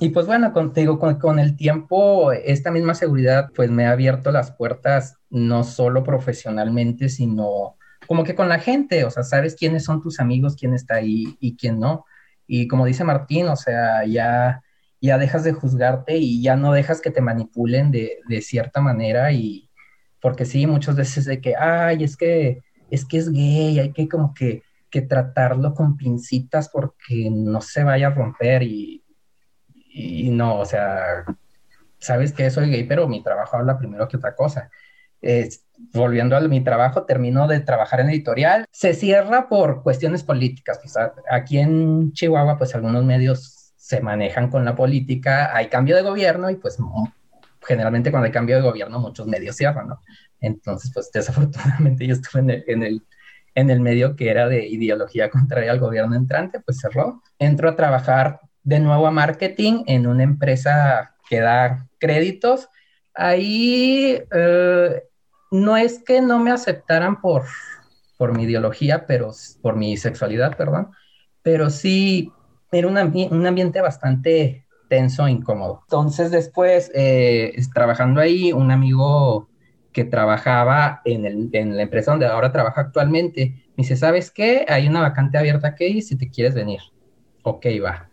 y 0.00 0.10
pues 0.10 0.26
bueno, 0.26 0.52
contigo, 0.52 0.98
con, 0.98 1.18
con, 1.18 1.38
el 1.38 1.56
tiempo, 1.56 2.32
esta 2.32 2.70
misma 2.70 2.94
seguridad 2.94 3.50
pues 3.54 3.70
me 3.70 3.86
ha 3.86 3.92
abierto 3.92 4.30
las 4.30 4.52
puertas, 4.52 5.18
no 5.30 5.64
solo 5.64 6.02
profesionalmente, 6.02 7.08
sino 7.08 7.76
como 8.06 8.24
que 8.24 8.34
con 8.34 8.48
la 8.48 8.58
gente, 8.58 9.04
o 9.04 9.10
sea, 9.10 9.22
sabes 9.22 9.56
quiénes 9.56 9.84
son 9.84 10.00
tus 10.02 10.20
amigos, 10.20 10.56
quién 10.56 10.74
está 10.74 10.96
ahí 10.96 11.36
y 11.40 11.56
quién 11.56 11.80
no. 11.80 12.04
Y 12.46 12.68
como 12.68 12.86
dice 12.86 13.04
Martín, 13.04 13.48
o 13.48 13.56
sea, 13.56 14.04
ya, 14.04 14.62
ya 15.00 15.18
dejas 15.18 15.44
de 15.44 15.52
juzgarte 15.52 16.16
y 16.18 16.42
ya 16.42 16.56
no 16.56 16.72
dejas 16.72 17.00
que 17.00 17.10
te 17.10 17.20
manipulen 17.20 17.90
de, 17.90 18.20
de 18.28 18.40
cierta 18.42 18.80
manera 18.80 19.32
y 19.32 19.70
porque 20.20 20.44
sí, 20.44 20.66
muchas 20.66 20.96
veces 20.96 21.24
de 21.24 21.40
que, 21.40 21.56
ay, 21.56 22.04
es 22.04 22.16
que 22.16 22.62
es 22.90 23.04
que 23.04 23.18
es 23.18 23.30
gay, 23.30 23.78
hay 23.78 23.92
que 23.92 24.08
como 24.08 24.32
que, 24.34 24.62
que 24.90 25.02
tratarlo 25.02 25.74
con 25.74 25.96
pincitas 25.96 26.68
porque 26.68 27.28
no 27.30 27.60
se 27.60 27.84
vaya 27.84 28.08
a 28.08 28.14
romper 28.14 28.62
y, 28.62 29.02
y 29.96 30.30
no, 30.30 30.58
o 30.58 30.64
sea, 30.66 31.24
sabes 31.98 32.32
que 32.32 32.50
soy 32.50 32.70
gay, 32.70 32.84
pero 32.84 33.08
mi 33.08 33.22
trabajo 33.22 33.56
habla 33.56 33.78
primero 33.78 34.06
que 34.08 34.18
otra 34.18 34.34
cosa. 34.34 34.70
volviendo 35.92 36.36
a 36.36 36.40
mi 36.40 36.62
trabajo, 36.62 37.04
termino 37.04 37.48
de 37.48 37.60
trabajar 37.60 38.00
en 38.00 38.10
editorial, 38.10 38.66
se 38.70 38.92
cierra 38.94 39.48
por 39.48 39.82
cuestiones 39.82 40.22
políticas. 40.22 40.78
Pues, 40.80 40.94
aquí 41.30 41.58
en 41.58 42.12
Chihuahua, 42.12 42.58
pues 42.58 42.74
algunos 42.74 43.04
medios 43.04 43.72
se 43.76 44.00
manejan 44.02 44.50
con 44.50 44.64
la 44.64 44.74
política, 44.74 45.56
hay 45.56 45.68
cambio 45.68 45.96
de 45.96 46.02
gobierno 46.02 46.50
y 46.50 46.56
pues 46.56 46.76
generalmente 47.66 48.10
cuando 48.10 48.26
hay 48.26 48.32
cambio 48.32 48.56
de 48.56 48.62
gobierno 48.62 49.00
muchos 49.00 49.26
medios 49.26 49.56
cierran, 49.56 49.88
¿no? 49.88 50.02
Entonces, 50.40 50.90
pues 50.92 51.10
desafortunadamente 51.12 52.06
yo 52.06 52.14
estuve 52.14 52.40
en 52.42 52.50
el, 52.50 52.64
en 52.66 52.82
el, 52.82 53.02
en 53.54 53.70
el 53.70 53.80
medio 53.80 54.14
que 54.14 54.28
era 54.28 54.46
de 54.48 54.66
ideología 54.66 55.30
contraria 55.30 55.72
al 55.72 55.80
gobierno 55.80 56.16
entrante, 56.16 56.60
pues 56.60 56.80
cerró. 56.80 57.22
Entro 57.38 57.70
a 57.70 57.76
trabajar 57.76 58.40
de 58.66 58.80
nuevo 58.80 59.06
a 59.06 59.12
marketing 59.12 59.84
en 59.86 60.08
una 60.08 60.24
empresa 60.24 61.14
que 61.30 61.40
da 61.40 61.88
créditos. 61.98 62.68
Ahí 63.14 64.20
eh, 64.34 65.02
no 65.52 65.76
es 65.76 66.02
que 66.02 66.20
no 66.20 66.40
me 66.40 66.50
aceptaran 66.50 67.20
por, 67.20 67.44
por 68.18 68.36
mi 68.36 68.42
ideología, 68.42 69.06
pero 69.06 69.30
por 69.62 69.76
mi 69.76 69.96
sexualidad, 69.96 70.56
perdón, 70.56 70.90
pero 71.42 71.70
sí 71.70 72.32
era 72.72 72.88
un, 72.88 72.98
un 72.98 73.46
ambiente 73.46 73.80
bastante 73.80 74.66
tenso, 74.88 75.28
incómodo. 75.28 75.82
Entonces 75.84 76.32
después, 76.32 76.90
eh, 76.92 77.54
trabajando 77.72 78.20
ahí, 78.20 78.52
un 78.52 78.72
amigo 78.72 79.48
que 79.92 80.04
trabajaba 80.04 81.02
en, 81.04 81.24
el, 81.24 81.50
en, 81.52 81.76
la 81.76 81.82
empresa 81.82 82.10
donde 82.10 82.26
ahora 82.26 82.50
trabaja 82.50 82.80
actualmente, 82.80 83.54
me 83.76 83.82
dice, 83.82 83.96
¿sabes 83.96 84.32
qué? 84.32 84.66
Hay 84.68 84.88
una 84.88 85.02
vacante 85.02 85.38
abierta 85.38 85.68
aquí 85.68 86.02
si 86.02 86.18
te 86.18 86.28
quieres 86.28 86.54
venir. 86.54 86.80
Ok, 87.44 87.66
va. 87.82 88.05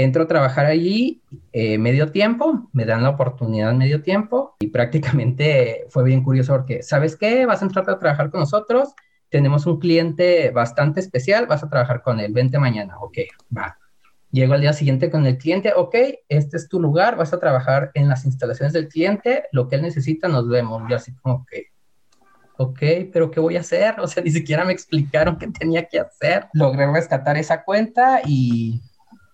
Entro 0.00 0.22
a 0.22 0.26
trabajar 0.26 0.64
allí 0.64 1.22
eh, 1.52 1.76
medio 1.76 2.10
tiempo, 2.10 2.70
me 2.72 2.86
dan 2.86 3.02
la 3.02 3.10
oportunidad 3.10 3.74
medio 3.74 4.00
tiempo 4.00 4.56
y 4.58 4.68
prácticamente 4.68 5.84
fue 5.90 6.04
bien 6.04 6.22
curioso 6.22 6.54
porque, 6.54 6.82
¿sabes 6.82 7.16
qué? 7.16 7.44
Vas 7.44 7.60
a 7.60 7.66
entrar 7.66 7.88
a 7.90 7.98
trabajar 7.98 8.30
con 8.30 8.40
nosotros, 8.40 8.94
tenemos 9.28 9.66
un 9.66 9.78
cliente 9.78 10.50
bastante 10.52 11.00
especial, 11.00 11.46
vas 11.46 11.62
a 11.62 11.68
trabajar 11.68 12.00
con 12.00 12.18
él, 12.18 12.32
vente 12.32 12.58
mañana. 12.58 12.98
Ok, 12.98 13.18
va 13.54 13.76
Llego 14.32 14.54
al 14.54 14.62
día 14.62 14.72
siguiente 14.72 15.10
con 15.10 15.26
el 15.26 15.36
cliente, 15.36 15.74
ok, 15.76 15.94
este 16.28 16.56
es 16.56 16.68
tu 16.68 16.80
lugar, 16.80 17.16
vas 17.16 17.34
a 17.34 17.38
trabajar 17.40 17.90
en 17.92 18.08
las 18.08 18.24
instalaciones 18.24 18.72
del 18.72 18.88
cliente, 18.88 19.44
lo 19.52 19.68
que 19.68 19.76
él 19.76 19.82
necesita, 19.82 20.28
nos 20.28 20.48
vemos. 20.48 20.82
Yo 20.88 20.96
así 20.96 21.12
como 21.16 21.44
que, 21.44 21.66
ok, 22.56 22.78
pero 23.12 23.30
¿qué 23.30 23.40
voy 23.40 23.56
a 23.56 23.60
hacer? 23.60 23.96
O 24.00 24.06
sea, 24.06 24.22
ni 24.22 24.30
siquiera 24.30 24.64
me 24.64 24.72
explicaron 24.72 25.36
qué 25.36 25.48
tenía 25.48 25.84
que 25.86 26.00
hacer. 26.00 26.46
Logré 26.54 26.90
rescatar 26.90 27.36
esa 27.36 27.64
cuenta 27.64 28.22
y 28.24 28.80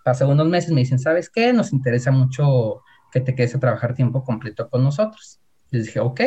pasé 0.06 0.24
unos 0.24 0.46
meses, 0.46 0.70
me 0.70 0.82
dicen, 0.82 1.00
¿sabes 1.00 1.28
qué? 1.28 1.52
Nos 1.52 1.72
interesa 1.72 2.12
mucho 2.12 2.82
que 3.10 3.20
te 3.20 3.34
quedes 3.34 3.56
a 3.56 3.60
trabajar 3.60 3.92
tiempo 3.92 4.22
completo 4.22 4.70
con 4.70 4.84
nosotros. 4.84 5.40
Les 5.70 5.86
dije, 5.86 5.98
ok, 5.98 6.20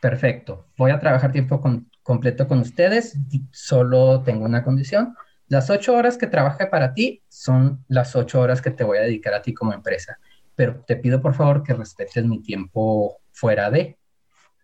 perfecto, 0.00 0.68
voy 0.78 0.90
a 0.90 0.98
trabajar 0.98 1.32
tiempo 1.32 1.60
completo 2.02 2.48
con 2.48 2.60
ustedes, 2.60 3.18
solo 3.52 4.22
tengo 4.22 4.46
una 4.46 4.64
condición 4.64 5.14
las 5.52 5.68
ocho 5.68 5.94
horas 5.94 6.16
que 6.16 6.26
trabajé 6.26 6.66
para 6.66 6.94
ti 6.94 7.22
son 7.28 7.84
las 7.86 8.16
ocho 8.16 8.40
horas 8.40 8.62
que 8.62 8.70
te 8.70 8.84
voy 8.84 8.96
a 8.96 9.02
dedicar 9.02 9.34
a 9.34 9.42
ti 9.42 9.52
como 9.52 9.74
empresa, 9.74 10.18
pero 10.54 10.82
te 10.86 10.96
pido 10.96 11.20
por 11.20 11.34
favor 11.34 11.62
que 11.62 11.74
respetes 11.74 12.24
mi 12.24 12.40
tiempo 12.40 13.20
fuera 13.32 13.70
de. 13.70 13.98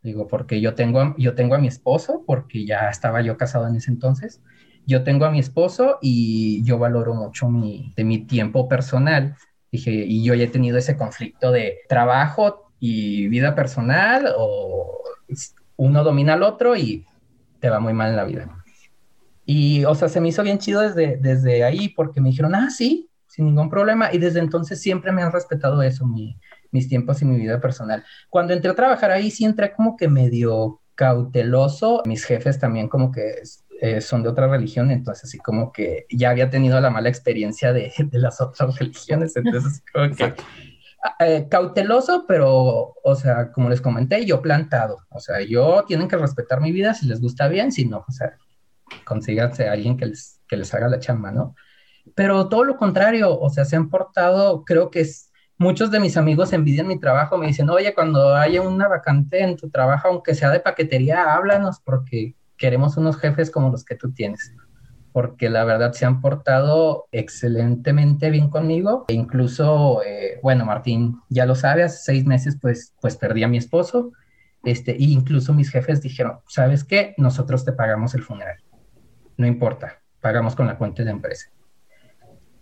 Digo, 0.02 0.26
porque 0.26 0.62
yo 0.62 0.74
tengo, 0.74 1.14
yo 1.18 1.34
tengo 1.34 1.56
a 1.56 1.58
mi 1.58 1.68
esposo, 1.68 2.24
porque 2.26 2.64
ya 2.64 2.88
estaba 2.88 3.20
yo 3.20 3.36
casado 3.36 3.68
en 3.68 3.76
ese 3.76 3.90
entonces. 3.90 4.40
Yo 4.88 5.04
tengo 5.04 5.26
a 5.26 5.30
mi 5.30 5.38
esposo 5.38 5.98
y 6.00 6.64
yo 6.64 6.78
valoro 6.78 7.12
mucho 7.12 7.50
mi, 7.50 7.92
de 7.94 8.04
mi 8.04 8.24
tiempo 8.24 8.70
personal. 8.70 9.36
Dije, 9.70 9.90
y 9.90 10.24
yo 10.24 10.32
ya 10.32 10.44
he 10.44 10.48
tenido 10.48 10.78
ese 10.78 10.96
conflicto 10.96 11.52
de 11.52 11.80
trabajo 11.90 12.72
y 12.80 13.28
vida 13.28 13.54
personal, 13.54 14.32
o 14.34 15.02
uno 15.76 16.02
domina 16.02 16.32
al 16.32 16.42
otro 16.42 16.74
y 16.74 17.04
te 17.60 17.68
va 17.68 17.80
muy 17.80 17.92
mal 17.92 18.08
en 18.08 18.16
la 18.16 18.24
vida. 18.24 18.64
Y, 19.44 19.84
o 19.84 19.94
sea, 19.94 20.08
se 20.08 20.22
me 20.22 20.28
hizo 20.28 20.42
bien 20.42 20.58
chido 20.58 20.80
desde, 20.80 21.18
desde 21.18 21.64
ahí 21.64 21.90
porque 21.90 22.22
me 22.22 22.30
dijeron, 22.30 22.54
ah, 22.54 22.70
sí, 22.70 23.10
sin 23.26 23.44
ningún 23.44 23.68
problema. 23.68 24.10
Y 24.10 24.16
desde 24.16 24.38
entonces 24.40 24.80
siempre 24.80 25.12
me 25.12 25.20
han 25.20 25.32
respetado 25.32 25.82
eso, 25.82 26.06
mis 26.06 26.88
tiempos 26.88 27.20
y 27.20 27.26
mi 27.26 27.36
vida 27.36 27.60
personal. 27.60 28.02
Cuando 28.30 28.54
entré 28.54 28.70
a 28.70 28.74
trabajar 28.74 29.10
ahí, 29.10 29.30
sí 29.30 29.44
entré 29.44 29.70
como 29.74 29.98
que 29.98 30.08
medio 30.08 30.80
cauteloso. 30.94 32.02
Mis 32.06 32.24
jefes 32.24 32.58
también 32.58 32.88
como 32.88 33.12
que 33.12 33.42
eh, 33.80 34.00
son 34.00 34.22
de 34.22 34.28
otra 34.28 34.48
religión, 34.48 34.90
entonces 34.90 35.24
así 35.24 35.38
como 35.38 35.72
que 35.72 36.06
ya 36.10 36.30
había 36.30 36.50
tenido 36.50 36.80
la 36.80 36.90
mala 36.90 37.08
experiencia 37.08 37.72
de, 37.72 37.92
de 37.98 38.18
las 38.18 38.40
otras 38.40 38.78
religiones, 38.78 39.36
entonces 39.36 39.82
como 39.92 40.14
que... 40.14 40.34
Eh, 41.20 41.46
cauteloso, 41.48 42.24
pero, 42.26 42.96
o 43.04 43.14
sea, 43.14 43.52
como 43.52 43.70
les 43.70 43.80
comenté, 43.80 44.26
yo 44.26 44.42
plantado. 44.42 44.98
O 45.10 45.20
sea, 45.20 45.40
yo 45.42 45.84
tienen 45.86 46.08
que 46.08 46.16
respetar 46.16 46.60
mi 46.60 46.72
vida 46.72 46.92
si 46.92 47.06
les 47.06 47.20
gusta 47.20 47.46
bien, 47.46 47.70
si 47.70 47.84
no, 47.84 48.04
o 48.06 48.10
sea, 48.10 48.36
consíganse 49.04 49.68
a 49.68 49.72
alguien 49.72 49.96
que 49.96 50.06
les, 50.06 50.40
que 50.48 50.56
les 50.56 50.74
haga 50.74 50.88
la 50.88 50.98
chamba, 50.98 51.30
¿no? 51.30 51.54
Pero 52.16 52.48
todo 52.48 52.64
lo 52.64 52.76
contrario, 52.76 53.38
o 53.38 53.48
sea, 53.50 53.64
se 53.64 53.76
han 53.76 53.90
portado, 53.90 54.64
creo 54.64 54.90
que 54.90 55.00
es, 55.00 55.30
muchos 55.56 55.90
de 55.90 56.00
mis 56.00 56.16
amigos 56.16 56.52
envidian 56.52 56.88
mi 56.88 56.98
trabajo, 56.98 57.38
me 57.38 57.46
dicen, 57.46 57.70
oye, 57.70 57.94
cuando 57.94 58.34
haya 58.34 58.62
una 58.62 58.88
vacante 58.88 59.42
en 59.42 59.56
tu 59.56 59.70
trabajo, 59.70 60.08
aunque 60.08 60.34
sea 60.34 60.50
de 60.50 60.60
paquetería, 60.60 61.34
háblanos 61.34 61.80
porque 61.80 62.34
queremos 62.58 62.96
unos 62.96 63.16
jefes 63.16 63.50
como 63.50 63.70
los 63.70 63.84
que 63.84 63.94
tú 63.94 64.12
tienes. 64.12 64.52
Porque 65.12 65.48
la 65.48 65.64
verdad 65.64 65.92
se 65.92 66.04
han 66.04 66.20
portado 66.20 67.06
excelentemente 67.12 68.30
bien 68.30 68.50
conmigo. 68.50 69.06
E 69.08 69.14
incluso, 69.14 70.02
eh, 70.04 70.38
bueno, 70.42 70.66
Martín 70.66 71.20
ya 71.30 71.46
lo 71.46 71.54
sabe, 71.54 71.82
hace 71.82 71.98
seis 72.04 72.26
meses 72.26 72.58
pues, 72.60 72.94
pues 73.00 73.16
perdí 73.16 73.42
a 73.42 73.48
mi 73.48 73.56
esposo 73.56 74.12
Este, 74.64 74.92
e 74.92 75.04
incluso 75.04 75.54
mis 75.54 75.70
jefes 75.70 76.02
dijeron, 76.02 76.40
¿sabes 76.46 76.84
qué? 76.84 77.14
Nosotros 77.16 77.64
te 77.64 77.72
pagamos 77.72 78.14
el 78.14 78.22
funeral. 78.22 78.58
No 79.36 79.46
importa, 79.46 80.02
pagamos 80.20 80.54
con 80.54 80.66
la 80.66 80.76
cuenta 80.76 81.02
de 81.02 81.06
la 81.06 81.12
empresa. 81.12 81.50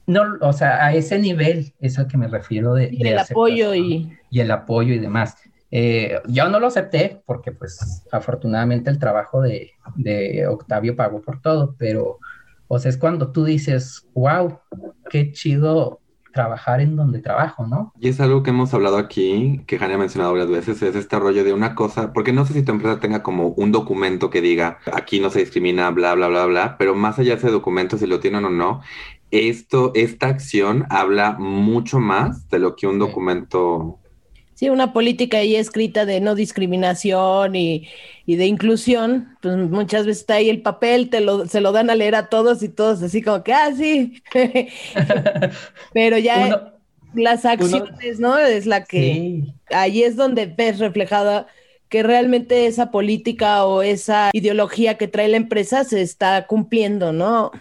No, 0.06 0.22
o 0.40 0.52
sea, 0.52 0.84
a 0.86 0.94
ese 0.94 1.18
nivel 1.18 1.74
es 1.80 1.98
al 1.98 2.06
que 2.06 2.16
me 2.16 2.28
refiero 2.28 2.74
de... 2.74 2.90
Y 2.92 3.08
el 3.08 3.18
apoyo 3.18 3.74
y... 3.74 4.16
Y 4.30 4.40
el 4.40 4.50
apoyo 4.52 4.94
y 4.94 5.00
demás. 5.00 5.36
Eh, 5.70 6.20
yo 6.28 6.48
no 6.48 6.60
lo 6.60 6.68
acepté 6.68 7.22
porque 7.26 7.52
pues 7.52 8.04
afortunadamente 8.12 8.90
el 8.90 8.98
trabajo 8.98 9.40
de, 9.40 9.72
de, 9.96 10.46
Octavio 10.46 10.94
pagó 10.94 11.20
por 11.20 11.40
todo, 11.40 11.74
pero 11.78 12.18
o 12.68 12.78
sea, 12.78 12.90
es 12.90 12.98
cuando 12.98 13.32
tú 13.32 13.44
dices, 13.44 14.08
wow, 14.14 14.58
qué 15.10 15.32
chido 15.32 16.00
trabajar 16.32 16.80
en 16.80 16.96
donde 16.96 17.20
trabajo, 17.20 17.66
¿no? 17.66 17.92
Y 17.98 18.08
es 18.08 18.20
algo 18.20 18.42
que 18.42 18.50
hemos 18.50 18.72
hablado 18.74 18.98
aquí, 18.98 19.62
que 19.66 19.78
Jania 19.78 19.96
ha 19.96 19.98
mencionado 19.98 20.32
varias 20.32 20.50
veces, 20.50 20.82
es 20.82 20.94
este 20.94 21.18
rollo 21.18 21.42
de 21.42 21.54
una 21.54 21.74
cosa, 21.74 22.12
porque 22.12 22.32
no 22.32 22.44
sé 22.44 22.52
si 22.52 22.62
tu 22.62 22.72
empresa 22.72 23.00
tenga 23.00 23.22
como 23.22 23.48
un 23.48 23.72
documento 23.72 24.28
que 24.28 24.42
diga, 24.42 24.78
aquí 24.92 25.18
no 25.18 25.30
se 25.30 25.40
discrimina, 25.40 25.90
bla, 25.90 26.14
bla, 26.14 26.28
bla, 26.28 26.44
bla, 26.44 26.76
pero 26.78 26.94
más 26.94 27.18
allá 27.18 27.32
de 27.32 27.38
ese 27.38 27.50
documento, 27.50 27.96
si 27.96 28.06
lo 28.06 28.20
tienen 28.20 28.44
o 28.44 28.50
no, 28.50 28.82
esto, 29.30 29.92
esta 29.94 30.28
acción 30.28 30.86
habla 30.90 31.36
mucho 31.38 32.00
más 32.00 32.48
de 32.50 32.58
lo 32.58 32.76
que 32.76 32.86
un 32.86 32.98
documento 32.98 33.98
Sí, 34.56 34.70
una 34.70 34.94
política 34.94 35.36
ahí 35.36 35.54
escrita 35.54 36.06
de 36.06 36.18
no 36.18 36.34
discriminación 36.34 37.54
y, 37.54 37.88
de 38.26 38.46
inclusión, 38.46 39.36
pues 39.42 39.54
muchas 39.54 40.06
veces 40.06 40.22
está 40.22 40.36
ahí 40.36 40.48
el 40.48 40.62
papel, 40.62 41.10
te 41.10 41.20
lo, 41.20 41.46
se 41.46 41.60
lo 41.60 41.72
dan 41.72 41.90
a 41.90 41.94
leer 41.94 42.14
a 42.14 42.30
todos 42.30 42.62
y 42.62 42.70
todos 42.70 43.02
así 43.02 43.20
como 43.20 43.44
que, 43.44 43.52
ah, 43.52 43.70
sí. 43.76 44.22
Pero 45.92 46.16
ya 46.16 46.72
las 47.12 47.44
acciones, 47.44 48.18
¿no? 48.18 48.38
Es 48.38 48.64
la 48.64 48.84
que 48.84 49.42
ahí 49.68 50.02
es 50.02 50.16
donde 50.16 50.46
ves 50.46 50.78
reflejada 50.78 51.48
que 51.90 52.02
realmente 52.02 52.66
esa 52.66 52.90
política 52.90 53.66
o 53.66 53.82
esa 53.82 54.30
ideología 54.32 54.96
que 54.96 55.06
trae 55.06 55.28
la 55.28 55.36
empresa 55.36 55.84
se 55.84 56.00
está 56.00 56.46
cumpliendo, 56.46 57.12
¿no? 57.12 57.52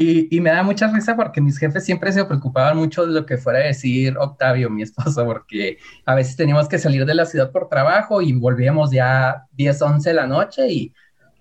Y, 0.00 0.40
me 0.40 0.50
da 0.50 0.62
mucha 0.62 0.86
risa 0.92 1.16
porque 1.16 1.40
mis 1.40 1.58
jefes 1.58 1.84
siempre 1.84 2.12
se 2.12 2.24
preocupaban 2.24 2.76
mucho 2.76 3.04
de 3.04 3.12
lo 3.12 3.26
que 3.26 3.36
fuera 3.36 3.58
a 3.58 3.62
decir 3.62 4.16
Octavio, 4.16 4.70
mi 4.70 4.82
esposo, 4.82 5.24
porque 5.24 5.78
a 6.06 6.14
veces 6.14 6.36
teníamos 6.36 6.68
que 6.68 6.78
salir 6.78 7.04
de 7.04 7.16
la 7.16 7.26
ciudad 7.26 7.50
por 7.50 7.68
trabajo 7.68 8.22
y 8.22 8.32
volvíamos 8.32 8.92
ya 8.92 9.42
10, 9.54 9.82
11 9.82 10.10
de 10.10 10.14
la 10.14 10.28
noche 10.28 10.68
y, 10.70 10.94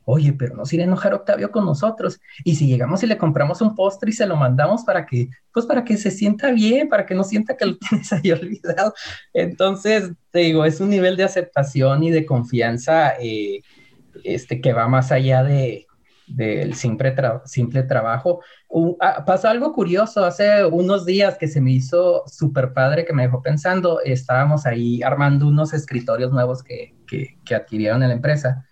oye, 0.06 0.34
pero 0.34 0.56
no 0.56 0.66
se 0.66 0.76
irá 0.76 0.86
a 0.86 0.88
enojar 0.88 1.14
Octavio 1.14 1.52
con 1.52 1.66
nosotros. 1.66 2.20
Y 2.44 2.56
si 2.56 2.66
llegamos 2.66 3.04
y 3.04 3.06
le 3.08 3.20
compramos 3.20 3.62
un 3.62 3.76
postre 3.76 4.10
y 4.10 4.14
se 4.14 4.26
lo 4.26 4.36
mandamos 4.36 4.84
para 4.84 5.06
que, 5.06 5.30
pues 5.54 5.68
para 5.68 5.84
que 5.84 5.96
se 5.96 6.10
sienta 6.10 6.52
bien, 6.52 6.90
para 6.90 7.06
que 7.06 7.14
no 7.14 7.24
sienta 7.24 7.56
que 7.56 7.68
lo 7.68 7.78
tienes 7.90 8.12
ahí 8.12 8.32
olvidado. 8.32 8.92
Entonces, 9.34 10.14
te 10.32 10.40
digo, 10.40 10.66
es 10.66 10.80
un 10.80 10.90
nivel 10.90 11.16
de 11.16 11.26
aceptación 11.26 12.02
y 12.02 12.10
de 12.10 12.26
confianza 12.26 13.14
eh, 13.22 13.62
este, 14.24 14.62
que 14.62 14.74
va 14.74 14.88
más 14.88 15.12
allá 15.12 15.44
de 15.44 15.87
del 16.28 16.74
simple, 16.76 17.16
simple 17.46 17.84
trabajo. 17.84 18.42
Ah, 19.00 19.24
pasó 19.26 19.48
algo 19.48 19.74
curioso 19.74 20.26
hace 20.26 20.66
unos 20.66 21.06
días 21.06 21.38
que 21.38 21.48
se 21.48 21.62
me 21.62 21.72
hizo 21.72 22.24
súper 22.28 22.74
padre, 22.74 23.06
que 23.06 23.14
me 23.14 23.24
dejó 23.24 23.42
pensando, 23.42 24.02
estábamos 24.02 24.66
ahí 24.66 25.02
armando 25.02 25.48
unos 25.48 25.74
escritorios 25.74 26.32
nuevos 26.32 26.64
que, 26.64 26.96
que, 27.08 27.56
adquirieron 27.56 28.04
en 28.04 28.10
la 28.10 28.16
empresa. 28.16 28.66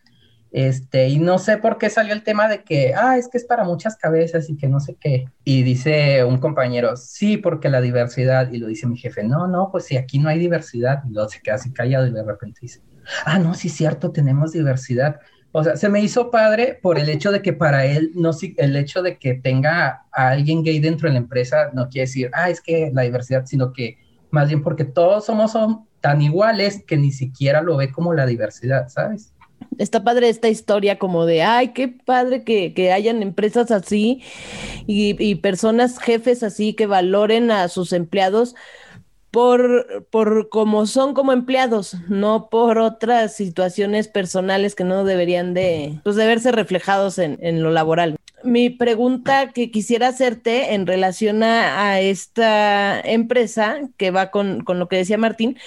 Este, 0.51 1.09
y 1.09 1.19
no 1.19 1.37
sé 1.37 1.57
por 1.57 1.77
qué 1.77 1.89
salió 1.89 2.13
el 2.13 2.23
tema 2.23 2.47
de 2.47 2.63
que, 2.63 2.93
ah, 2.95 3.17
es 3.17 3.27
que 3.27 3.37
es 3.37 3.43
para 3.43 3.65
muchas 3.65 3.97
cabezas 3.97 4.49
y 4.49 4.55
que 4.55 4.69
no 4.69 4.79
sé 4.79 4.95
qué. 4.95 5.25
Y 5.43 5.63
dice 5.63 6.23
un 6.23 6.37
compañero, 6.37 6.95
sí, 6.95 7.37
porque 7.37 7.69
la 7.69 7.81
diversidad. 7.81 8.51
Y 8.51 8.57
lo 8.57 8.67
dice 8.67 8.87
mi 8.87 8.97
jefe, 8.97 9.23
no, 9.23 9.47
no, 9.47 9.69
pues 9.71 9.85
si 9.85 9.97
aquí 9.97 10.19
no 10.19 10.29
hay 10.29 10.39
diversidad. 10.39 11.03
Y 11.09 11.13
luego 11.13 11.29
se 11.29 11.41
queda 11.41 11.55
así 11.55 11.73
callado 11.73 12.07
y 12.07 12.11
de 12.11 12.23
repente 12.23 12.59
dice, 12.61 12.81
ah, 13.25 13.39
no, 13.39 13.53
sí, 13.53 13.69
cierto, 13.69 14.11
tenemos 14.11 14.53
diversidad. 14.53 15.19
O 15.57 15.63
sea, 15.63 15.77
se 15.77 15.87
me 15.87 16.01
hizo 16.01 16.31
padre 16.31 16.77
por 16.81 16.99
el 16.99 17.07
hecho 17.07 17.31
de 17.31 17.41
que 17.41 17.53
para 17.53 17.85
él, 17.85 18.11
no, 18.13 18.31
el 18.57 18.75
hecho 18.75 19.01
de 19.01 19.17
que 19.17 19.35
tenga 19.35 20.03
a 20.11 20.27
alguien 20.31 20.65
gay 20.65 20.79
dentro 20.79 21.07
de 21.07 21.13
la 21.13 21.19
empresa 21.19 21.69
no 21.71 21.87
quiere 21.87 22.07
decir, 22.07 22.29
ah, 22.33 22.49
es 22.49 22.59
que 22.59 22.91
la 22.93 23.03
diversidad, 23.03 23.45
sino 23.45 23.71
que 23.71 23.97
más 24.31 24.49
bien 24.49 24.61
porque 24.61 24.83
todos 24.83 25.25
somos 25.25 25.53
tan 26.01 26.21
iguales 26.21 26.83
que 26.85 26.97
ni 26.97 27.13
siquiera 27.13 27.61
lo 27.61 27.77
ve 27.77 27.89
como 27.89 28.13
la 28.13 28.25
diversidad, 28.25 28.89
¿sabes? 28.89 29.31
Está 29.77 30.03
padre 30.03 30.27
esta 30.27 30.49
historia 30.49 30.99
como 30.99 31.25
de, 31.25 31.43
ay, 31.43 31.69
qué 31.69 31.87
padre 31.87 32.43
que, 32.43 32.73
que 32.73 32.91
hayan 32.91 33.21
empresas 33.21 33.71
así 33.71 34.23
y, 34.87 35.15
y 35.23 35.35
personas, 35.35 35.99
jefes 35.99 36.43
así 36.43 36.73
que 36.73 36.85
valoren 36.85 37.49
a 37.49 37.69
sus 37.69 37.93
empleados 37.93 38.55
por, 39.35 40.07
por 40.11 40.47
como 40.47 40.85
son 40.85 41.13
como 41.13 41.33
empleados, 41.33 41.97
no 42.07 42.47
por 42.49 42.77
otras 42.77 43.35
situaciones 43.35 44.07
personales 44.07 44.75
que 44.75 44.85
no 44.85 45.03
deberían 45.03 45.53
de, 45.53 45.99
pues, 46.05 46.15
de 46.15 46.25
verse 46.25 46.53
reflejados 46.53 47.17
en, 47.17 47.37
en 47.41 47.61
lo 47.61 47.69
laboral. 47.69 48.15
Mi 48.45 48.69
pregunta 48.69 49.51
que 49.51 49.71
quisiera 49.71 50.07
hacerte 50.07 50.73
en 50.73 50.87
relación 50.87 51.43
a, 51.43 51.99
esta 51.99 53.01
empresa 53.01 53.81
que 53.97 54.09
va 54.09 54.31
con, 54.31 54.63
con 54.63 54.79
lo 54.79 54.87
que 54.87 54.95
decía 54.95 55.17
Martín, 55.17 55.57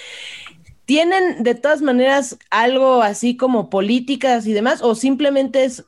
¿tienen 0.85 1.43
de 1.43 1.53
todas 1.53 1.83
maneras 1.83 2.39
algo 2.49 3.03
así 3.03 3.37
como 3.37 3.69
políticas 3.69 4.47
y 4.47 4.53
demás 4.53 4.81
o 4.81 4.95
simplemente 4.95 5.65
es 5.65 5.85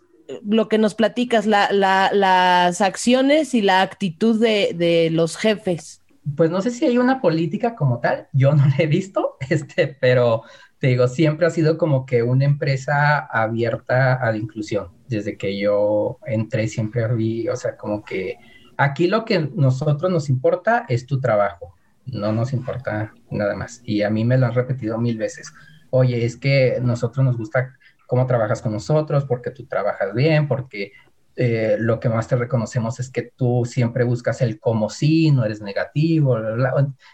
lo 0.47 0.67
que 0.67 0.77
nos 0.77 0.93
platicas, 0.93 1.47
la, 1.47 1.71
la, 1.71 2.11
las 2.13 2.79
acciones 2.79 3.55
y 3.55 3.63
la 3.63 3.81
actitud 3.81 4.39
de, 4.39 4.75
de 4.75 5.09
los 5.09 5.35
jefes? 5.35 6.00
Pues 6.35 6.51
no 6.51 6.61
sé 6.61 6.71
si 6.71 6.85
hay 6.85 6.97
una 6.97 7.21
política 7.21 7.75
como 7.75 7.99
tal, 7.99 8.27
yo 8.31 8.53
no 8.53 8.65
la 8.65 8.75
he 8.77 8.87
visto, 8.87 9.37
este, 9.49 9.87
pero 9.87 10.43
te 10.79 10.87
digo, 10.87 11.07
siempre 11.07 11.45
ha 11.45 11.51
sido 11.51 11.77
como 11.77 12.05
que 12.05 12.23
una 12.23 12.45
empresa 12.45 13.19
abierta 13.19 14.15
a 14.15 14.31
la 14.31 14.37
inclusión. 14.37 14.89
Desde 15.07 15.37
que 15.37 15.57
yo 15.59 16.17
entré 16.25 16.67
siempre 16.67 17.07
vi, 17.13 17.47
o 17.49 17.55
sea, 17.55 17.77
como 17.77 18.03
que 18.03 18.37
aquí 18.77 19.07
lo 19.07 19.25
que 19.25 19.51
nosotros 19.53 20.11
nos 20.11 20.29
importa 20.29 20.85
es 20.89 21.05
tu 21.05 21.19
trabajo, 21.19 21.75
no 22.05 22.31
nos 22.31 22.53
importa 22.53 23.13
nada 23.29 23.55
más. 23.55 23.81
Y 23.83 24.01
a 24.01 24.09
mí 24.09 24.25
me 24.25 24.37
lo 24.37 24.47
han 24.47 24.55
repetido 24.55 24.97
mil 24.97 25.17
veces. 25.17 25.53
Oye, 25.91 26.25
es 26.25 26.37
que 26.37 26.79
nosotros 26.81 27.23
nos 27.25 27.37
gusta 27.37 27.75
cómo 28.07 28.25
trabajas 28.25 28.61
con 28.61 28.71
nosotros, 28.71 29.25
porque 29.25 29.51
tú 29.51 29.65
trabajas 29.67 30.13
bien, 30.13 30.47
porque 30.47 30.93
eh, 31.35 31.77
lo 31.79 31.99
que 31.99 32.09
más 32.09 32.27
te 32.27 32.35
reconocemos 32.35 32.99
es 32.99 33.09
que 33.09 33.31
tú 33.35 33.63
siempre 33.65 34.03
buscas 34.03 34.41
el 34.41 34.59
como 34.59 34.89
sí, 34.89 35.31
no 35.31 35.45
eres 35.45 35.61
negativo, 35.61 36.37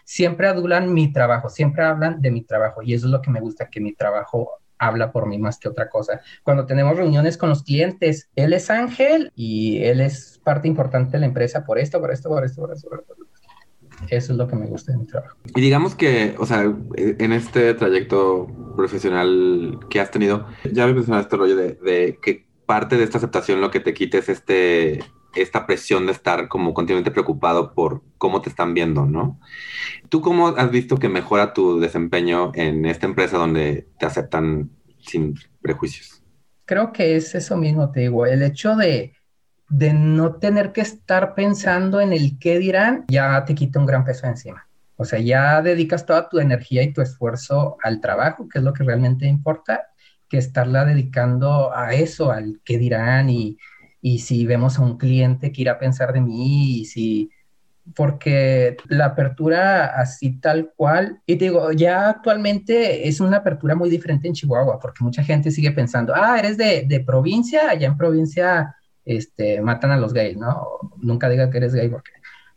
siempre 0.04 0.48
adulan 0.48 0.92
mi 0.92 1.12
trabajo, 1.12 1.48
siempre 1.48 1.84
hablan 1.84 2.20
de 2.20 2.30
mi 2.30 2.42
trabajo 2.42 2.82
y 2.82 2.94
eso 2.94 3.06
es 3.06 3.12
lo 3.12 3.22
que 3.22 3.30
me 3.30 3.40
gusta, 3.40 3.68
que 3.68 3.80
mi 3.80 3.94
trabajo 3.94 4.50
habla 4.78 5.12
por 5.12 5.26
mí 5.26 5.38
más 5.38 5.58
que 5.58 5.68
otra 5.68 5.88
cosa. 5.88 6.20
Cuando 6.42 6.66
tenemos 6.66 6.96
reuniones 6.96 7.36
con 7.36 7.48
los 7.48 7.62
clientes, 7.62 8.28
él 8.36 8.52
es 8.52 8.70
Ángel 8.70 9.32
y 9.34 9.82
él 9.82 10.00
es 10.00 10.40
parte 10.44 10.68
importante 10.68 11.12
de 11.12 11.20
la 11.20 11.26
empresa 11.26 11.64
por 11.64 11.78
esto, 11.78 12.00
por 12.00 12.12
esto, 12.12 12.28
por 12.28 12.44
esto, 12.44 12.60
por 12.60 12.72
esto. 12.72 12.88
Por 12.88 13.00
esto. 13.00 13.14
Eso 14.08 14.32
es 14.32 14.38
lo 14.38 14.46
que 14.46 14.56
me 14.56 14.66
gusta 14.66 14.92
de 14.92 14.98
mi 14.98 15.06
trabajo. 15.06 15.36
Y 15.54 15.60
digamos 15.60 15.94
que, 15.94 16.34
o 16.38 16.46
sea, 16.46 16.62
en 16.96 17.32
este 17.32 17.74
trayecto 17.74 18.46
profesional 18.76 19.80
que 19.90 20.00
has 20.00 20.10
tenido, 20.10 20.46
ya 20.72 20.86
me 20.86 20.94
mencionaste 20.94 21.26
este 21.26 21.36
rollo 21.36 21.56
de, 21.56 21.72
de 21.74 22.18
que 22.22 22.47
parte 22.68 22.98
de 22.98 23.04
esta 23.04 23.16
aceptación 23.16 23.62
lo 23.62 23.70
que 23.70 23.80
te 23.80 23.94
quita 23.94 24.18
es 24.18 24.28
este, 24.28 25.02
esta 25.34 25.66
presión 25.66 26.04
de 26.04 26.12
estar 26.12 26.48
como 26.48 26.74
continuamente 26.74 27.10
preocupado 27.10 27.72
por 27.72 28.02
cómo 28.18 28.42
te 28.42 28.50
están 28.50 28.74
viendo, 28.74 29.06
¿no? 29.06 29.40
¿Tú 30.10 30.20
cómo 30.20 30.48
has 30.48 30.70
visto 30.70 30.98
que 30.98 31.08
mejora 31.08 31.54
tu 31.54 31.80
desempeño 31.80 32.52
en 32.54 32.84
esta 32.84 33.06
empresa 33.06 33.38
donde 33.38 33.88
te 33.98 34.04
aceptan 34.04 34.68
sin 35.00 35.34
prejuicios? 35.62 36.22
Creo 36.66 36.92
que 36.92 37.16
es 37.16 37.34
eso 37.34 37.56
mismo, 37.56 37.90
te 37.90 38.00
digo, 38.00 38.26
el 38.26 38.42
hecho 38.42 38.76
de, 38.76 39.14
de 39.70 39.94
no 39.94 40.34
tener 40.34 40.72
que 40.72 40.82
estar 40.82 41.34
pensando 41.34 42.02
en 42.02 42.12
el 42.12 42.38
qué 42.38 42.58
dirán, 42.58 43.06
ya 43.08 43.46
te 43.46 43.54
quita 43.54 43.78
un 43.78 43.86
gran 43.86 44.04
peso 44.04 44.26
encima. 44.26 44.68
O 44.96 45.06
sea, 45.06 45.20
ya 45.20 45.62
dedicas 45.62 46.04
toda 46.04 46.28
tu 46.28 46.38
energía 46.38 46.82
y 46.82 46.92
tu 46.92 47.00
esfuerzo 47.00 47.78
al 47.82 48.02
trabajo, 48.02 48.46
que 48.46 48.58
es 48.58 48.64
lo 48.64 48.74
que 48.74 48.84
realmente 48.84 49.24
importa, 49.24 49.86
que 50.28 50.38
estarla 50.38 50.84
dedicando 50.84 51.74
a 51.74 51.94
eso, 51.94 52.30
al 52.30 52.60
qué 52.64 52.78
dirán 52.78 53.30
y, 53.30 53.58
y 54.00 54.20
si 54.20 54.46
vemos 54.46 54.78
a 54.78 54.82
un 54.82 54.98
cliente 54.98 55.52
que 55.52 55.62
irá 55.62 55.72
a 55.72 55.78
pensar 55.78 56.12
de 56.12 56.20
mí 56.20 56.80
y 56.80 56.84
si 56.84 57.30
porque 57.94 58.76
la 58.88 59.06
apertura 59.06 59.86
así 59.86 60.38
tal 60.40 60.72
cual, 60.76 61.20
y 61.26 61.36
digo, 61.36 61.72
ya 61.72 62.10
actualmente 62.10 63.08
es 63.08 63.20
una 63.20 63.38
apertura 63.38 63.74
muy 63.74 63.88
diferente 63.88 64.28
en 64.28 64.34
Chihuahua, 64.34 64.78
porque 64.78 65.04
mucha 65.04 65.22
gente 65.22 65.50
sigue 65.50 65.70
pensando, 65.72 66.12
ah, 66.14 66.38
eres 66.38 66.56
de, 66.56 66.84
de 66.86 67.00
provincia, 67.00 67.70
allá 67.70 67.86
en 67.86 67.96
provincia 67.96 68.76
este, 69.04 69.60
matan 69.62 69.90
a 69.90 69.96
los 69.96 70.12
gays, 70.12 70.36
¿no? 70.36 70.66
Nunca 70.98 71.28
diga 71.28 71.50
que 71.50 71.58
eres 71.58 71.74
gay 71.74 71.88
porque... 71.88 72.10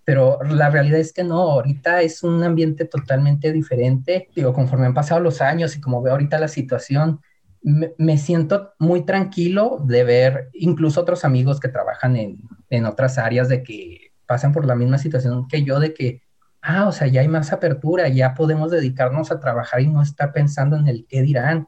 Pero 0.04 0.40
la 0.44 0.70
realidad 0.70 1.00
es 1.00 1.14
que 1.14 1.24
no, 1.24 1.40
ahorita 1.40 2.02
es 2.02 2.24
un 2.24 2.44
ambiente 2.44 2.86
totalmente 2.86 3.54
diferente. 3.54 4.30
Digo, 4.36 4.52
conforme 4.52 4.88
han 4.88 4.96
pasado 4.96 5.22
los 5.22 5.42
años 5.42 5.78
y 5.78 5.82
como 5.82 6.02
veo 6.02 6.14
ahorita 6.14 6.40
la 6.40 6.48
situación, 6.48 7.22
me, 7.64 8.18
siento 8.18 8.74
muy 8.80 9.06
tranquilo 9.06 9.84
de 9.86 10.04
ver 10.04 10.50
incluso 10.54 11.02
otros 11.02 11.24
amigos 11.26 11.60
que 11.60 11.68
trabajan 11.68 12.16
en, 12.16 12.40
en, 12.70 12.86
otras 12.86 13.18
áreas 13.18 13.50
de 13.50 13.64
que 13.64 14.12
pasan 14.26 14.52
por 14.52 14.66
la 14.66 14.76
misma 14.76 14.98
situación 14.98 15.48
que 15.48 15.64
yo, 15.64 15.80
de 15.80 15.94
que, 15.94 16.24
ah, 16.62 16.88
o 16.88 16.92
sea, 16.92 17.08
ya 17.08 17.22
hay 17.22 17.28
más 17.28 17.52
apertura, 17.54 18.08
ya 18.08 18.34
podemos 18.34 18.72
dedicarnos 18.72 19.32
a 19.32 19.40
trabajar 19.40 19.82
y 19.82 19.88
no 19.88 20.02
estar 20.02 20.32
pensando 20.34 20.76
en 20.78 20.88
el 20.88 21.06
qué 21.08 21.22
dirán. 21.22 21.68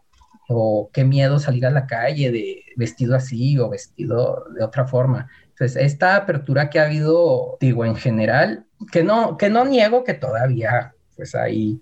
o 0.49 0.89
qué 0.93 1.05
miedo 1.05 1.39
salir 1.39 1.65
a 1.65 1.71
la 1.71 1.87
calle 1.87 2.29
de 2.29 2.63
vestido 2.75 3.15
así 3.15 3.57
o 3.59 3.69
vestido 3.69 4.43
de 4.53 4.63
otra 4.63 4.85
forma. 4.85 5.29
Entonces, 5.49 5.81
esta 5.81 6.17
apertura 6.17 6.69
que 6.69 6.79
ha 6.79 6.85
habido, 6.85 7.57
digo, 7.61 7.85
en 7.85 7.95
general, 7.95 8.65
que 8.91 9.03
no, 9.03 9.37
que 9.37 9.49
no 9.49 9.63
niego 9.63 10.03
que 10.03 10.13
todavía, 10.13 10.93
pues 11.15 11.33
hay 11.33 11.81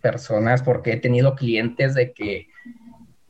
personas, 0.00 0.62
porque 0.62 0.92
he 0.92 0.96
tenido 0.96 1.34
clientes 1.34 1.94
de 1.94 2.12
que 2.12 2.48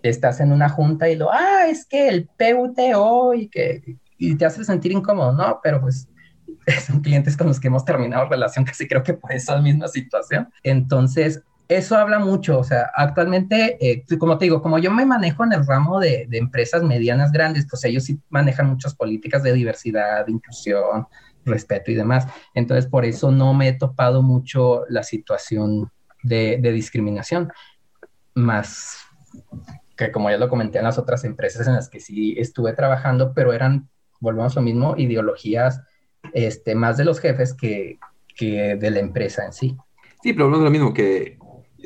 estás 0.03 0.41
en 0.41 0.53
una 0.53 0.69
junta 0.69 1.09
y 1.09 1.17
lo, 1.17 1.33
ah, 1.33 1.67
es 1.69 1.87
que 1.87 2.09
el 2.09 2.27
PUTO 2.27 3.35
y 3.35 3.49
que 3.49 3.99
y 4.19 4.37
te 4.37 4.45
hace 4.45 4.65
sentir 4.65 4.93
incómodo, 4.93 5.33
¿no? 5.33 5.59
Pero 5.63 5.81
pues 5.81 6.09
son 6.87 7.01
clientes 7.01 7.37
con 7.37 7.49
los 7.49 7.59
que 7.59 7.69
hemos 7.69 7.85
terminado 7.85 8.29
relación, 8.29 8.65
casi 8.65 8.87
creo 8.87 9.03
que 9.03 9.15
por 9.15 9.33
esa 9.33 9.61
misma 9.61 9.89
situación. 9.89 10.49
Entonces, 10.63 11.43
eso 11.69 11.97
habla 11.97 12.19
mucho, 12.19 12.59
o 12.59 12.65
sea, 12.65 12.91
actualmente, 12.95 13.79
eh, 13.81 14.05
como 14.19 14.37
te 14.37 14.45
digo, 14.45 14.61
como 14.61 14.79
yo 14.79 14.91
me 14.91 15.07
manejo 15.07 15.45
en 15.45 15.53
el 15.53 15.67
ramo 15.67 15.99
de, 15.99 16.27
de, 16.29 16.39
empresas 16.39 16.83
medianas 16.83 17.33
grandes, 17.33 17.67
pues 17.69 17.85
ellos 17.85 18.05
sí 18.05 18.21
manejan 18.29 18.69
muchas 18.69 18.95
políticas 18.95 19.43
de 19.43 19.55
diversidad, 19.55 20.27
inclusión, 20.29 21.07
respeto 21.45 21.91
y 21.91 21.95
demás. 21.95 22.27
Entonces, 22.55 22.87
por 22.89 23.05
eso 23.05 23.33
no 23.33 23.55
me 23.55 23.69
he 23.69 23.73
topado 23.73 24.23
mucho 24.23 24.85
la 24.89 25.03
situación 25.03 25.91
de, 26.23 26.59
de 26.61 26.73
discriminación, 26.73 27.51
más 28.35 28.99
que 29.97 30.12
como 30.12 30.30
ya 30.30 30.38
lo 30.38 30.49
comenté 30.49 30.78
en 30.78 30.84
las 30.84 30.99
otras 30.99 31.24
empresas 31.24 31.66
en 31.66 31.74
las 31.74 31.88
que 31.88 32.01
sí 32.01 32.34
estuve 32.38 32.72
trabajando, 32.72 33.32
pero 33.34 33.53
eran, 33.53 33.88
volvemos 34.20 34.57
a 34.57 34.61
lo 34.61 34.64
mismo, 34.64 34.95
ideologías 34.97 35.82
este, 36.32 36.74
más 36.74 36.97
de 36.97 37.05
los 37.05 37.20
jefes 37.20 37.55
que, 37.55 37.99
que 38.36 38.76
de 38.76 38.90
la 38.90 39.01
empresa 39.01 39.45
en 39.45 39.53
sí. 39.53 39.76
Sí, 40.22 40.32
pero 40.32 40.47
volvemos 40.47 40.62
a 40.62 40.64
lo 40.64 40.70
mismo, 40.70 40.95
que 40.95 41.38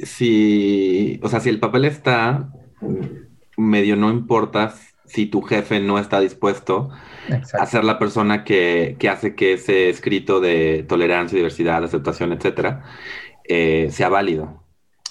si, 0.02 1.18
o 1.22 1.28
sea, 1.28 1.40
si 1.40 1.48
el 1.48 1.60
papel 1.60 1.84
está, 1.84 2.50
medio 3.56 3.96
no 3.96 4.10
importa 4.10 4.74
si 5.06 5.26
tu 5.26 5.40
jefe 5.42 5.80
no 5.80 5.98
está 5.98 6.20
dispuesto 6.20 6.90
a 7.58 7.66
ser 7.66 7.84
la 7.84 7.98
persona 7.98 8.44
que, 8.44 8.96
que, 8.98 9.08
hace 9.08 9.34
que 9.34 9.54
ese 9.54 9.88
escrito 9.88 10.40
de 10.40 10.84
tolerancia, 10.88 11.36
diversidad, 11.36 11.82
aceptación, 11.84 12.32
etcétera, 12.32 12.84
eh, 13.44 13.88
sea 13.90 14.08
válido. 14.08 14.62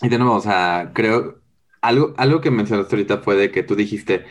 Y 0.02 0.10
de 0.10 0.18
nuevo, 0.18 0.36
o 0.36 0.42
sea, 0.42 0.92
creo, 0.94 1.40
algo, 1.88 2.14
algo 2.18 2.42
que 2.42 2.52
mencionaste 2.52 2.96
ahorita 2.96 3.18
fue 3.20 3.36
de 3.36 3.52
que 3.52 3.64
tú 3.64 3.76
dijiste, 3.76 4.26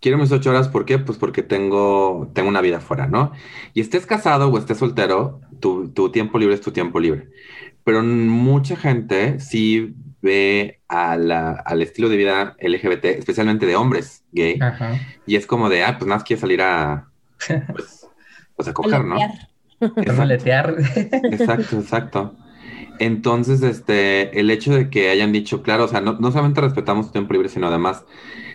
quiero 0.00 0.18
mis 0.18 0.32
ocho 0.32 0.50
horas, 0.50 0.68
¿por 0.68 0.84
qué? 0.84 0.98
Pues 0.98 1.18
porque 1.18 1.42
tengo, 1.42 2.30
tengo 2.34 2.48
una 2.48 2.60
vida 2.60 2.80
fuera, 2.80 3.06
¿no? 3.06 3.32
Y 3.72 3.80
estés 3.80 4.06
casado 4.06 4.48
o 4.48 4.58
estés 4.58 4.78
soltero, 4.78 5.40
tu, 5.60 5.88
tu 5.90 6.10
tiempo 6.10 6.38
libre 6.38 6.54
es 6.54 6.60
tu 6.60 6.72
tiempo 6.72 7.00
libre 7.00 7.30
pero 7.84 8.02
mucha 8.02 8.76
gente 8.76 9.38
sí 9.38 9.94
ve 10.22 10.80
al 10.88 11.82
estilo 11.82 12.08
de 12.08 12.16
vida 12.16 12.56
LGBT, 12.58 13.04
especialmente 13.04 13.66
de 13.66 13.76
hombres 13.76 14.24
gay, 14.32 14.58
y 15.26 15.36
es 15.36 15.46
como 15.46 15.68
de, 15.68 15.84
ah, 15.84 15.98
pues 15.98 16.06
nada 16.06 16.16
más 16.16 16.24
quiere 16.24 16.40
salir 16.40 16.62
a, 16.62 17.08
pues, 17.72 18.08
pues 18.56 18.68
a 18.68 18.72
coger, 18.72 19.04
¿no? 19.04 19.16
Exacto, 19.80 20.80
exacto, 21.30 21.78
exacto. 21.78 22.36
Entonces, 22.98 23.62
este, 23.62 24.38
el 24.38 24.50
hecho 24.50 24.72
de 24.72 24.88
que 24.88 25.10
hayan 25.10 25.32
dicho, 25.32 25.62
claro, 25.62 25.84
o 25.84 25.88
sea, 25.88 26.00
no, 26.00 26.16
solamente 26.30 26.60
respetamos 26.60 27.06
tu 27.06 27.12
tiempo 27.12 27.32
libre, 27.32 27.48
sino 27.48 27.66
además 27.66 28.04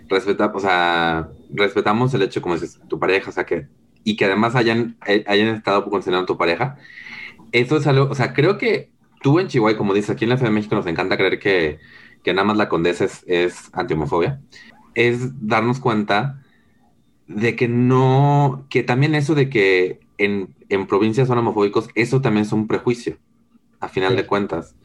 respetamos, 0.07 0.55
o 0.55 0.59
sea, 0.59 1.29
respetamos 1.49 2.13
el 2.13 2.21
hecho, 2.21 2.41
como 2.41 2.55
dices, 2.55 2.79
tu 2.87 2.99
pareja, 2.99 3.29
o 3.29 3.33
sea, 3.33 3.45
que, 3.45 3.67
y 4.03 4.15
que 4.15 4.25
además 4.25 4.55
hayan, 4.55 4.97
eh, 5.07 5.23
hayan 5.27 5.49
estado 5.49 5.89
considerando 5.89 6.25
tu 6.25 6.37
pareja. 6.37 6.77
Eso 7.51 7.77
es 7.77 7.87
algo, 7.87 8.09
o 8.09 8.15
sea, 8.15 8.33
creo 8.33 8.57
que 8.57 8.91
tú 9.21 9.39
en 9.39 9.47
Chihuahua, 9.47 9.77
como 9.77 9.93
dices, 9.93 10.11
aquí 10.11 10.25
en 10.25 10.29
la 10.29 10.37
Ciudad 10.37 10.51
de 10.51 10.55
México 10.55 10.75
nos 10.75 10.87
encanta 10.87 11.17
creer 11.17 11.39
que, 11.39 11.79
que 12.23 12.33
nada 12.33 12.45
más 12.45 12.57
la 12.57 12.69
condesa 12.69 13.05
es, 13.05 13.23
es 13.27 13.69
antihomofobia, 13.73 14.41
es 14.95 15.47
darnos 15.47 15.79
cuenta 15.79 16.43
de 17.27 17.55
que 17.55 17.67
no, 17.67 18.65
que 18.69 18.83
también 18.83 19.15
eso 19.15 19.35
de 19.35 19.49
que 19.49 19.99
en, 20.17 20.55
en 20.69 20.87
provincias 20.87 21.27
son 21.27 21.37
homofóbicos, 21.37 21.89
eso 21.95 22.21
también 22.21 22.45
es 22.45 22.51
un 22.51 22.67
prejuicio, 22.67 23.17
a 23.79 23.87
final 23.87 24.15
de 24.15 24.25
cuentas. 24.25 24.75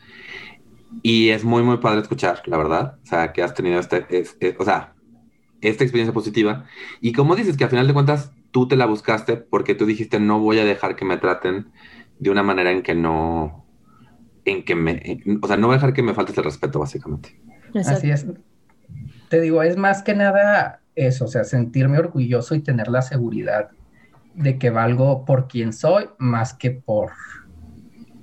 Y 1.03 1.31
es 1.31 1.45
muy, 1.45 1.63
muy 1.63 1.79
padre 1.79 2.01
escuchar, 2.01 2.43
la 2.47 2.57
verdad. 2.57 2.99
O 3.03 3.07
sea, 3.07 3.33
que 3.33 3.43
has 3.43 3.55
tenido 3.55 3.81
este, 3.81 4.57
o 4.59 4.65
sea, 4.65 4.95
esta 5.61 5.85
experiencia 5.85 6.13
positiva. 6.13 6.67
Y 7.01 7.13
como 7.13 7.37
dices 7.37 7.57
que 7.57 7.65
a 7.65 7.69
final 7.69 7.87
de 7.87 7.95
cuentas 7.95 8.33
tú 8.51 8.69
te 8.69 8.77
la 8.77 8.87
buscaste 8.87 9.37
porque 9.37 9.75
tú 9.75 9.87
dijiste 9.87 10.21
no 10.21 10.39
voy 10.39 10.61
a 10.61 10.65
dejar 10.65 10.95
que 10.95 11.05
me 11.05 11.17
traten 11.17 11.73
de 12.21 12.31
una 12.31 12.45
manera 12.45 12.71
en 12.71 12.83
que 12.83 12.95
no, 12.95 13.67
en 14.45 14.65
que 14.65 14.77
me, 14.77 15.21
o 15.43 15.47
sea, 15.47 15.57
no 15.57 15.67
voy 15.67 15.75
a 15.75 15.79
dejar 15.79 15.93
que 15.93 16.03
me 16.03 16.15
falte 16.15 16.33
el 16.37 16.45
respeto, 16.45 16.79
básicamente. 16.79 17.41
Así 17.75 18.11
es. 18.11 18.27
Te 19.29 19.41
digo, 19.41 19.63
es 19.63 19.77
más 19.77 20.03
que 20.03 20.15
nada 20.15 20.81
eso, 20.95 21.25
o 21.25 21.29
sea, 21.29 21.43
sentirme 21.43 21.99
orgulloso 21.99 22.55
y 22.55 22.61
tener 22.61 22.89
la 22.89 23.03
seguridad 23.03 23.71
de 24.35 24.59
que 24.59 24.71
valgo 24.71 25.25
por 25.25 25.49
quien 25.49 25.73
soy 25.73 26.09
más 26.19 26.55
que 26.55 26.71
por 26.71 27.11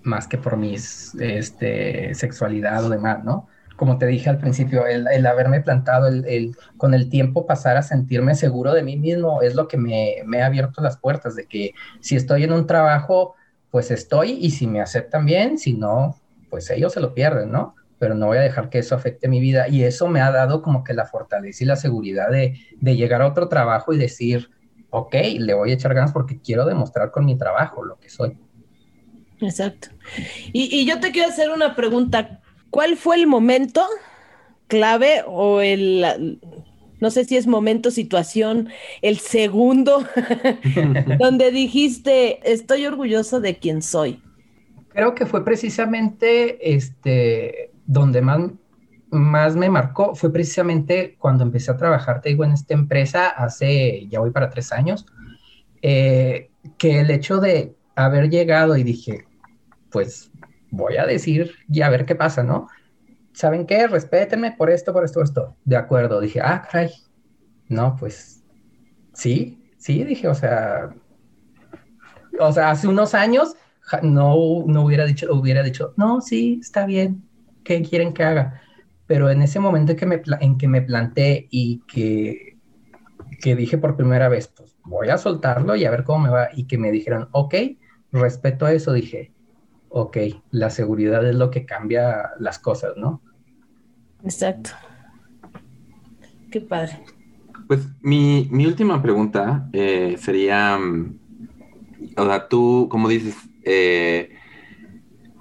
más 0.04 0.28
que 0.28 0.38
por 0.38 0.58
mi 0.58 0.76
este, 0.76 2.16
sexualidad 2.16 2.86
o 2.86 2.90
demás, 2.90 3.24
¿no? 3.24 3.48
Como 3.76 3.98
te 3.98 4.06
dije 4.06 4.30
al 4.30 4.38
principio, 4.38 4.86
el, 4.86 5.26
haberme 5.26 5.62
plantado, 5.62 6.08
el, 6.08 6.24
el, 6.28 6.56
con 6.78 6.94
el 6.94 7.10
tiempo 7.10 7.48
pasar 7.48 7.78
a 7.78 7.82
sentirme 7.82 8.36
seguro 8.36 8.74
de 8.74 8.84
mí 8.84 8.98
mismo 8.98 9.42
es 9.42 9.56
lo 9.56 9.68
que 9.68 9.78
me, 9.78 10.18
me 10.26 10.44
ha 10.44 10.46
abierto 10.46 10.82
las 10.82 10.98
puertas 10.98 11.36
de 11.36 11.48
que 11.48 11.74
si 12.00 12.16
estoy 12.16 12.44
en 12.44 12.54
un 12.54 12.68
trabajo, 12.68 13.36
pues 13.72 13.90
estoy 13.90 14.34
y 14.34 14.52
si 14.52 14.68
me 14.68 14.82
aceptan 14.82 15.26
bien, 15.26 15.58
si 15.58 15.74
no, 15.74 16.22
pues 16.52 16.70
ellos 16.70 16.94
se 16.94 17.00
lo 17.00 17.16
pierden, 17.16 17.52
¿no? 17.52 17.76
Pero 17.98 18.14
no 18.14 18.28
voy 18.28 18.38
a 18.38 18.42
dejar 18.42 18.70
que 18.70 18.80
eso 18.80 18.94
afecte 18.94 19.28
mi 19.28 19.40
vida 19.40 19.68
y 19.70 19.84
eso 19.84 20.08
me 20.08 20.22
ha 20.22 20.30
dado 20.32 20.62
como 20.62 20.84
que 20.84 20.94
la 20.94 21.06
fortaleza 21.06 21.64
y 21.64 21.68
la 21.68 21.78
seguridad 21.78 22.30
de, 22.30 22.56
llegar 22.82 23.22
a 23.22 23.28
otro 23.28 23.48
trabajo 23.48 23.94
y 23.94 23.98
decir, 23.98 24.50
ok, 24.90 25.16
le 25.40 25.54
voy 25.54 25.72
a 25.72 25.74
echar 25.74 25.94
ganas 25.94 26.12
porque 26.12 26.40
quiero 26.40 26.66
demostrar 26.66 27.10
con 27.10 27.26
mi 27.26 27.38
trabajo 27.38 27.84
lo 27.84 27.98
que 27.98 28.10
soy. 28.10 28.38
Exacto. 29.42 29.90
Y, 30.54 30.76
y 30.76 30.86
yo 30.86 31.00
te 31.00 31.12
quiero 31.12 31.30
hacer 31.30 31.50
una 31.50 31.76
pregunta. 31.76 32.42
¿Cuál 32.70 32.96
fue 32.96 33.18
el 33.18 33.28
momento 33.28 33.86
clave 34.68 35.24
o 35.28 35.60
el, 35.60 36.40
no 37.02 37.10
sé 37.10 37.26
si 37.26 37.36
es 37.36 37.48
momento, 37.48 37.92
situación, 37.92 38.70
el 39.02 39.18
segundo, 39.18 40.06
donde 41.20 41.52
dijiste, 41.52 42.40
estoy 42.50 42.86
orgulloso 42.86 43.42
de 43.42 43.58
quien 43.58 43.82
soy? 43.82 44.22
Creo 44.90 45.16
que 45.16 45.26
fue 45.26 45.44
precisamente 45.44 46.74
este, 46.76 47.72
donde 47.88 48.22
más, 48.22 48.52
más 49.10 49.56
me 49.56 49.70
marcó, 49.70 50.16
fue 50.16 50.32
precisamente 50.32 51.16
cuando 51.18 51.44
empecé 51.44 51.72
a 51.72 51.78
trabajar, 51.78 52.22
te 52.22 52.30
digo, 52.30 52.46
en 52.46 52.52
esta 52.52 52.76
empresa 52.76 53.30
hace, 53.30 54.08
ya 54.08 54.20
voy 54.20 54.30
para 54.30 54.52
tres 54.52 54.72
años, 54.72 55.08
eh, 55.82 56.52
que 56.78 57.00
el 57.00 57.10
hecho 57.10 57.40
de 57.40 57.76
haber 57.96 58.30
llegado 58.30 58.78
y 58.78 58.84
dije, 58.84 59.26
pues 59.92 60.32
voy 60.70 60.98
a 60.98 61.06
decir 61.06 61.52
y 61.70 61.82
a 61.82 61.90
ver 61.90 62.06
qué 62.06 62.16
pasa, 62.16 62.44
¿no? 62.44 62.68
¿saben 63.34 63.66
qué? 63.66 63.88
Respétenme 63.88 64.52
por 64.54 64.70
esto, 64.70 64.94
por 64.94 65.04
esto, 65.04 65.20
por 65.20 65.24
esto. 65.26 65.56
De 65.66 65.76
acuerdo, 65.76 66.20
dije, 66.20 66.42
ah, 66.42 66.62
caray. 66.70 66.92
No, 67.68 67.96
pues 67.98 68.44
sí, 69.14 69.64
sí, 69.78 70.04
dije, 70.04 70.28
o 70.28 70.36
sea, 70.36 70.90
o 72.40 72.52
sea, 72.52 72.72
hace 72.72 72.88
unos 72.88 73.14
años 73.14 73.56
no, 74.02 74.64
no 74.68 74.84
hubiera 74.84 75.06
dicho, 75.06 75.28
hubiera 75.34 75.64
dicho, 75.64 75.94
no, 75.98 76.22
sí, 76.22 76.60
está 76.62 76.86
bien, 76.86 77.24
¿qué 77.64 77.82
quieren 77.82 78.14
que 78.14 78.24
haga? 78.24 78.62
Pero 79.08 79.30
en 79.30 79.42
ese 79.42 79.60
momento 79.60 79.94
en 79.94 79.98
que 79.98 80.06
me, 80.06 80.22
en 80.42 80.58
que 80.58 80.68
me 80.68 80.82
planté 80.82 81.48
y 81.50 81.82
que, 81.88 82.58
que 83.42 83.56
dije 83.56 83.78
por 83.78 83.96
primera 83.96 84.28
vez, 84.30 84.48
pues 84.50 84.76
voy 84.84 85.10
a 85.10 85.18
soltarlo 85.18 85.76
y 85.76 85.86
a 85.86 85.92
ver 85.92 86.04
cómo 86.04 86.20
me 86.26 86.30
va, 86.30 86.50
y 86.54 86.68
que 86.68 86.78
me 86.78 86.92
dijeron, 86.92 87.30
ok, 87.32 87.56
respeto 88.12 88.66
a 88.66 88.74
eso, 88.74 88.92
dije, 88.92 89.34
ok, 89.92 90.18
la 90.52 90.70
seguridad 90.70 91.28
es 91.28 91.36
lo 91.36 91.52
que 91.52 91.66
cambia 91.66 92.32
las 92.40 92.60
cosas, 92.60 92.94
¿no? 92.98 93.22
Exacto. 94.24 94.72
Qué 96.50 96.62
padre. 96.62 97.00
Pues 97.68 97.88
mi, 98.02 98.50
última 98.66 99.02
pregunta 99.02 99.70
eh, 99.74 100.16
sería, 100.18 100.78
mm, 100.78 101.20
o 102.18 102.26
sea, 102.26 102.48
tú, 102.48 102.88
como 102.90 103.10
dices, 103.10 103.36
eh, 103.64 104.36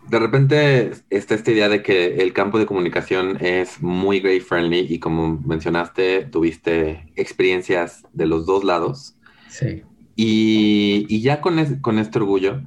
de 0.08 0.18
repente 0.18 0.90
está 1.10 1.34
esta 1.34 1.52
idea 1.52 1.68
de 1.68 1.82
que 1.82 2.16
el 2.16 2.32
campo 2.32 2.58
de 2.58 2.66
comunicación 2.66 3.38
es 3.40 3.80
muy 3.80 4.20
gay 4.20 4.40
friendly 4.40 4.86
y 4.88 4.98
como 4.98 5.40
mencionaste, 5.44 6.24
tuviste 6.24 7.12
experiencias 7.14 8.02
de 8.12 8.26
los 8.26 8.46
dos 8.46 8.64
lados. 8.64 9.16
Sí. 9.48 9.82
Y, 10.16 11.20
ya 11.20 11.40
con, 11.40 11.76
con 11.76 11.98
este 11.98 12.18
orgullo, 12.18 12.62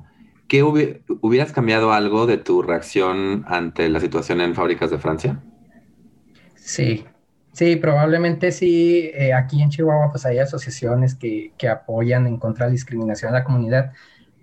¿qué 0.48 0.64
hubieras 0.64 1.52
cambiado 1.52 1.94
algo 1.94 2.26
de 2.26 2.38
tu 2.38 2.62
reacción 2.62 3.46
ante 3.48 3.90
la 3.90 4.00
situación 4.00 4.42
en 4.42 4.56
fábricas 4.56 4.92
de 4.92 5.00
Francia? 5.00 5.40
Sí, 6.56 7.06
sí, 7.52 7.76
probablemente 7.76 8.52
sí. 8.52 9.12
Eh, 9.14 9.34
aquí 9.34 9.62
en 9.62 9.70
Chihuahua 9.70 10.10
pues 10.12 10.26
hay 10.26 10.40
asociaciones 10.40 11.16
que, 11.16 11.52
apoyan 11.70 12.28
en 12.28 12.38
contra 12.38 12.66
de 12.66 12.72
la 12.72 12.74
discriminación 12.74 13.32
a 13.32 13.40
la 13.40 13.44
comunidad. 13.44 13.92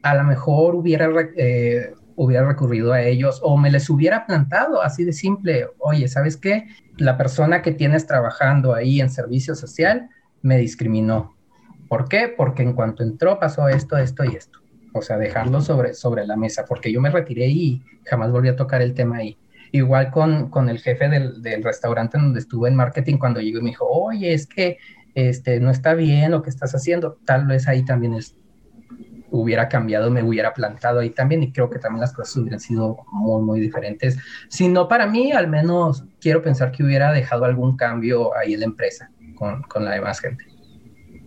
A 0.02 0.14
lo 0.14 0.24
mejor 0.24 0.74
hubiera 0.74 1.08
eh, 1.36 1.92
hubiera 2.22 2.46
recurrido 2.46 2.92
a 2.92 3.00
ellos 3.00 3.40
o 3.42 3.56
me 3.56 3.70
les 3.70 3.88
hubiera 3.88 4.26
plantado 4.26 4.82
así 4.82 5.04
de 5.04 5.12
simple, 5.14 5.68
oye, 5.78 6.06
¿sabes 6.06 6.36
qué? 6.36 6.66
La 6.98 7.16
persona 7.16 7.62
que 7.62 7.72
tienes 7.72 8.06
trabajando 8.06 8.74
ahí 8.74 9.00
en 9.00 9.08
servicio 9.08 9.54
social 9.54 10.10
me 10.42 10.58
discriminó. 10.58 11.34
¿Por 11.88 12.10
qué? 12.10 12.28
Porque 12.28 12.62
en 12.62 12.74
cuanto 12.74 13.02
entró 13.02 13.38
pasó 13.38 13.68
esto, 13.68 13.96
esto 13.96 14.24
y 14.24 14.36
esto. 14.36 14.60
O 14.92 15.02
sea, 15.02 15.18
dejarlo 15.18 15.60
sobre, 15.60 15.94
sobre 15.94 16.26
la 16.26 16.36
mesa, 16.36 16.64
porque 16.66 16.90
yo 16.90 17.00
me 17.00 17.10
retiré 17.10 17.46
y 17.46 17.82
jamás 18.04 18.32
volví 18.32 18.48
a 18.48 18.56
tocar 18.56 18.82
el 18.82 18.94
tema 18.94 19.18
ahí. 19.18 19.38
Igual 19.72 20.10
con, 20.10 20.50
con 20.50 20.68
el 20.68 20.80
jefe 20.80 21.08
del, 21.08 21.42
del, 21.42 21.62
restaurante 21.62 22.18
donde 22.18 22.40
estuve 22.40 22.68
en 22.68 22.74
marketing, 22.74 23.18
cuando 23.18 23.40
llegó 23.40 23.60
y 23.60 23.62
me 23.62 23.70
dijo, 23.70 23.86
oye, 23.86 24.32
es 24.32 24.46
que 24.46 24.78
este, 25.14 25.60
no 25.60 25.70
está 25.70 25.94
bien 25.94 26.32
lo 26.32 26.42
que 26.42 26.50
estás 26.50 26.74
haciendo, 26.74 27.18
tal 27.24 27.46
vez 27.46 27.68
ahí 27.68 27.84
también 27.84 28.14
es, 28.14 28.34
hubiera 29.30 29.68
cambiado, 29.68 30.10
me 30.10 30.22
hubiera 30.22 30.52
plantado 30.52 31.00
ahí 31.00 31.10
también 31.10 31.42
y 31.42 31.52
creo 31.52 31.70
que 31.70 31.78
también 31.78 32.00
las 32.00 32.12
cosas 32.12 32.36
hubieran 32.36 32.60
sido 32.60 32.98
muy, 33.12 33.42
muy 33.42 33.60
diferentes. 33.60 34.18
Si 34.48 34.68
no 34.68 34.88
para 34.88 35.06
mí, 35.06 35.32
al 35.32 35.48
menos 35.48 36.04
quiero 36.20 36.42
pensar 36.42 36.72
que 36.72 36.82
hubiera 36.82 37.12
dejado 37.12 37.44
algún 37.44 37.76
cambio 37.76 38.36
ahí 38.36 38.54
en 38.54 38.60
la 38.60 38.66
empresa 38.66 39.10
con, 39.36 39.62
con 39.62 39.84
la 39.84 39.92
demás 39.92 40.20
gente. 40.20 40.44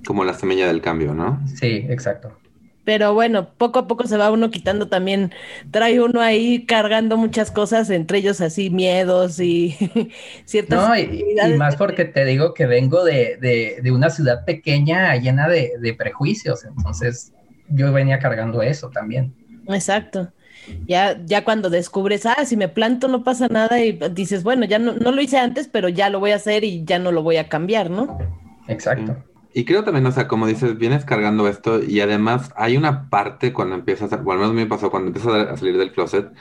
Como 0.06 0.26
la 0.26 0.34
semilla 0.34 0.68
del 0.68 0.82
cambio, 0.82 1.14
¿no? 1.14 1.42
Sí, 1.48 1.86
exacto. 1.90 2.38
Pero 2.84 3.14
bueno, 3.14 3.50
poco 3.58 3.80
a 3.80 3.88
poco 3.88 4.06
se 4.08 4.18
va 4.18 4.32
uno 4.32 4.52
quitando 4.52 4.90
también, 4.90 5.32
trae 5.72 6.02
uno 6.02 6.20
ahí 6.20 6.66
cargando 6.66 7.16
muchas 7.16 7.50
cosas, 7.50 7.90
entre 7.90 8.18
ellos 8.18 8.42
así 8.42 8.70
miedos 8.70 9.40
y 9.40 9.76
ciertas... 10.46 10.88
No, 10.88 10.98
y, 10.98 11.24
y 11.46 11.54
más 11.58 11.78
porque 11.78 12.06
te 12.06 12.26
digo 12.26 12.54
que 12.54 12.66
vengo 12.66 13.04
de, 13.06 13.38
de, 13.40 13.80
de 13.82 13.92
una 13.92 14.10
ciudad 14.10 14.44
pequeña 14.46 15.16
llena 15.16 15.48
de, 15.48 15.74
de 15.80 15.94
prejuicios, 15.94 16.66
entonces 16.66 17.32
yo 17.70 17.92
venía 17.94 18.20
cargando 18.20 18.62
eso 18.62 18.90
también. 18.90 19.34
Exacto. 19.68 20.32
Ya, 20.88 21.20
ya 21.26 21.44
cuando 21.44 21.70
descubres, 21.70 22.26
ah, 22.26 22.46
si 22.46 22.56
me 22.56 22.70
planto 22.70 23.08
no 23.08 23.24
pasa 23.24 23.48
nada 23.50 23.82
y 23.82 24.00
dices, 24.12 24.44
bueno, 24.44 24.66
ya 24.66 24.80
no, 24.80 24.94
no 24.94 25.12
lo 25.12 25.22
hice 25.22 25.38
antes, 25.38 25.68
pero 25.68 25.90
ya 25.90 26.10
lo 26.10 26.20
voy 26.20 26.32
a 26.32 26.36
hacer 26.38 26.64
y 26.64 26.84
ya 26.86 27.00
no 27.00 27.12
lo 27.12 27.22
voy 27.22 27.38
a 27.38 27.50
cambiar, 27.50 27.90
¿no? 27.90 28.18
Exacto. 28.68 29.18
Y 29.54 29.66
creo 29.66 29.84
también, 29.84 30.06
o 30.08 30.12
sea, 30.12 30.28
como 30.28 30.48
dices, 30.48 30.78
vienes 30.78 31.06
cargando 31.06 31.48
esto 31.48 31.84
y 31.84 32.00
además 32.00 32.52
hay 32.56 32.76
una 32.76 33.10
parte 33.10 33.54
cuando 33.54 33.76
empiezas, 33.76 34.12
a, 34.12 34.18
bueno, 34.18 34.44
al 34.44 34.50
menos 34.50 34.56
me 34.56 34.66
pasó 34.66 34.90
cuando 34.90 35.08
empiezas 35.08 35.48
a 35.48 35.58
salir 35.58 35.78
del 35.78 35.92
closet, 35.92 36.32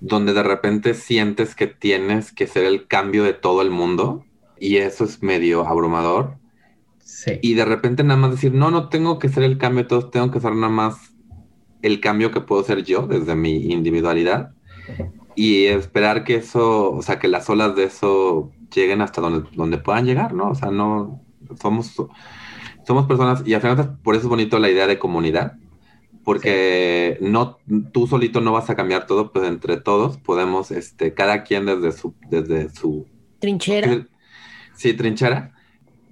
donde 0.00 0.32
de 0.32 0.42
repente 0.42 0.94
sientes 0.94 1.54
que 1.54 1.68
tienes 1.68 2.32
que 2.32 2.48
ser 2.48 2.64
el 2.64 2.88
cambio 2.88 3.22
de 3.22 3.32
todo 3.32 3.62
el 3.62 3.70
mundo 3.70 4.24
y 4.58 4.78
eso 4.78 5.04
es 5.04 5.22
medio 5.22 5.66
abrumador. 5.66 6.36
Sí. 6.98 7.38
Y 7.42 7.54
de 7.54 7.64
repente 7.64 8.02
nada 8.02 8.18
más 8.18 8.32
decir, 8.32 8.52
no, 8.52 8.70
no 8.70 8.88
tengo 8.88 9.18
que 9.18 9.28
ser 9.28 9.44
el 9.44 9.56
cambio 9.56 9.84
de 9.84 9.88
todos, 9.88 10.10
tengo 10.10 10.30
que 10.30 10.40
ser 10.40 10.54
nada 10.54 10.72
más 10.72 11.14
el 11.82 12.00
cambio 12.00 12.32
que 12.32 12.40
puedo 12.40 12.64
ser 12.64 12.82
yo 12.82 13.06
desde 13.06 13.36
mi 13.36 13.72
individualidad 13.72 14.52
y 15.36 15.66
esperar 15.66 16.24
que 16.24 16.36
eso, 16.36 16.92
o 16.92 17.02
sea, 17.02 17.20
que 17.20 17.28
las 17.28 17.48
olas 17.48 17.76
de 17.76 17.84
eso 17.84 18.50
lleguen 18.74 19.00
hasta 19.00 19.20
donde, 19.20 19.48
donde 19.54 19.78
puedan 19.78 20.06
llegar, 20.06 20.34
¿no? 20.34 20.50
O 20.50 20.54
sea, 20.54 20.70
no 20.70 21.22
somos, 21.60 21.94
somos 22.88 23.04
personas 23.04 23.42
y 23.44 23.52
al 23.52 23.60
final 23.60 23.98
por 24.02 24.14
eso 24.14 24.22
es 24.22 24.30
bonito 24.30 24.58
la 24.58 24.70
idea 24.70 24.86
de 24.86 24.98
comunidad, 24.98 25.58
porque 26.24 27.18
sí. 27.20 27.26
no, 27.28 27.58
tú 27.92 28.06
solito 28.06 28.40
no 28.40 28.52
vas 28.52 28.70
a 28.70 28.76
cambiar 28.76 29.06
todo, 29.06 29.30
pues 29.30 29.46
entre 29.46 29.76
todos 29.76 30.16
podemos, 30.16 30.70
este, 30.70 31.12
cada 31.12 31.44
quien 31.44 31.66
desde 31.66 31.92
su, 31.92 32.14
desde 32.30 32.70
su 32.70 33.06
trinchera. 33.40 34.06
Sí, 34.74 34.94
trinchera 34.94 35.52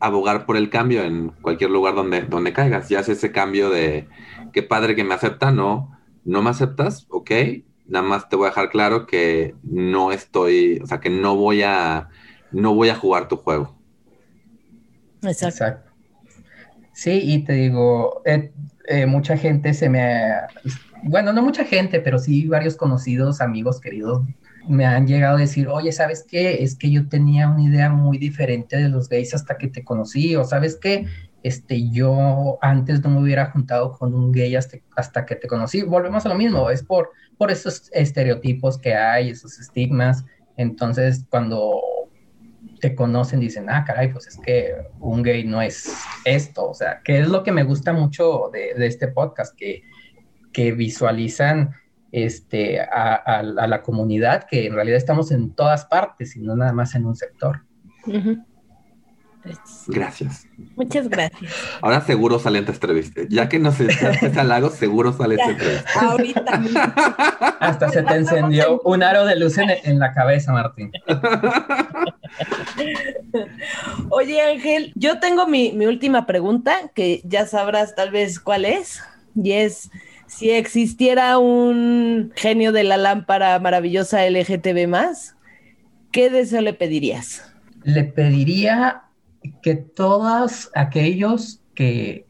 abogar 0.00 0.44
por 0.44 0.58
el 0.58 0.68
cambio 0.68 1.02
en 1.02 1.30
cualquier 1.40 1.70
lugar 1.70 1.94
donde, 1.94 2.20
donde 2.20 2.52
caigas. 2.52 2.90
Ya 2.90 3.00
es 3.00 3.08
ese 3.08 3.32
cambio 3.32 3.70
de 3.70 4.06
qué 4.52 4.62
padre 4.62 4.94
que 4.94 5.02
me 5.02 5.14
acepta, 5.14 5.52
no, 5.52 5.98
no 6.26 6.42
me 6.42 6.50
aceptas, 6.50 7.06
ok, 7.08 7.30
nada 7.86 8.06
más 8.06 8.28
te 8.28 8.36
voy 8.36 8.48
a 8.48 8.50
dejar 8.50 8.68
claro 8.68 9.06
que 9.06 9.54
no 9.62 10.12
estoy, 10.12 10.78
o 10.82 10.86
sea, 10.86 11.00
que 11.00 11.08
no 11.08 11.36
voy 11.36 11.62
a, 11.62 12.10
no 12.52 12.74
voy 12.74 12.90
a 12.90 12.96
jugar 12.96 13.28
tu 13.28 13.38
juego. 13.38 13.74
Exacto. 15.22 15.64
Exacto. 15.64 15.85
Sí, 16.96 17.20
y 17.22 17.44
te 17.44 17.52
digo, 17.52 18.22
eh, 18.24 18.54
eh, 18.88 19.04
mucha 19.04 19.36
gente 19.36 19.74
se 19.74 19.90
me, 19.90 20.32
bueno, 21.02 21.30
no 21.34 21.42
mucha 21.42 21.66
gente, 21.66 22.00
pero 22.00 22.18
sí 22.18 22.48
varios 22.48 22.74
conocidos, 22.74 23.42
amigos, 23.42 23.82
queridos, 23.82 24.22
me 24.66 24.86
han 24.86 25.06
llegado 25.06 25.36
a 25.36 25.40
decir, 25.40 25.68
oye, 25.68 25.92
¿sabes 25.92 26.24
qué? 26.26 26.62
Es 26.62 26.74
que 26.74 26.90
yo 26.90 27.06
tenía 27.06 27.50
una 27.50 27.64
idea 27.64 27.90
muy 27.90 28.16
diferente 28.16 28.78
de 28.78 28.88
los 28.88 29.10
gays 29.10 29.34
hasta 29.34 29.58
que 29.58 29.68
te 29.68 29.84
conocí, 29.84 30.36
o 30.36 30.44
¿sabes 30.44 30.78
qué? 30.80 31.04
Este, 31.42 31.90
yo 31.90 32.56
antes 32.62 33.02
no 33.02 33.10
me 33.10 33.20
hubiera 33.20 33.50
juntado 33.50 33.92
con 33.92 34.14
un 34.14 34.32
gay 34.32 34.56
hasta, 34.56 34.78
hasta 34.96 35.26
que 35.26 35.36
te 35.36 35.48
conocí. 35.48 35.82
Volvemos 35.82 36.24
a 36.24 36.30
lo 36.30 36.34
mismo, 36.34 36.70
es 36.70 36.82
por, 36.82 37.10
por 37.36 37.50
esos 37.50 37.90
estereotipos 37.92 38.78
que 38.78 38.94
hay, 38.94 39.28
esos 39.28 39.58
estigmas. 39.58 40.24
Entonces, 40.56 41.26
cuando 41.28 41.78
conocen, 42.94 43.40
dicen, 43.40 43.68
ah, 43.68 43.84
caray, 43.84 44.12
pues 44.12 44.26
es 44.26 44.38
que 44.38 44.74
un 45.00 45.22
gay 45.22 45.44
no 45.44 45.60
es 45.60 45.92
esto. 46.24 46.70
O 46.70 46.74
sea, 46.74 47.00
que 47.04 47.18
es 47.18 47.28
lo 47.28 47.42
que 47.42 47.52
me 47.52 47.62
gusta 47.62 47.92
mucho 47.92 48.50
de, 48.52 48.72
este 48.86 49.08
podcast, 49.08 49.56
que, 49.56 49.82
que 50.52 50.72
visualizan 50.72 51.70
este, 52.12 52.80
a, 52.80 53.14
a, 53.14 53.38
a, 53.38 53.66
la 53.66 53.82
comunidad, 53.82 54.44
que 54.44 54.66
en 54.66 54.74
realidad 54.74 54.98
estamos 54.98 55.30
en 55.32 55.54
todas 55.54 55.84
partes 55.86 56.36
y 56.36 56.40
no 56.40 56.56
nada 56.56 56.72
más 56.72 56.94
en 56.94 57.06
un 57.06 57.16
sector. 57.16 57.62
Uh. 58.06 58.36
Gracias. 59.88 60.46
Muchas 60.76 61.08
gracias. 61.08 61.52
Ahora 61.80 62.00
seguro 62.00 62.38
sale 62.38 62.60
esta 62.60 62.72
entrevista. 62.72 63.22
Ya 63.28 63.48
que 63.48 63.58
nos 63.58 63.80
echaste 63.80 64.32
al 64.38 64.48
lago, 64.48 64.70
seguro 64.70 65.12
sale 65.12 65.36
esta 65.36 65.50
entrevista. 65.50 66.00
Ahorita. 66.00 66.44
Hasta 67.60 67.88
se 67.90 68.02
te 68.02 68.14
encendió 68.14 68.80
un 68.84 69.02
aro 69.02 69.24
de 69.24 69.36
luz 69.36 69.58
en, 69.58 69.70
en 69.70 69.98
la 69.98 70.12
cabeza, 70.12 70.52
Martín. 70.52 70.92
Oye, 74.10 74.42
Ángel, 74.42 74.92
yo 74.94 75.20
tengo 75.20 75.46
mi, 75.46 75.72
mi 75.72 75.86
última 75.86 76.26
pregunta, 76.26 76.90
que 76.94 77.22
ya 77.24 77.46
sabrás 77.46 77.94
tal 77.94 78.10
vez 78.10 78.40
cuál 78.40 78.64
es, 78.64 79.02
y 79.34 79.52
es 79.52 79.90
si 80.26 80.50
existiera 80.50 81.38
un 81.38 82.32
genio 82.34 82.72
de 82.72 82.84
la 82.84 82.96
lámpara 82.96 83.58
maravillosa 83.58 84.28
LGTB 84.28 84.88
¿qué 86.10 86.30
deseo 86.30 86.60
le 86.60 86.72
pedirías? 86.72 87.42
Le 87.84 88.04
pediría 88.04 89.02
que 89.62 89.74
todos 89.74 90.70
aquellos 90.74 91.62
que, 91.74 92.26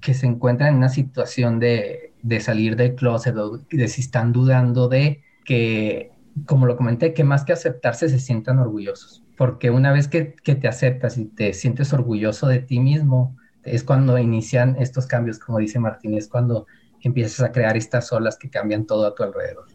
que 0.00 0.14
se 0.14 0.26
encuentran 0.26 0.70
en 0.70 0.76
una 0.76 0.88
situación 0.88 1.58
de, 1.58 2.12
de, 2.22 2.40
salir 2.40 2.76
del 2.76 2.94
closet 2.94 3.36
o 3.36 3.58
de 3.70 3.88
si 3.88 4.00
están 4.00 4.32
dudando 4.32 4.88
de 4.88 5.22
que, 5.44 6.12
como 6.46 6.66
lo 6.66 6.76
comenté, 6.76 7.14
que 7.14 7.24
más 7.24 7.44
que 7.44 7.52
aceptarse 7.52 8.08
se 8.08 8.18
sientan 8.18 8.58
orgullosos. 8.58 9.24
Porque 9.36 9.70
una 9.70 9.92
vez 9.92 10.08
que, 10.08 10.34
que 10.34 10.54
te 10.54 10.68
aceptas 10.68 11.16
y 11.16 11.26
te 11.26 11.52
sientes 11.52 11.92
orgulloso 11.92 12.48
de 12.48 12.58
ti 12.58 12.80
mismo, 12.80 13.36
es 13.62 13.84
cuando 13.84 14.18
inician 14.18 14.76
estos 14.78 15.06
cambios, 15.06 15.38
como 15.38 15.58
dice 15.58 15.78
Martín, 15.78 16.14
es 16.14 16.28
cuando 16.28 16.66
empiezas 17.02 17.40
a 17.40 17.52
crear 17.52 17.76
estas 17.76 18.12
olas 18.12 18.36
que 18.36 18.50
cambian 18.50 18.86
todo 18.86 19.06
a 19.06 19.14
tu 19.14 19.22
alrededor. 19.22 19.66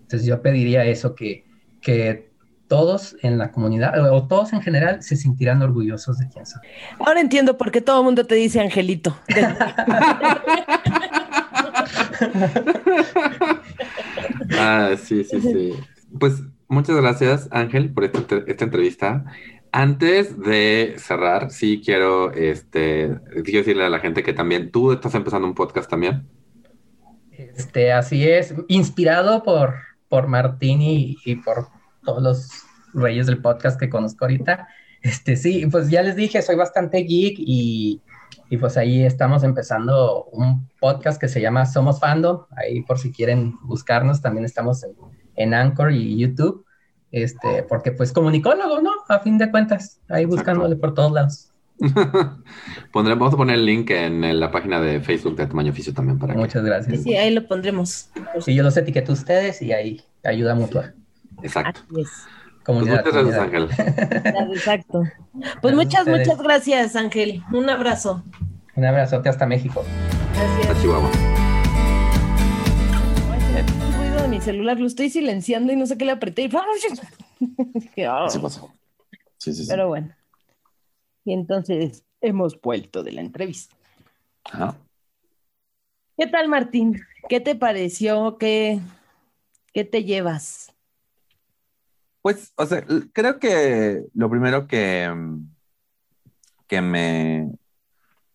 Entonces 0.00 0.26
yo 0.26 0.42
pediría 0.42 0.84
eso, 0.84 1.14
que, 1.14 1.44
que 1.80 2.33
todos 2.68 3.16
en 3.22 3.38
la 3.38 3.52
comunidad 3.52 4.12
o 4.12 4.26
todos 4.26 4.52
en 4.52 4.60
general 4.62 5.02
se 5.02 5.16
sentirán 5.16 5.62
orgullosos 5.62 6.18
de 6.18 6.28
quién 6.28 6.46
son. 6.46 6.60
Ahora 6.98 7.20
entiendo 7.20 7.56
por 7.56 7.70
qué 7.70 7.80
todo 7.80 8.00
el 8.00 8.04
mundo 8.04 8.26
te 8.26 8.34
dice 8.34 8.60
Angelito. 8.60 9.16
ah, 14.58 14.90
sí, 15.02 15.24
sí, 15.24 15.40
sí. 15.40 15.72
Pues 16.18 16.42
muchas 16.68 16.96
gracias, 16.96 17.48
Ángel, 17.50 17.92
por 17.92 18.04
esta, 18.04 18.20
esta 18.46 18.64
entrevista. 18.64 19.24
Antes 19.72 20.38
de 20.38 20.94
cerrar, 20.98 21.50
sí 21.50 21.82
quiero, 21.84 22.32
este, 22.32 23.18
quiero 23.44 23.58
decirle 23.58 23.84
a 23.84 23.88
la 23.88 23.98
gente 23.98 24.22
que 24.22 24.32
también 24.32 24.70
tú 24.70 24.92
estás 24.92 25.14
empezando 25.16 25.48
un 25.48 25.54
podcast 25.54 25.90
también. 25.90 26.28
Este, 27.32 27.92
así 27.92 28.28
es, 28.28 28.54
inspirado 28.68 29.42
por, 29.42 29.74
por 30.08 30.28
Martín 30.28 30.80
y, 30.80 31.16
y, 31.24 31.34
por 31.36 31.66
todos 32.04 32.22
los 32.22 32.48
reyes 32.92 33.26
del 33.26 33.40
podcast 33.40 33.78
que 33.78 33.90
conozco 33.90 34.24
ahorita. 34.24 34.68
Este, 35.02 35.36
sí, 35.36 35.66
pues 35.66 35.90
ya 35.90 36.02
les 36.02 36.16
dije, 36.16 36.40
soy 36.40 36.56
bastante 36.56 36.98
geek 36.98 37.36
y, 37.38 38.00
y 38.48 38.56
pues 38.56 38.76
ahí 38.76 39.04
estamos 39.04 39.42
empezando 39.44 40.24
un 40.32 40.68
podcast 40.80 41.20
que 41.20 41.28
se 41.28 41.40
llama 41.40 41.66
Somos 41.66 42.00
Fandom. 42.00 42.44
Ahí 42.56 42.82
por 42.82 42.98
si 42.98 43.12
quieren 43.12 43.54
buscarnos, 43.62 44.22
también 44.22 44.44
estamos 44.44 44.82
en, 44.84 44.92
en 45.36 45.54
Anchor 45.54 45.92
y 45.92 46.18
YouTube. 46.18 46.64
Este, 47.10 47.62
porque 47.64 47.92
pues 47.92 48.12
comunicólogo, 48.12 48.80
¿no? 48.80 48.90
A 49.08 49.20
fin 49.20 49.38
de 49.38 49.50
cuentas, 49.50 50.00
ahí 50.08 50.24
buscándole 50.24 50.74
por 50.74 50.94
todos 50.94 51.12
lados. 51.12 51.50
Pondremos, 52.92 53.20
vamos 53.20 53.34
a 53.34 53.36
poner 53.36 53.56
el 53.56 53.66
link 53.66 53.90
en 53.90 54.40
la 54.40 54.50
página 54.50 54.80
de 54.80 55.00
Facebook 55.00 55.36
de 55.36 55.46
Tamaño 55.46 55.70
Oficio 55.70 55.92
también 55.92 56.18
para 56.18 56.34
Muchas 56.34 56.62
que... 56.62 56.68
gracias. 56.68 57.02
Sí, 57.02 57.14
ahí 57.14 57.32
lo 57.32 57.46
pondremos. 57.46 58.10
Sí, 58.40 58.54
yo 58.54 58.62
los 58.62 58.76
etiqueto 58.76 59.12
a 59.12 59.14
ustedes 59.14 59.60
y 59.62 59.72
ahí 59.72 60.02
ayuda 60.24 60.54
mutua. 60.54 60.94
Exacto. 61.44 61.80
Comunidad, 62.64 63.02
pues 63.02 63.14
muchas 63.14 63.48
comunidad. 63.50 63.68
gracias, 63.68 63.76
Ángel. 63.78 64.54
Exacto. 64.54 65.02
Pues 65.60 65.74
muchas, 65.74 66.06
muchas 66.06 66.38
gracias, 66.38 66.96
Ángel. 66.96 67.42
Un 67.52 67.68
abrazo. 67.68 68.24
Un 68.74 68.84
abrazote 68.86 69.28
hasta 69.28 69.46
México. 69.46 69.84
Gracias. 70.34 70.70
Hasta 70.70 70.82
Chihuahua. 70.82 71.10
Ruido 73.98 74.28
mi 74.28 74.40
celular, 74.40 74.80
lo 74.80 74.86
estoy 74.86 75.10
silenciando 75.10 75.72
y 75.74 75.76
no 75.76 75.84
sé 75.84 75.98
qué 75.98 76.06
le 76.06 76.12
apreté 76.12 76.42
y. 76.42 76.50
Sí 78.30 78.38
pasó. 78.38 78.72
Sí, 79.36 79.52
sí, 79.52 79.64
sí. 79.64 79.66
Pero 79.68 79.88
bueno. 79.88 80.14
Y 81.26 81.34
entonces 81.34 82.04
hemos 82.22 82.58
vuelto 82.58 83.02
de 83.02 83.12
la 83.12 83.20
entrevista. 83.20 83.76
Ajá. 84.44 84.78
¿Qué 86.16 86.26
tal, 86.28 86.48
Martín? 86.48 87.02
¿Qué 87.28 87.40
te 87.40 87.54
pareció? 87.54 88.38
¿Qué, 88.38 88.80
qué 89.74 89.84
te 89.84 90.04
llevas? 90.04 90.73
Pues, 92.24 92.52
o 92.56 92.66
sea, 92.66 92.84
creo 93.12 93.38
que 93.38 94.04
lo 94.14 94.30
primero 94.30 94.66
que, 94.66 95.08
mm, 95.14 95.46
que 96.66 96.80
me, 96.80 97.50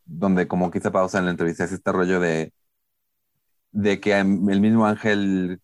donde 0.06 0.48
como 0.48 0.72
quise 0.72 0.92
pausa 0.92 1.20
en 1.20 1.26
la 1.28 1.32
entrevista 1.32 1.66
es 1.66 1.74
este 1.74 1.92
rollo 1.92 2.20
de, 2.22 2.54
de 3.72 4.00
que 4.00 4.14
el 4.18 4.28
mismo 4.62 4.86
Ángel 4.86 5.62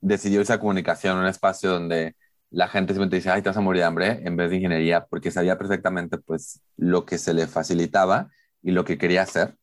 decidió 0.00 0.40
esa 0.42 0.60
comunicación, 0.60 1.18
un 1.18 1.26
espacio 1.26 1.70
donde 1.70 2.16
la 2.50 2.68
gente 2.68 2.92
simplemente 2.94 3.16
dice, 3.18 3.30
ay, 3.30 3.42
te 3.42 3.50
vas 3.50 3.58
a 3.58 3.60
morir 3.62 3.80
de 3.82 3.86
hambre, 3.86 4.20
en 4.24 4.36
vez 4.36 4.50
de 4.50 4.56
ingeniería, 4.56 5.06
porque 5.06 5.30
sabía 5.32 5.58
perfectamente, 5.58 6.18
pues, 6.18 6.62
lo 6.76 7.06
que 7.06 7.18
se 7.18 7.34
le 7.34 7.46
facilitaba 7.48 8.30
y 8.62 8.72
lo 8.72 8.84
que 8.84 8.98
quería 8.98 9.22
hacer. 9.22 9.56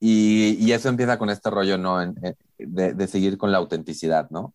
Y, 0.00 0.56
y 0.60 0.72
eso 0.72 0.88
empieza 0.90 1.18
con 1.18 1.30
este 1.30 1.50
rollo, 1.50 1.78
¿no? 1.78 2.02
En- 2.02 2.14
en- 2.24 2.36
de, 2.58 2.94
de 2.94 3.08
seguir 3.08 3.38
con 3.38 3.52
la 3.52 3.58
autenticidad, 3.58 4.30
¿no? 4.30 4.54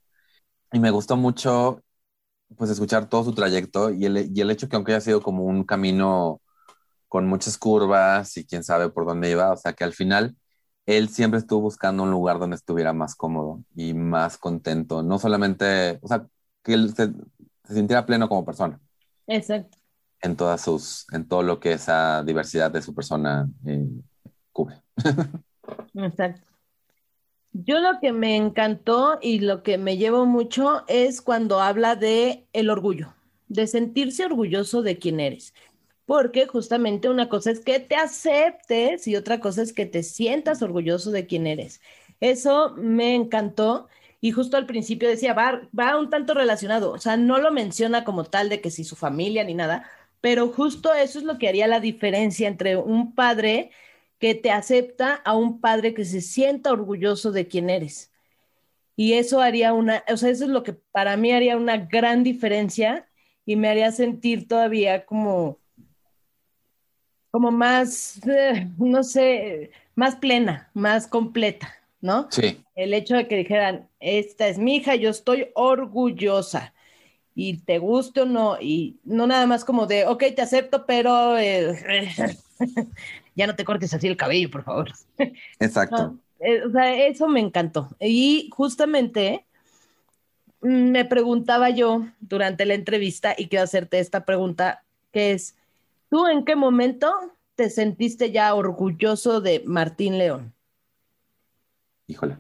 Y 0.74 0.80
me 0.80 0.92
gustó 0.92 1.18
mucho 1.18 1.84
pues 2.56 2.70
escuchar 2.70 3.10
todo 3.10 3.24
su 3.24 3.34
trayecto 3.34 3.91
y 3.91 4.06
el, 4.06 4.32
y 4.36 4.41
el 4.41 4.52
hecho 4.52 4.70
que 4.70 4.76
aunque 4.76 4.93
haya 4.93 5.02
sido 5.02 5.22
como 5.22 5.43
un 5.43 5.64
camino 5.64 6.41
con 7.08 7.28
muchas 7.28 7.58
curvas 7.58 8.38
y 8.38 8.45
quién 8.45 8.64
sabe 8.64 8.89
por 8.89 9.06
dónde 9.06 9.32
iba, 9.32 9.52
o 9.52 9.58
sea 9.58 9.74
que 9.74 9.84
al 9.84 9.93
final 9.93 10.36
él 10.86 11.10
siempre 11.10 11.39
estuvo 11.39 11.62
buscando 11.62 12.04
un 12.04 12.12
lugar 12.12 12.39
donde 12.39 12.56
estuviera 12.56 12.93
más 12.93 13.16
cómodo 13.16 13.64
y 13.76 13.93
más 13.93 14.38
contento, 14.38 15.04
no 15.04 15.20
solamente, 15.20 16.00
o 16.02 16.08
sea, 16.08 16.26
que 16.64 16.74
él 16.74 16.93
se, 16.95 17.12
se 17.66 17.74
sintiera 17.74 18.06
pleno 18.06 18.30
como 18.30 18.45
persona 18.45 18.80
Exacto. 19.28 19.78
en 20.22 20.36
todas 20.36 20.62
sus, 20.62 21.06
en 21.12 21.28
todo 21.28 21.43
lo 21.43 21.60
que 21.60 21.74
esa 21.74 22.24
diversidad 22.24 22.72
de 22.72 22.82
su 22.82 22.93
persona 22.95 23.50
eh, 23.66 23.88
cubre. 24.52 24.82
Exacto. 25.93 26.57
Yo 27.66 27.80
lo 27.80 27.99
que 27.99 28.12
me 28.12 28.36
encantó 28.36 29.18
y 29.22 29.39
lo 29.39 29.64
que 29.64 29.78
me 29.80 29.97
llevo 29.97 30.26
mucho 30.28 30.84
es 30.88 31.22
cuando 31.22 31.60
habla 31.60 31.95
de 31.95 32.47
el 32.53 32.70
orgullo, 32.70 33.16
de 33.47 33.66
sentirse 33.68 34.26
orgulloso 34.26 34.84
de 34.84 34.99
quién 34.99 35.20
eres. 35.20 35.53
Porque 36.05 36.45
justamente 36.47 37.10
una 37.10 37.30
cosa 37.30 37.51
es 37.51 37.60
que 37.62 37.80
te 37.80 37.95
aceptes 37.95 39.08
y 39.08 39.16
otra 39.16 39.39
cosa 39.39 39.64
es 39.64 39.74
que 39.74 39.86
te 39.88 40.03
sientas 40.03 40.62
orgulloso 40.62 41.10
de 41.12 41.26
quién 41.28 41.47
eres. 41.47 41.82
Eso 42.20 42.76
me 42.78 43.16
encantó 43.16 43.88
y 44.22 44.32
justo 44.32 44.58
al 44.58 44.68
principio 44.68 45.10
decía, 45.10 45.34
va, 45.34 45.62
va 45.78 45.97
un 45.99 46.10
tanto 46.12 46.34
relacionado, 46.36 46.91
o 46.91 46.99
sea, 46.99 47.18
no 47.18 47.39
lo 47.39 47.51
menciona 47.51 48.03
como 48.03 48.24
tal 48.26 48.49
de 48.49 48.62
que 48.62 48.72
si 48.72 48.84
su 48.84 48.95
familia 48.95 49.43
ni 49.43 49.53
nada, 49.55 49.89
pero 50.22 50.49
justo 50.49 50.93
eso 50.93 51.20
es 51.20 51.26
lo 51.26 51.38
que 51.38 51.47
haría 51.49 51.68
la 51.68 51.80
diferencia 51.80 52.47
entre 52.47 52.78
un 52.78 53.14
padre 53.16 53.72
que 54.20 54.36
te 54.36 54.51
acepta 54.51 55.13
a 55.13 55.36
un 55.36 55.61
padre 55.61 55.93
que 55.93 56.05
se 56.05 56.22
sienta 56.22 56.72
orgulloso 56.72 57.32
de 57.32 57.47
quién 57.47 57.70
eres. 57.70 58.11
Y 58.95 59.13
eso 59.13 59.41
haría 59.41 59.74
una, 59.74 60.03
o 60.11 60.18
sea, 60.18 60.30
eso 60.30 60.45
es 60.45 60.49
lo 60.49 60.63
que 60.63 60.74
para 60.74 61.18
mí 61.18 61.32
haría 61.32 61.55
una 61.55 61.78
gran 61.78 62.24
diferencia 62.24 63.07
y 63.45 63.55
me 63.55 63.70
haría 63.70 63.91
sentir 63.91 64.47
todavía 64.47 65.05
como, 65.05 65.59
como 67.30 67.51
más, 67.51 68.20
eh, 68.28 68.68
no 68.80 69.03
sé, 69.03 69.72
más 69.93 70.15
plena, 70.15 70.72
más 70.74 71.07
completa, 71.07 71.76
¿no? 72.01 72.28
Sí, 72.32 72.63
El 72.76 72.93
hecho 72.95 73.15
de 73.15 73.28
que 73.28 73.38
dijeran, 73.38 73.88
esta 73.99 74.47
es 74.47 74.57
mi 74.57 74.78
hija, 74.78 74.95
yo 74.95 75.11
estoy 75.11 75.49
orgullosa. 75.53 76.74
Y 77.36 77.59
te 77.59 77.78
guste 77.78 78.22
o 78.22 78.26
no, 78.26 78.57
y 78.59 78.99
no 79.03 79.28
nada 79.28 79.45
más 79.45 79.63
como 79.63 79.86
de, 79.86 80.07
ok, 80.07 80.24
te 80.36 80.41
acepto, 80.41 80.88
pero 80.88 81.38
eh, 81.38 81.78
ya 83.38 83.48
no 83.48 83.56
te 83.56 83.64
cortes 83.64 83.94
así 83.94 84.08
el 84.08 84.18
cabello, 84.18 84.50
por 84.50 84.64
favor. 84.64 84.92
exacto. 85.60 85.98
No, 85.98 86.20
eh, 86.40 86.64
o 86.66 86.72
sea, 86.72 87.06
eso 87.06 87.30
me 87.30 87.40
encantó. 87.40 87.88
Y 88.00 88.50
justamente 88.52 89.46
mm, 90.62 90.90
me 90.92 91.06
preguntaba 91.06 91.70
yo 91.70 92.08
durante 92.20 92.66
la 92.66 92.74
entrevista, 92.74 93.36
y 93.38 93.48
quiero 93.48 93.64
hacerte 93.64 94.00
esta 94.00 94.26
pregunta, 94.26 94.84
que 95.12 95.34
es, 95.34 95.56
¿tú 96.10 96.26
en 96.28 96.44
qué 96.44 96.56
momento 96.56 97.14
te 97.56 97.70
sentiste 97.70 98.32
ya 98.32 98.54
orgulloso 98.56 99.40
de 99.40 99.64
Martín 99.66 100.18
León? 100.18 100.54
Híjole. 102.08 102.38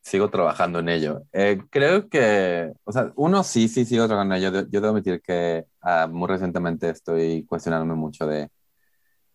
Sigo 0.00 0.30
trabajando 0.30 0.78
en 0.78 0.88
ello. 0.88 1.24
Eh, 1.32 1.60
creo 1.70 2.08
que, 2.08 2.72
o 2.84 2.92
sea, 2.92 3.12
uno 3.16 3.42
sí, 3.42 3.68
sí, 3.68 3.84
sigo 3.84 4.06
trabajando 4.06 4.36
en 4.36 4.42
ello. 4.42 4.52
Yo, 4.52 4.68
yo 4.70 4.80
debo 4.80 4.92
admitir 4.92 5.20
que 5.20 5.66
ah, 5.82 6.06
muy 6.10 6.28
recientemente 6.28 6.88
estoy 6.88 7.44
cuestionándome 7.44 7.94
mucho 7.94 8.26
de, 8.26 8.48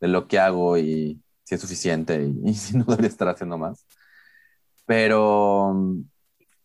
de 0.04 0.10
lo 0.10 0.28
que 0.28 0.39
hago 0.39 0.78
y 0.78 1.24
si 1.45 1.56
es 1.56 1.62
suficiente 1.62 2.22
y, 2.24 2.41
y 2.51 2.56
si 2.56 2.78
no 2.78 2.86
debería 2.86 3.10
estar 3.10 3.30
haciendo 3.30 3.58
más. 3.58 3.88
Pero 4.86 5.74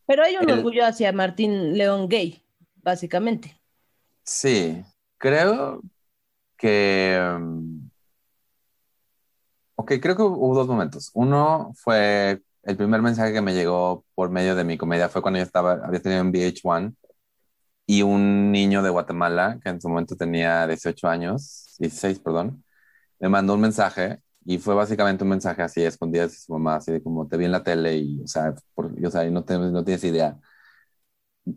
Pero 0.05 0.23
hay 0.23 0.35
un 0.35 0.49
El- 0.49 0.49
orgullo 0.49 0.85
hacia 0.85 1.13
Martín 1.13 1.77
León 1.77 2.09
gay, 2.09 2.43
básicamente. 2.83 3.61
sí, 4.23 4.83
creo 5.17 5.81
que... 6.57 7.19
mm, 7.39 7.89
Ok, 9.75 9.93
creo 10.01 10.15
que 10.15 10.23
hubo 10.23 10.53
dos 10.55 10.67
momentos. 10.67 11.09
Uno 11.13 11.71
fue 11.75 12.41
el 12.63 12.77
primer 12.77 13.01
mensaje 13.01 13.31
que 13.33 13.41
me 13.41 13.53
llegó 13.53 14.05
por 14.13 14.29
medio 14.29 14.55
de 14.55 14.63
mi 14.65 14.77
comedia, 14.77 15.07
fue 15.09 15.21
cuando 15.21 15.37
yo 15.39 15.43
estaba, 15.45 15.73
había 15.85 16.01
tenido 16.01 16.21
en 16.21 16.27
VH1 16.29 16.93
y 17.87 18.03
un 18.03 18.51
niño 18.51 18.83
de 18.83 18.89
Guatemala, 18.91 19.59
que 19.63 19.69
en 19.69 19.81
su 19.81 19.89
momento 19.89 20.15
tenía 20.17 20.67
18 20.67 21.07
años, 21.09 21.75
16, 21.79 22.19
perdón, 22.19 22.63
me 23.19 23.29
mandó 23.29 23.53
un 23.55 23.61
mensaje 23.61 24.21
y 24.45 24.57
fue 24.59 24.75
básicamente 24.75 25.23
un 25.23 25.29
mensaje 25.31 25.61
así, 25.61 25.83
escondido 25.83 26.27
de 26.27 26.33
su 26.33 26.51
mamá, 26.53 26.75
así 26.77 26.91
de 26.91 27.03
como 27.03 27.27
te 27.27 27.37
vi 27.37 27.45
en 27.45 27.51
la 27.51 27.63
tele 27.63 27.97
y, 27.97 28.21
o 28.23 28.27
sea, 28.27 28.53
por- 28.73 28.93
y, 28.99 29.05
o 29.05 29.11
sea, 29.11 29.25
y 29.25 29.31
no, 29.31 29.43
te- 29.43 29.57
no 29.57 29.83
tienes 29.83 30.03
idea. 30.03 30.39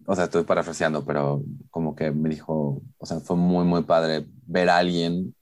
O 0.06 0.14
sea, 0.16 0.24
estoy 0.24 0.44
parafraseando, 0.44 1.04
pero 1.04 1.42
como 1.70 1.94
que 1.94 2.10
me 2.10 2.28
dijo, 2.30 2.82
o 2.98 3.06
sea, 3.06 3.20
fue 3.20 3.36
muy, 3.36 3.64
muy 3.64 3.82
padre 3.82 4.26
ver 4.46 4.70
a 4.70 4.78
alguien 4.78 5.34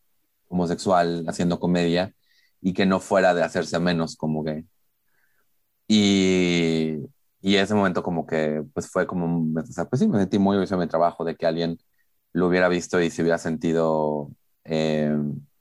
homosexual 0.48 1.24
haciendo 1.28 1.60
comedia 1.60 2.14
y 2.62 2.74
que 2.74 2.86
no 2.86 3.00
fuera 3.00 3.34
de 3.34 3.42
hacerse 3.44 3.78
menos 3.80 4.16
como 4.16 4.42
gay. 4.44 4.66
Y, 5.88 6.98
y 7.40 7.56
ese 7.56 7.74
momento 7.74 8.02
como 8.02 8.26
que, 8.26 8.62
pues 8.74 8.88
fue 8.90 9.06
como, 9.06 9.60
o 9.60 9.66
sea, 9.66 9.86
pues 9.86 10.00
sí, 10.00 10.08
me 10.08 10.18
sentí 10.20 10.38
muy 10.38 10.54
orgulloso 10.56 10.76
de 10.78 10.84
mi 10.86 10.88
trabajo, 10.88 11.24
de 11.24 11.34
que 11.36 11.46
alguien 11.46 11.78
lo 12.32 12.46
hubiera 12.48 12.68
visto 12.68 13.00
y 13.00 13.10
se 13.10 13.22
hubiera 13.22 13.38
sentido, 13.38 14.30
eh, 14.64 15.12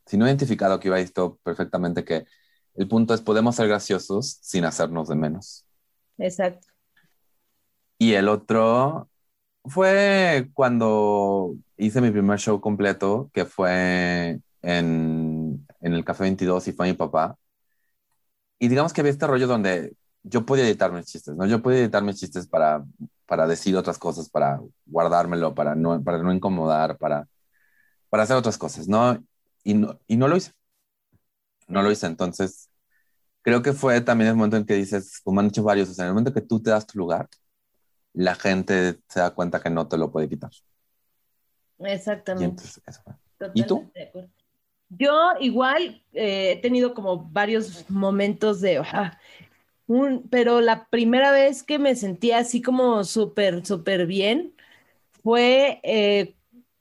si 0.09 0.17
no 0.17 0.25
identificado, 0.25 0.79
que 0.79 0.89
hubiera 0.89 1.03
visto 1.03 1.37
perfectamente 1.43 2.03
que 2.03 2.25
el 2.73 2.87
punto 2.87 3.13
es, 3.13 3.21
podemos 3.21 3.55
ser 3.55 3.67
graciosos 3.67 4.39
sin 4.41 4.65
hacernos 4.65 5.07
de 5.07 5.15
menos. 5.15 5.67
Exacto. 6.17 6.67
Y 7.99 8.13
el 8.13 8.27
otro 8.27 9.07
fue 9.65 10.49
cuando 10.53 11.55
hice 11.77 12.01
mi 12.01 12.09
primer 12.09 12.39
show 12.39 12.59
completo, 12.59 13.29
que 13.33 13.45
fue 13.45 14.39
en, 14.63 15.67
en 15.79 15.93
el 15.93 16.03
Café 16.03 16.23
22 16.23 16.69
y 16.69 16.71
fue 16.71 16.87
mi 16.87 16.93
papá. 16.93 17.37
Y 18.57 18.67
digamos 18.67 18.93
que 18.93 19.01
había 19.01 19.11
este 19.11 19.27
rollo 19.27 19.45
donde 19.45 19.93
yo 20.23 20.43
podía 20.43 20.65
editar 20.65 20.91
mis 20.91 21.05
chistes, 21.05 21.35
¿no? 21.35 21.45
Yo 21.45 21.61
podía 21.61 21.81
editar 21.81 22.01
mis 22.03 22.19
chistes 22.19 22.47
para, 22.47 22.83
para 23.27 23.45
decir 23.45 23.77
otras 23.77 23.99
cosas, 23.99 24.27
para 24.27 24.59
guardármelo, 24.87 25.53
para 25.53 25.75
no, 25.75 26.03
para 26.03 26.17
no 26.17 26.33
incomodar, 26.33 26.97
para, 26.97 27.27
para 28.09 28.23
hacer 28.23 28.35
otras 28.35 28.57
cosas, 28.57 28.87
¿no? 28.87 29.23
Y 29.69 29.75
no, 29.75 29.99
y 30.07 30.17
no 30.17 30.27
lo 30.27 30.35
hice. 30.35 30.51
No 31.67 31.83
lo 31.83 31.91
hice. 31.91 32.07
Entonces, 32.07 32.71
creo 33.43 33.61
que 33.61 33.71
fue 33.71 34.01
también 34.01 34.31
el 34.31 34.35
momento 34.35 34.57
en 34.57 34.65
que 34.65 34.73
dices, 34.73 35.21
como 35.23 35.41
han 35.41 35.49
dicho 35.49 35.61
varios, 35.61 35.89
o 35.89 35.93
sea, 35.93 36.05
en 36.05 36.07
el 36.07 36.13
momento 36.15 36.33
que 36.33 36.41
tú 36.41 36.59
te 36.59 36.71
das 36.71 36.87
tu 36.87 36.97
lugar, 36.97 37.29
la 38.13 38.33
gente 38.33 38.97
se 39.07 39.19
da 39.19 39.29
cuenta 39.29 39.61
que 39.61 39.69
no 39.69 39.87
te 39.87 39.95
lo 39.99 40.11
puede 40.11 40.27
quitar. 40.27 40.49
Y 41.79 41.85
Exactamente. 41.85 42.45
entonces, 42.45 42.81
eso 42.83 43.01
fue. 43.03 43.13
¿Y 43.53 43.61
tú? 43.61 43.91
Yo 44.89 45.33
igual 45.39 46.03
eh, 46.13 46.53
he 46.53 46.61
tenido 46.63 46.95
como 46.95 47.29
varios 47.29 47.87
momentos 47.91 48.59
de, 48.59 48.79
ah, 48.79 49.19
un, 49.85 50.27
pero 50.31 50.61
la 50.61 50.87
primera 50.87 51.31
vez 51.31 51.61
que 51.61 51.77
me 51.77 51.95
sentí 51.95 52.31
así 52.31 52.63
como 52.63 53.03
súper, 53.03 53.63
súper 53.67 54.07
bien 54.07 54.55
fue 55.21 55.79
eh, 55.83 56.35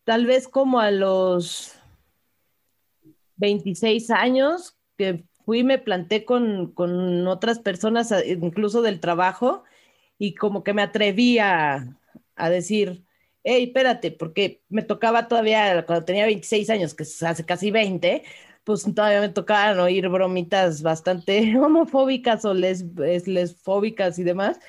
tal 0.05 0.25
vez 0.25 0.49
como 0.49 0.81
a 0.81 0.91
los 0.91 1.78
26 3.39 4.11
años 4.11 4.77
que 4.97 5.25
fui 5.45 5.65
me 5.65 5.79
planté 5.79 6.25
con, 6.25 6.73
con 6.73 7.27
otras 7.29 7.59
personas, 7.61 8.13
a- 8.13 8.25
incluso 8.27 8.83
del 8.83 9.01
trabajo, 9.01 9.65
y 10.19 10.35
como 10.35 10.65
que 10.65 10.75
me 10.75 10.83
atreví 10.83 11.39
a, 11.39 11.97
decir, 12.51 13.05
hey, 13.45 13.65
espérate, 13.67 14.11
porque 14.13 14.63
me 14.69 14.83
tocaba 14.83 15.29
todavía 15.29 15.85
cuando 15.87 16.05
tenía 16.05 16.27
26 16.27 16.71
años, 16.71 16.95
que 16.95 17.05
es 17.05 17.23
hace 17.23 17.45
casi 17.47 17.71
20, 17.71 18.25
pues 18.65 18.83
todavía 18.95 19.21
me 19.21 19.29
tocaban 19.31 19.79
oír 19.81 20.09
bromitas 20.09 20.83
bastante 20.83 21.57
homofóbicas 21.59 22.45
o 22.45 22.55
les, 22.55 22.85
es- 23.05 23.29
lesfóbicas 23.29 24.19
y 24.19 24.25
demás. 24.25 24.61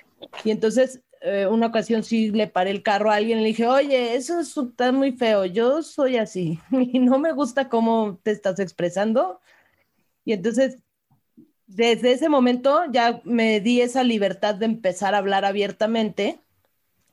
Y 0.43 0.51
entonces 0.51 1.01
eh, 1.21 1.47
una 1.47 1.67
ocasión 1.67 2.03
sí 2.03 2.31
le 2.31 2.47
paré 2.47 2.71
el 2.71 2.83
carro 2.83 3.11
a 3.11 3.15
alguien 3.15 3.39
y 3.39 3.41
le 3.41 3.47
dije, 3.49 3.67
oye, 3.67 4.15
eso 4.15 4.39
está 4.39 4.91
muy 4.91 5.11
feo, 5.11 5.45
yo 5.45 5.83
soy 5.83 6.17
así 6.17 6.59
y 6.71 6.99
no 6.99 7.19
me 7.19 7.33
gusta 7.33 7.69
cómo 7.69 8.19
te 8.23 8.31
estás 8.31 8.59
expresando. 8.59 9.41
Y 10.23 10.33
entonces, 10.33 10.79
desde 11.67 12.13
ese 12.13 12.29
momento 12.29 12.83
ya 12.91 13.21
me 13.25 13.59
di 13.59 13.81
esa 13.81 14.03
libertad 14.03 14.55
de 14.55 14.65
empezar 14.65 15.13
a 15.13 15.19
hablar 15.19 15.45
abiertamente 15.45 16.39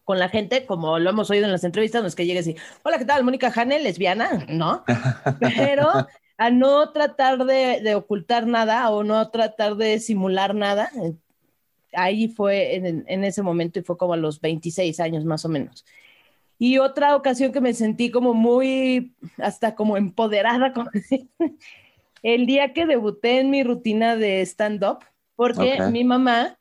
con 0.05 0.21
la 0.21 0.29
gente, 0.29 0.67
como 0.67 1.01
lo 1.01 1.11
hemos 1.11 1.31
oído 1.31 1.47
en 1.47 1.53
las 1.53 1.65
entrevistas, 1.65 2.01
no 2.01 2.09
es 2.09 2.15
que 2.15 2.27
llegues 2.27 2.47
y, 2.47 2.57
hola, 2.85 2.99
¿qué 2.99 3.05
tal? 3.05 3.25
Mónica 3.25 3.51
Jane, 3.51 3.81
lesbiana, 3.81 4.47
¿no? 4.49 4.85
Pero 5.41 5.91
a 6.39 6.51
no 6.51 6.93
tratar 6.93 7.45
de, 7.45 7.81
de, 7.81 7.95
ocultar 7.97 8.47
nada 8.47 8.89
o 8.91 9.03
no 9.03 9.31
tratar 9.31 9.75
de 9.75 9.99
simular 9.99 10.55
nada, 10.55 10.91
ahí 11.93 12.29
fue 12.29 12.77
en, 12.77 13.05
en, 13.07 13.25
ese 13.25 13.43
momento 13.43 13.79
y 13.79 13.83
fue 13.83 13.97
como 13.97 14.15
a 14.15 14.17
los 14.19 14.41
26 14.41 15.01
años 15.01 15.25
más 15.25 15.45
o 15.45 15.49
menos. 15.49 15.85
Y 16.59 16.79
otra 16.79 17.17
ocasión 17.17 17.53
que 17.53 17.61
me 17.61 17.75
sentí 17.75 18.11
como 18.11 18.33
muy, 18.33 19.15
hasta 19.39 19.75
como 19.75 19.97
empoderada, 19.97 20.73
como 20.73 20.91
el 22.23 22.47
día 22.47 22.73
que 22.73 22.87
debuté 22.87 23.41
en 23.41 23.51
mi 23.51 23.63
rutina 23.63 24.17
de 24.17 24.41
stand-up, 24.43 25.01
porque 25.35 25.75
okay. 25.75 25.93
mi 25.93 26.05
mamá 26.05 26.59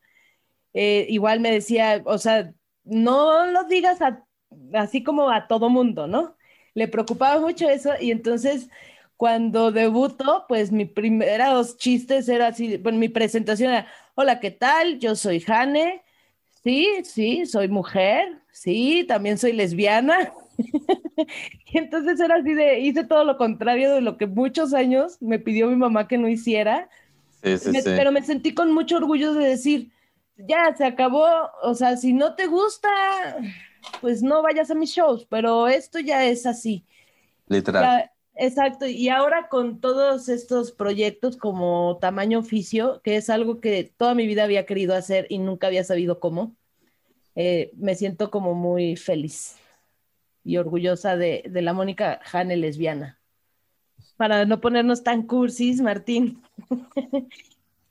eh, 0.73 1.05
igual 1.09 1.39
me 1.39 1.51
decía, 1.51 2.01
o 2.05 2.17
sea, 2.17 2.53
no 2.83 3.47
lo 3.47 3.63
digas 3.63 4.01
a, 4.01 4.25
así 4.73 5.03
como 5.03 5.31
a 5.31 5.47
todo 5.47 5.69
mundo, 5.69 6.05
¿no? 6.05 6.35
Le 6.73 6.89
preocupaba 6.89 7.39
mucho 7.39 7.69
eso 7.69 7.91
y 7.99 8.11
entonces 8.11 8.69
cuando 9.15 9.71
debuto, 9.71 10.43
pues 10.49 10.73
mi 10.73 10.83
primeros 10.83 11.77
chistes 11.77 12.27
era 12.27 12.47
así, 12.47 12.75
bueno, 12.75 12.97
mi 12.97 13.07
presentación 13.07 13.71
era, 13.71 13.87
hola, 14.15 14.39
¿qué 14.39 14.49
tal? 14.49 14.97
Yo 14.99 15.15
soy 15.15 15.41
Jane, 15.41 16.01
sí, 16.63 16.87
sí, 17.03 17.45
soy 17.45 17.67
mujer, 17.67 18.41
sí, 18.51 19.05
también 19.07 19.37
soy 19.37 19.51
lesbiana. 19.51 20.31
y 20.57 21.77
entonces 21.77 22.19
era 22.19 22.37
así 22.37 22.53
de, 22.53 22.79
hice 22.79 23.03
todo 23.03 23.25
lo 23.25 23.37
contrario 23.37 23.93
de 23.93 24.01
lo 24.01 24.17
que 24.17 24.25
muchos 24.25 24.73
años 24.73 25.21
me 25.21 25.37
pidió 25.37 25.67
mi 25.67 25.75
mamá 25.75 26.07
que 26.07 26.17
no 26.17 26.29
hiciera, 26.29 26.89
sí, 27.43 27.57
sí, 27.57 27.71
me, 27.71 27.81
sí. 27.81 27.89
pero 27.95 28.11
me 28.11 28.23
sentí 28.23 28.53
con 28.53 28.73
mucho 28.73 28.97
orgullo 28.97 29.33
de 29.33 29.49
decir, 29.49 29.91
ya, 30.37 30.73
se 30.75 30.85
acabó, 30.85 31.27
o 31.61 31.75
sea, 31.75 31.97
si 31.97 32.13
no 32.13 32.35
te 32.35 32.47
gusta, 32.47 32.89
pues 33.99 34.23
no 34.23 34.41
vayas 34.41 34.71
a 34.71 34.75
mis 34.75 34.91
shows, 34.91 35.25
pero 35.29 35.67
esto 35.67 35.99
ya 35.99 36.25
es 36.25 36.45
así. 36.45 36.85
Literal. 37.47 38.09
Exacto, 38.37 38.85
y 38.85 39.07
ahora 39.07 39.47
con 39.47 39.79
todos 39.79 40.27
estos 40.27 40.73
proyectos 40.73 41.37
como 41.37 41.97
tamaño 42.01 42.39
oficio, 42.39 43.01
que 43.01 43.15
es 43.15 43.29
algo 43.29 43.61
que 43.61 43.93
toda 43.95 44.13
mi 44.13 44.27
vida 44.27 44.43
había 44.43 44.65
querido 44.65 44.93
hacer 44.93 45.25
y 45.29 45.37
nunca 45.37 45.67
había 45.67 45.85
sabido 45.85 46.19
cómo, 46.19 46.53
eh, 47.35 47.71
me 47.77 47.95
siento 47.95 48.31
como 48.31 48.53
muy 48.53 48.97
feliz 48.97 49.55
y 50.43 50.57
orgullosa 50.57 51.15
de, 51.15 51.43
de 51.49 51.61
la 51.61 51.73
Mónica 51.73 52.19
Jane 52.23 52.57
lesbiana. 52.57 53.19
Para 54.17 54.45
no 54.45 54.59
ponernos 54.59 55.03
tan 55.03 55.23
cursis, 55.23 55.79
Martín, 55.81 56.41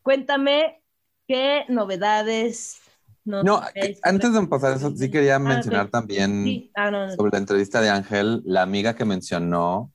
cuéntame 0.03 0.83
qué 1.27 1.65
novedades. 1.69 2.81
No, 3.25 3.43
no 3.43 3.63
antes 4.03 4.33
de 4.33 4.39
empezar 4.39 4.77
eso, 4.77 4.95
sí 4.95 5.11
quería 5.11 5.39
mencionar 5.39 5.81
ah, 5.81 5.85
okay. 5.85 5.91
también 5.91 6.45
sí. 6.45 6.71
ah, 6.75 6.91
no, 6.91 7.07
no. 7.07 7.15
sobre 7.15 7.33
la 7.33 7.39
entrevista 7.39 7.81
de 7.81 7.89
Ángel, 7.89 8.43
la 8.45 8.61
amiga 8.61 8.95
que 8.95 9.07
mencionó 9.07 9.94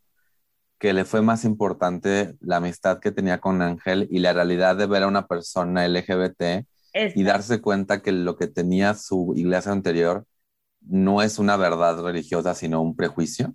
que 0.80 0.94
le 0.94 1.06
fue 1.06 1.22
más 1.22 1.46
importante 1.46 2.36
la 2.42 2.58
amistad 2.58 3.00
que 3.00 3.12
tenía 3.12 3.40
con 3.40 3.62
Ángel 3.62 4.08
y 4.12 4.20
la 4.20 4.34
realidad 4.34 4.78
de 4.78 4.88
ver 4.88 5.04
a 5.04 5.08
una 5.08 5.28
persona 5.28 5.86
LGBT 5.86 6.66
Esta. 6.94 7.20
y 7.20 7.24
darse 7.24 7.62
cuenta 7.62 8.02
que 8.02 8.12
lo 8.12 8.38
que 8.38 8.48
tenía 8.48 8.94
su 8.96 9.34
iglesia 9.36 9.72
anterior 9.72 10.26
no 10.82 11.22
es 11.22 11.40
una 11.40 11.58
verdad 11.58 12.02
religiosa, 12.04 12.56
sino 12.56 12.82
un 12.82 12.96
prejuicio. 12.96 13.54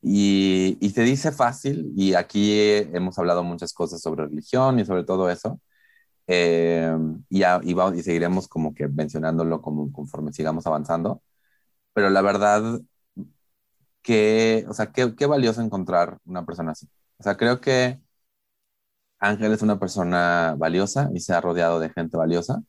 Y, 0.00 0.78
y 0.80 0.90
se 0.90 1.02
dice 1.02 1.32
fácil, 1.32 1.92
y 1.96 2.14
aquí 2.14 2.52
hemos 2.56 3.18
hablado 3.18 3.42
muchas 3.42 3.72
cosas 3.72 4.00
sobre 4.00 4.26
religión 4.26 4.78
y 4.78 4.84
sobre 4.84 5.04
todo 5.04 5.28
eso, 5.30 5.60
eh, 6.28 6.94
y, 7.30 7.42
a, 7.42 7.60
y, 7.64 7.74
vamos, 7.74 7.98
y, 7.98 8.02
seguiremos 8.02 8.48
como 8.48 8.74
que 8.74 8.86
mencionándolo 8.88 9.62
como, 9.62 9.90
conforme 9.92 10.32
sigamos 10.32 10.66
avanzando, 10.66 11.22
pero 11.94 12.10
la 12.10 12.22
verdad 12.22 12.80
que, 14.08 14.64
o 14.68 14.72
sea, 14.74 14.90
qué, 14.92 15.14
qué 15.16 15.26
valioso 15.26 15.60
encontrar 15.60 16.18
una 16.24 16.46
persona 16.46 16.72
así. 16.72 16.88
O 17.18 17.22
sea, 17.22 17.36
creo 17.36 17.60
que 17.60 18.00
Ángel 19.20 19.52
es 19.52 19.62
una 19.62 19.78
persona 19.80 20.54
valiosa 20.58 21.10
y 21.14 21.20
se 21.20 21.32
ha 21.34 21.40
rodeado 21.40 21.80
de 21.80 21.90
gente 21.90 22.16
valiosa. 22.16 22.62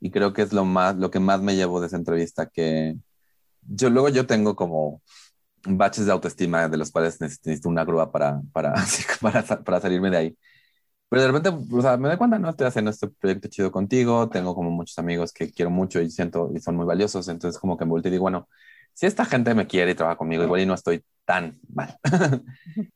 Y 0.00 0.10
creo 0.10 0.32
que 0.32 0.42
es 0.42 0.52
lo, 0.52 0.64
más, 0.64 0.96
lo 0.96 1.10
que 1.10 1.20
más 1.20 1.40
me 1.42 1.56
llevo 1.56 1.80
de 1.80 1.88
esa 1.88 1.96
entrevista, 1.96 2.48
que 2.48 2.96
yo 3.62 3.90
luego 3.90 4.08
yo 4.10 4.26
tengo 4.26 4.56
como 4.56 5.02
baches 5.66 6.06
de 6.06 6.12
autoestima 6.12 6.68
de 6.68 6.78
los 6.78 6.92
cuales 6.92 7.20
necesito 7.20 7.68
una 7.68 7.84
grúa 7.84 8.12
para, 8.12 8.42
para, 8.52 8.74
para, 9.22 9.44
para 9.44 9.80
salirme 9.80 10.10
de 10.10 10.16
ahí. 10.18 10.38
Pero 11.08 11.22
de 11.22 11.28
repente, 11.32 11.50
o 11.76 11.82
sea, 11.82 11.96
me 11.98 12.08
doy 12.08 12.18
cuenta, 12.18 12.38
no, 12.38 12.50
estoy 12.50 12.66
haciendo 12.68 12.90
este 12.90 13.08
proyecto 13.08 13.48
chido 13.48 13.72
contigo, 13.72 14.28
tengo 14.30 14.54
como 14.54 14.70
muchos 14.70 14.98
amigos 14.98 15.32
que 15.32 15.50
quiero 15.52 15.70
mucho 15.70 16.00
y 16.02 16.10
siento 16.10 16.50
y 16.54 16.60
son 16.60 16.76
muy 16.76 16.86
valiosos, 16.86 17.28
entonces 17.28 17.60
como 17.60 17.78
que 17.78 17.84
me 17.86 17.92
volteo 17.92 18.10
y 18.10 18.12
digo, 18.14 18.22
bueno, 18.24 18.48
si 18.98 19.06
esta 19.06 19.24
gente 19.24 19.54
me 19.54 19.68
quiere 19.68 19.92
y 19.92 19.94
trabaja 19.94 20.16
conmigo, 20.16 20.42
igual 20.42 20.60
y 20.60 20.66
no 20.66 20.74
estoy 20.74 21.04
tan 21.24 21.56
mal. 21.72 21.96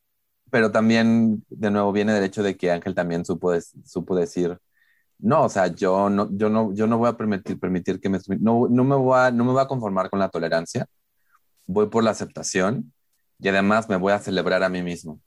Pero 0.51 0.73
también, 0.73 1.45
de 1.49 1.71
nuevo, 1.71 1.93
viene 1.93 2.13
del 2.13 2.25
hecho 2.25 2.43
de 2.43 2.57
que 2.57 2.73
Ángel 2.73 2.93
también 2.93 3.25
supo, 3.25 3.53
supo 3.85 4.17
decir, 4.17 4.59
no, 5.19 5.45
o 5.45 5.49
sea, 5.49 5.69
yo 5.69 6.11
no, 6.11 6.29
yo 6.33 6.49
no, 6.49 6.75
yo 6.75 6.89
no 6.89 6.99
voy 6.99 7.09
a 7.09 7.17
permitir, 7.17 7.57
permitir 7.61 8.01
que 8.01 8.09
me, 8.09 8.19
no, 8.41 8.67
no, 8.69 8.83
me 8.83 8.97
voy 8.97 9.17
a, 9.17 9.31
no 9.31 9.45
me 9.45 9.53
voy 9.53 9.63
a 9.63 9.69
conformar 9.69 10.11
con 10.11 10.19
la 10.19 10.29
tolerancia, 10.29 10.87
voy 11.69 11.87
por 11.87 12.03
la 12.03 12.11
aceptación 12.11 12.93
y 13.39 13.47
además 13.47 13.89
me 13.89 13.95
voy 13.95 14.13
a 14.13 14.19
celebrar 14.19 14.65
a 14.65 14.69
mí 14.69 14.83
mismo. 14.83 15.21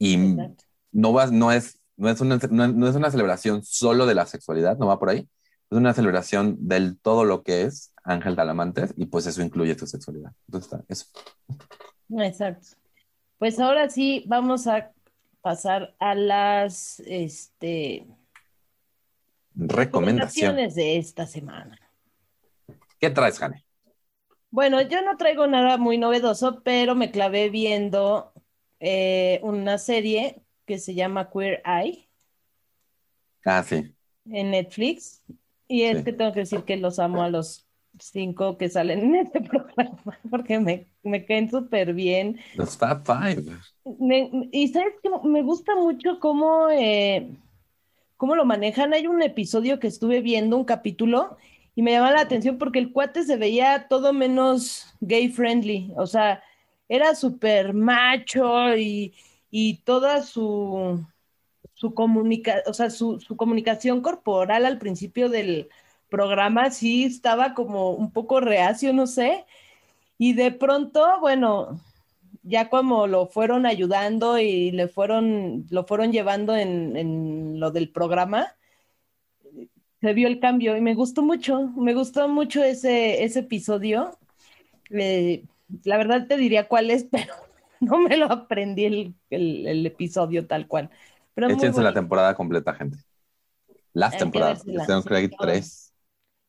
Y 0.00 0.16
no, 0.90 1.12
va, 1.12 1.28
no, 1.28 1.52
es, 1.52 1.78
no, 1.96 2.08
es 2.08 2.20
una, 2.20 2.40
no, 2.50 2.66
no 2.66 2.88
es 2.88 2.96
una 2.96 3.12
celebración 3.12 3.62
solo 3.62 4.04
de 4.06 4.16
la 4.16 4.26
sexualidad, 4.26 4.78
no 4.78 4.88
va 4.88 4.98
por 4.98 5.10
ahí, 5.10 5.28
es 5.70 5.76
una 5.76 5.94
celebración 5.94 6.56
del 6.68 6.98
todo 6.98 7.24
lo 7.24 7.42
que 7.42 7.62
es 7.62 7.92
Ángel 8.04 8.36
Talamantes 8.36 8.94
y 8.96 9.06
pues 9.06 9.26
eso 9.26 9.42
incluye 9.42 9.74
tu 9.74 9.86
sexualidad. 9.86 10.32
Entonces 10.46 10.72
está, 10.72 10.84
eso. 10.88 11.06
Exacto. 12.18 12.68
Pues 13.38 13.58
ahora 13.58 13.88
sí 13.90 14.24
vamos 14.28 14.66
a 14.66 14.92
pasar 15.40 15.94
a 15.98 16.14
las 16.14 17.00
este, 17.00 18.06
recomendaciones 19.54 20.74
de 20.74 20.98
esta 20.98 21.26
semana. 21.26 21.78
¿Qué 22.98 23.10
traes, 23.10 23.38
Jane? 23.38 23.64
Bueno, 24.50 24.80
yo 24.80 25.02
no 25.02 25.16
traigo 25.16 25.46
nada 25.46 25.76
muy 25.76 25.98
novedoso, 25.98 26.62
pero 26.62 26.94
me 26.94 27.10
clavé 27.10 27.50
viendo 27.50 28.32
eh, 28.80 29.40
una 29.42 29.78
serie 29.78 30.42
que 30.64 30.78
se 30.78 30.94
llama 30.94 31.30
Queer 31.30 31.62
Eye. 31.64 32.08
Ah, 33.44 33.62
sí. 33.62 33.94
En 34.30 34.52
Netflix. 34.52 35.22
Y 35.68 35.82
es 35.82 35.98
sí. 35.98 36.04
que 36.04 36.12
tengo 36.12 36.32
que 36.32 36.40
decir 36.40 36.62
que 36.64 36.76
los 36.76 36.98
amo 36.98 37.22
a 37.22 37.30
los 37.30 37.66
cinco 37.98 38.58
que 38.58 38.68
salen 38.68 39.00
en 39.00 39.14
este 39.16 39.40
programa, 39.42 40.18
porque 40.30 40.60
me, 40.60 40.86
me 41.02 41.24
caen 41.24 41.50
súper 41.50 41.94
bien. 41.94 42.38
Los 42.54 42.76
Fab 42.76 43.04
Five. 43.04 43.44
Me, 43.84 44.30
y 44.52 44.68
sabes 44.68 44.94
que 45.02 45.10
me 45.24 45.42
gusta 45.42 45.74
mucho 45.76 46.18
cómo, 46.20 46.68
eh, 46.70 47.28
cómo 48.16 48.36
lo 48.36 48.44
manejan. 48.44 48.92
Hay 48.94 49.06
un 49.06 49.22
episodio 49.22 49.78
que 49.78 49.86
estuve 49.88 50.20
viendo, 50.20 50.56
un 50.56 50.64
capítulo, 50.64 51.36
y 51.74 51.82
me 51.82 51.92
llamaba 51.92 52.14
la 52.16 52.22
atención 52.22 52.58
porque 52.58 52.78
el 52.78 52.92
cuate 52.92 53.24
se 53.24 53.36
veía 53.36 53.86
todo 53.88 54.12
menos 54.12 54.86
gay 55.00 55.28
friendly. 55.28 55.92
O 55.96 56.06
sea, 56.06 56.42
era 56.88 57.14
súper 57.14 57.74
macho 57.74 58.76
y, 58.76 59.14
y 59.50 59.78
toda 59.84 60.22
su, 60.22 61.06
su, 61.76 61.94
comunica 61.94 62.62
o 62.66 62.74
sea, 62.74 62.90
su, 62.90 63.20
su 63.20 63.36
comunicación 63.36 64.00
corporal 64.02 64.66
al 64.66 64.78
principio 64.78 65.28
del 65.28 65.68
programa 66.10 66.70
sí 66.70 67.04
estaba 67.04 67.54
como 67.54 67.90
un 67.92 68.12
poco 68.12 68.40
reacio, 68.40 68.92
no 68.92 69.06
sé, 69.06 69.44
y 70.18 70.34
de 70.34 70.52
pronto, 70.52 71.20
bueno, 71.20 71.80
ya 72.42 72.70
como 72.70 73.06
lo 73.06 73.26
fueron 73.26 73.66
ayudando 73.66 74.38
y 74.38 74.70
le 74.72 74.88
fueron, 74.88 75.66
lo 75.70 75.84
fueron 75.86 76.12
llevando 76.12 76.56
en, 76.56 76.96
en 76.96 77.60
lo 77.60 77.70
del 77.72 77.90
programa, 77.90 78.56
se 80.00 80.12
vio 80.14 80.28
el 80.28 80.40
cambio 80.40 80.76
y 80.76 80.80
me 80.80 80.94
gustó 80.94 81.22
mucho, 81.22 81.68
me 81.76 81.94
gustó 81.94 82.28
mucho 82.28 82.62
ese, 82.62 83.24
ese 83.24 83.40
episodio. 83.40 84.18
Eh, 84.90 85.44
la 85.84 85.96
verdad 85.96 86.26
te 86.28 86.36
diría 86.36 86.68
cuál 86.68 86.90
es, 86.90 87.04
pero 87.10 87.34
no 87.80 87.98
me 87.98 88.16
lo 88.16 88.26
aprendí 88.26 88.84
el, 88.84 89.14
el, 89.30 89.66
el 89.66 89.86
episodio 89.86 90.46
tal 90.46 90.66
cual. 90.68 90.90
Pero 91.36 91.48
Échense 91.48 91.82
la 91.82 91.94
temporada 91.94 92.34
completa, 92.34 92.74
gente. 92.74 92.98
Las 93.94 94.16
hay 94.16 94.18
temporadas. 94.18 94.64
Tengo 94.86 95.04
que 95.04 95.14
hay 95.16 95.28
tres. 95.28 95.92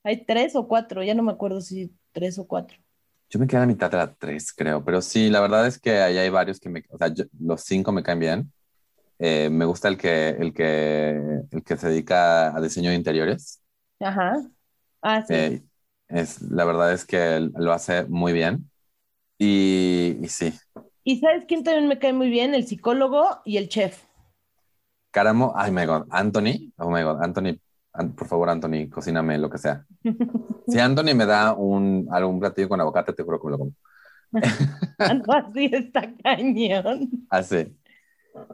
Hay 0.03 0.25
tres 0.25 0.55
o 0.55 0.67
cuatro, 0.67 1.03
ya 1.03 1.13
no 1.15 1.21
me 1.23 1.31
acuerdo 1.31 1.61
si 1.61 1.95
tres 2.11 2.39
o 2.39 2.47
cuatro. 2.47 2.77
Yo 3.29 3.39
me 3.39 3.47
quedé 3.47 3.57
a 3.57 3.59
la 3.61 3.67
mitad 3.67 3.91
de 3.91 3.97
la 3.97 4.13
tres, 4.15 4.53
creo, 4.53 4.83
pero 4.85 5.01
sí, 5.01 5.29
la 5.29 5.41
verdad 5.41 5.67
es 5.67 5.79
que 5.79 5.99
ahí 6.01 6.17
hay 6.17 6.29
varios 6.29 6.59
que 6.61 6.69
me, 6.69 6.83
o 6.89 6.97
sea, 6.97 7.09
yo, 7.13 7.25
los 7.39 7.61
cinco 7.63 7.91
me 7.91 8.01
caen 8.03 8.19
bien. 8.19 8.53
Eh, 9.19 9.49
me 9.51 9.65
gusta 9.65 9.89
el 9.89 9.97
que, 9.97 10.29
el 10.31 10.53
que, 10.53 11.11
el 11.51 11.63
que 11.63 11.77
se 11.77 11.89
dedica 11.89 12.55
a 12.55 12.61
diseño 12.61 12.91
de 12.91 12.97
interiores. 12.97 13.61
Ajá. 13.99 14.49
Ah, 15.01 15.21
sí. 15.23 15.49
Eh, 15.51 15.63
Es, 16.07 16.41
la 16.41 16.63
verdad 16.65 16.93
es 16.93 17.05
que 17.05 17.49
lo 17.55 17.73
hace 17.73 18.05
muy 18.05 18.31
bien. 18.33 18.71
Y, 19.39 20.17
y 20.21 20.29
sí. 20.29 20.53
¿Y 21.03 21.19
sabes 21.19 21.45
quién 21.47 21.63
también 21.63 21.87
me 21.87 21.99
cae 21.99 22.13
muy 22.13 22.29
bien? 22.29 22.53
El 22.53 22.67
psicólogo 22.67 23.41
y 23.45 23.57
el 23.57 23.69
chef. 23.69 24.03
Caramo, 25.11 25.53
ay, 25.55 25.71
my 25.71 25.85
God, 25.85 26.07
Anthony, 26.11 26.71
oh 26.77 26.89
my 26.89 27.01
God, 27.01 27.23
Anthony, 27.23 27.59
por 28.15 28.27
favor, 28.27 28.49
Anthony, 28.49 28.89
cocíname 28.89 29.37
lo 29.37 29.49
que 29.49 29.57
sea. 29.57 29.85
Si 30.67 30.77
Anthony 30.79 31.15
me 31.15 31.25
da 31.25 31.53
un, 31.53 32.09
algún 32.11 32.41
platillo 32.41 32.67
con 32.67 32.81
aguacate, 32.81 33.13
te 33.13 33.23
juro 33.23 33.39
que 33.39 33.45
me 33.45 33.51
lo 33.51 33.57
como. 33.57 33.71
así 34.99 35.69
está 35.71 36.13
cañón. 36.21 37.09
Así. 37.29 37.73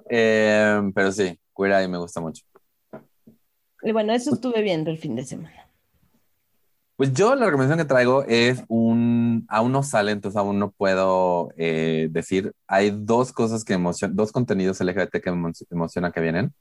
Eh, 0.10 0.80
pero 0.93 1.12
sí, 1.12 1.39
Queer 1.58 1.72
Eye 1.72 1.88
me 1.88 1.97
gusta 1.97 2.22
mucho. 2.22 2.43
Y 3.82 3.91
bueno, 3.91 4.14
eso 4.14 4.36
estuve 4.36 4.62
viendo 4.62 4.91
el 4.91 4.99
fin 4.99 5.16
de 5.16 5.26
semana. 5.26 5.62
Pues 7.04 7.14
yo 7.16 7.36
la 7.36 7.47
recomendación 7.47 7.80
que 7.80 7.93
traigo 7.93 8.24
es 8.30 8.64
un, 8.70 9.45
aún 9.49 9.74
no 9.74 9.84
sale, 9.84 10.14
entonces 10.14 10.38
aún 10.38 10.58
no 10.58 10.72
puedo 10.72 11.49
eh, 11.58 12.08
decir, 12.12 12.54
hay 12.66 12.91
dos 12.97 13.34
cosas 13.34 13.66
que 13.66 13.74
emocionan, 13.74 14.16
dos 14.16 14.32
contenidos 14.32 14.80
LGBT 14.80 15.22
que 15.22 15.30
me 15.34 15.51
emociona 15.70 16.14
que 16.14 16.22
vienen. 16.22 16.54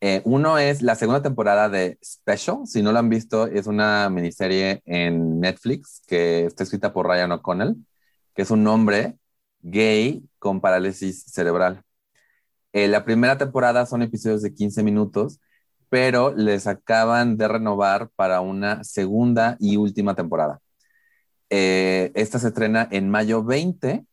Eh, 0.00 0.22
uno 0.24 0.56
es 0.58 0.80
la 0.80 0.94
segunda 0.94 1.20
temporada 1.22 1.68
de 1.68 1.98
Special, 2.02 2.66
si 2.66 2.82
no 2.82 2.92
lo 2.92 2.98
han 2.98 3.10
visto, 3.10 3.46
es 3.46 3.66
una 3.66 4.08
miniserie 4.08 4.80
en 4.86 5.38
Netflix 5.40 6.02
que 6.06 6.46
está 6.46 6.62
escrita 6.62 6.94
por 6.94 7.06
Ryan 7.06 7.32
O'Connell, 7.32 7.76
que 8.34 8.40
es 8.40 8.50
un 8.50 8.66
hombre 8.66 9.18
gay 9.60 10.24
con 10.38 10.62
parálisis 10.62 11.24
cerebral. 11.26 11.82
Eh, 12.72 12.88
la 12.88 13.04
primera 13.04 13.36
temporada 13.36 13.84
son 13.84 14.00
episodios 14.00 14.40
de 14.40 14.54
15 14.54 14.82
minutos 14.82 15.40
pero 15.94 16.34
les 16.34 16.66
acaban 16.66 17.36
de 17.36 17.46
renovar 17.46 18.10
para 18.16 18.40
una 18.40 18.82
segunda 18.82 19.56
y 19.60 19.76
última 19.76 20.16
temporada. 20.16 20.58
Eh, 21.50 22.10
esta 22.16 22.40
se 22.40 22.48
estrena 22.48 22.88
en 22.90 23.08
mayo 23.08 23.44
20. 23.44 24.04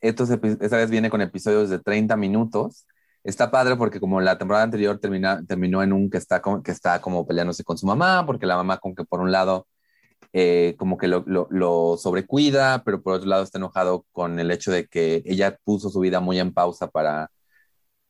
esta 0.00 0.76
vez 0.76 0.90
viene 0.90 1.08
con 1.08 1.20
episodios 1.20 1.70
de 1.70 1.78
30 1.78 2.16
minutos. 2.16 2.88
Está 3.22 3.52
padre 3.52 3.76
porque 3.76 4.00
como 4.00 4.20
la 4.20 4.36
temporada 4.36 4.64
anterior 4.64 4.98
termina, 4.98 5.44
terminó 5.46 5.80
en 5.84 5.92
un 5.92 6.10
que 6.10 6.18
está, 6.18 6.42
como, 6.42 6.64
que 6.64 6.72
está 6.72 7.00
como 7.00 7.24
peleándose 7.24 7.62
con 7.62 7.78
su 7.78 7.86
mamá, 7.86 8.26
porque 8.26 8.46
la 8.46 8.56
mamá 8.56 8.78
como 8.78 8.96
que 8.96 9.04
por 9.04 9.20
un 9.20 9.30
lado 9.30 9.68
eh, 10.32 10.74
como 10.76 10.98
que 10.98 11.06
lo, 11.06 11.24
lo, 11.24 11.96
sobrecuida, 11.98 12.82
pero 12.84 13.00
por 13.00 13.14
otro 13.14 13.28
lado 13.28 13.44
está 13.44 13.58
enojado 13.58 14.04
con 14.10 14.40
el 14.40 14.50
hecho 14.50 14.72
de 14.72 14.88
que 14.88 15.22
ella 15.24 15.56
puso 15.62 15.88
su 15.88 16.00
vida 16.00 16.18
muy 16.18 16.40
en 16.40 16.52
pausa 16.52 16.88
para, 16.88 17.30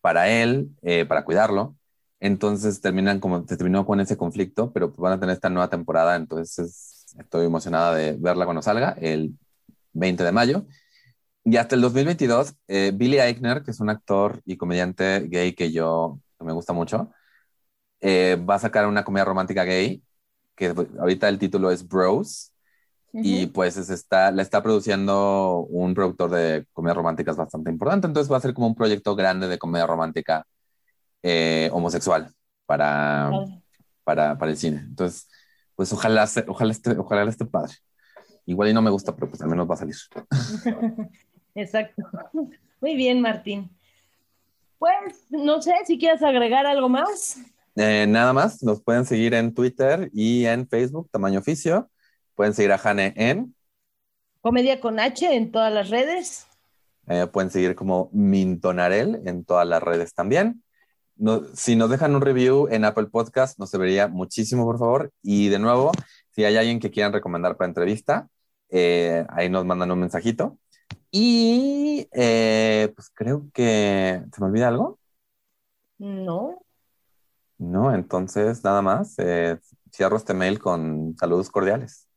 para 0.01 0.30
él, 0.30 0.70
eh, 0.80 1.05
para 1.05 1.24
cuidarlo. 1.26 1.76
Entonces 2.20 2.80
terminan 2.80 3.20
como, 3.20 3.46
se 3.46 3.56
terminó 3.56 3.84
con 3.86 4.00
ese 4.00 4.16
conflicto, 4.16 4.72
pero 4.72 4.90
van 4.92 5.14
a 5.14 5.20
tener 5.20 5.34
esta 5.34 5.50
nueva 5.50 5.68
temporada, 5.68 6.16
entonces 6.16 7.04
estoy 7.18 7.46
emocionada 7.46 7.94
de 7.94 8.14
verla 8.18 8.44
cuando 8.44 8.62
salga, 8.62 8.96
el 9.00 9.38
20 9.92 10.24
de 10.24 10.32
mayo. 10.32 10.66
Y 11.44 11.56
hasta 11.58 11.76
el 11.76 11.82
2022, 11.82 12.54
eh, 12.68 12.92
Billy 12.94 13.18
Eichner, 13.18 13.62
que 13.62 13.70
es 13.70 13.80
un 13.80 13.90
actor 13.90 14.40
y 14.44 14.56
comediante 14.56 15.20
gay 15.28 15.54
que 15.54 15.70
yo 15.72 16.20
que 16.38 16.44
me 16.44 16.52
gusta 16.52 16.72
mucho, 16.72 17.12
eh, 18.00 18.36
va 18.48 18.56
a 18.56 18.58
sacar 18.58 18.86
una 18.86 19.04
comedia 19.04 19.24
romántica 19.24 19.64
gay, 19.64 20.02
que 20.54 20.74
ahorita 20.98 21.28
el 21.28 21.38
título 21.38 21.70
es 21.70 21.86
Bros, 21.86 22.52
y 23.12 23.46
pues 23.46 23.78
está, 23.78 24.30
la 24.30 24.42
está 24.42 24.62
produciendo 24.62 25.60
un 25.70 25.94
productor 25.94 26.30
de 26.30 26.66
comedias 26.74 26.96
románticas 26.96 27.36
bastante 27.36 27.70
importante, 27.70 28.06
entonces 28.06 28.30
va 28.30 28.36
a 28.36 28.40
ser 28.40 28.52
como 28.52 28.66
un 28.66 28.74
proyecto 28.74 29.16
grande 29.16 29.48
de 29.48 29.58
comedia 29.58 29.86
romántica 29.86 30.46
eh, 31.22 31.68
homosexual 31.72 32.32
para, 32.66 33.30
para, 34.04 34.36
para, 34.38 34.50
el 34.50 34.56
cine. 34.56 34.78
Entonces, 34.78 35.28
pues 35.74 35.92
ojalá, 35.92 36.28
ojalá, 36.48 36.72
esté, 36.72 36.90
ojalá 36.98 37.30
esté 37.30 37.44
padre. 37.44 37.74
Igual 38.44 38.68
y 38.68 38.74
no 38.74 38.82
me 38.82 38.90
gusta, 38.90 39.14
pero 39.14 39.28
pues 39.28 39.40
al 39.42 39.48
menos 39.48 39.68
va 39.68 39.74
a 39.74 39.78
salir. 39.78 39.96
Exacto. 41.54 42.02
Muy 42.80 42.94
bien, 42.94 43.20
Martín. 43.20 43.70
Pues 44.78 45.24
no 45.30 45.60
sé 45.62 45.74
si 45.86 45.98
quieres 45.98 46.22
agregar 46.22 46.66
algo 46.66 46.88
más. 46.88 47.38
Eh, 47.74 48.06
nada 48.08 48.32
más, 48.32 48.62
nos 48.62 48.82
pueden 48.82 49.04
seguir 49.04 49.34
en 49.34 49.54
Twitter 49.54 50.10
y 50.12 50.46
en 50.46 50.68
Facebook, 50.68 51.08
Tamaño 51.10 51.40
Oficio. 51.40 51.90
Pueden 52.34 52.54
seguir 52.54 52.72
a 52.72 52.78
Jane 52.78 53.12
en 53.16 53.54
Comedia 54.40 54.80
con 54.80 55.00
H 55.00 55.34
en 55.34 55.50
todas 55.50 55.72
las 55.72 55.90
redes. 55.90 56.46
Eh, 57.08 57.26
pueden 57.26 57.50
seguir 57.50 57.74
como 57.74 58.10
Mintonarel 58.12 59.22
en 59.24 59.44
todas 59.44 59.66
las 59.66 59.82
redes 59.82 60.14
también 60.14 60.62
si 61.54 61.76
nos 61.76 61.90
dejan 61.90 62.14
un 62.14 62.20
review 62.20 62.68
en 62.70 62.84
Apple 62.84 63.06
Podcast, 63.06 63.58
nos 63.58 63.70
debería 63.70 64.08
muchísimo, 64.08 64.64
por 64.64 64.78
favor. 64.78 65.12
Y 65.22 65.48
de 65.48 65.58
nuevo, 65.58 65.92
si 66.30 66.44
hay 66.44 66.56
alguien 66.56 66.80
que 66.80 66.90
quieran 66.90 67.12
recomendar 67.12 67.56
para 67.56 67.68
entrevista, 67.68 68.28
eh, 68.68 69.26
ahí 69.30 69.48
nos 69.48 69.64
mandan 69.64 69.90
un 69.90 70.00
mensajito. 70.00 70.58
Y 71.10 72.08
eh, 72.12 72.92
pues 72.94 73.10
creo 73.14 73.46
que... 73.52 74.22
¿Se 74.32 74.40
me 74.40 74.46
olvida 74.48 74.68
algo? 74.68 74.98
No. 75.98 76.62
No, 77.58 77.94
entonces 77.94 78.62
nada 78.62 78.82
más. 78.82 79.14
Eh, 79.18 79.58
cierro 79.90 80.16
este 80.16 80.34
mail 80.34 80.58
con 80.58 81.16
saludos 81.18 81.50
cordiales. 81.50 82.08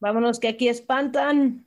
Vámonos, 0.00 0.38
que 0.38 0.48
aquí 0.48 0.68
espantan. 0.68 1.66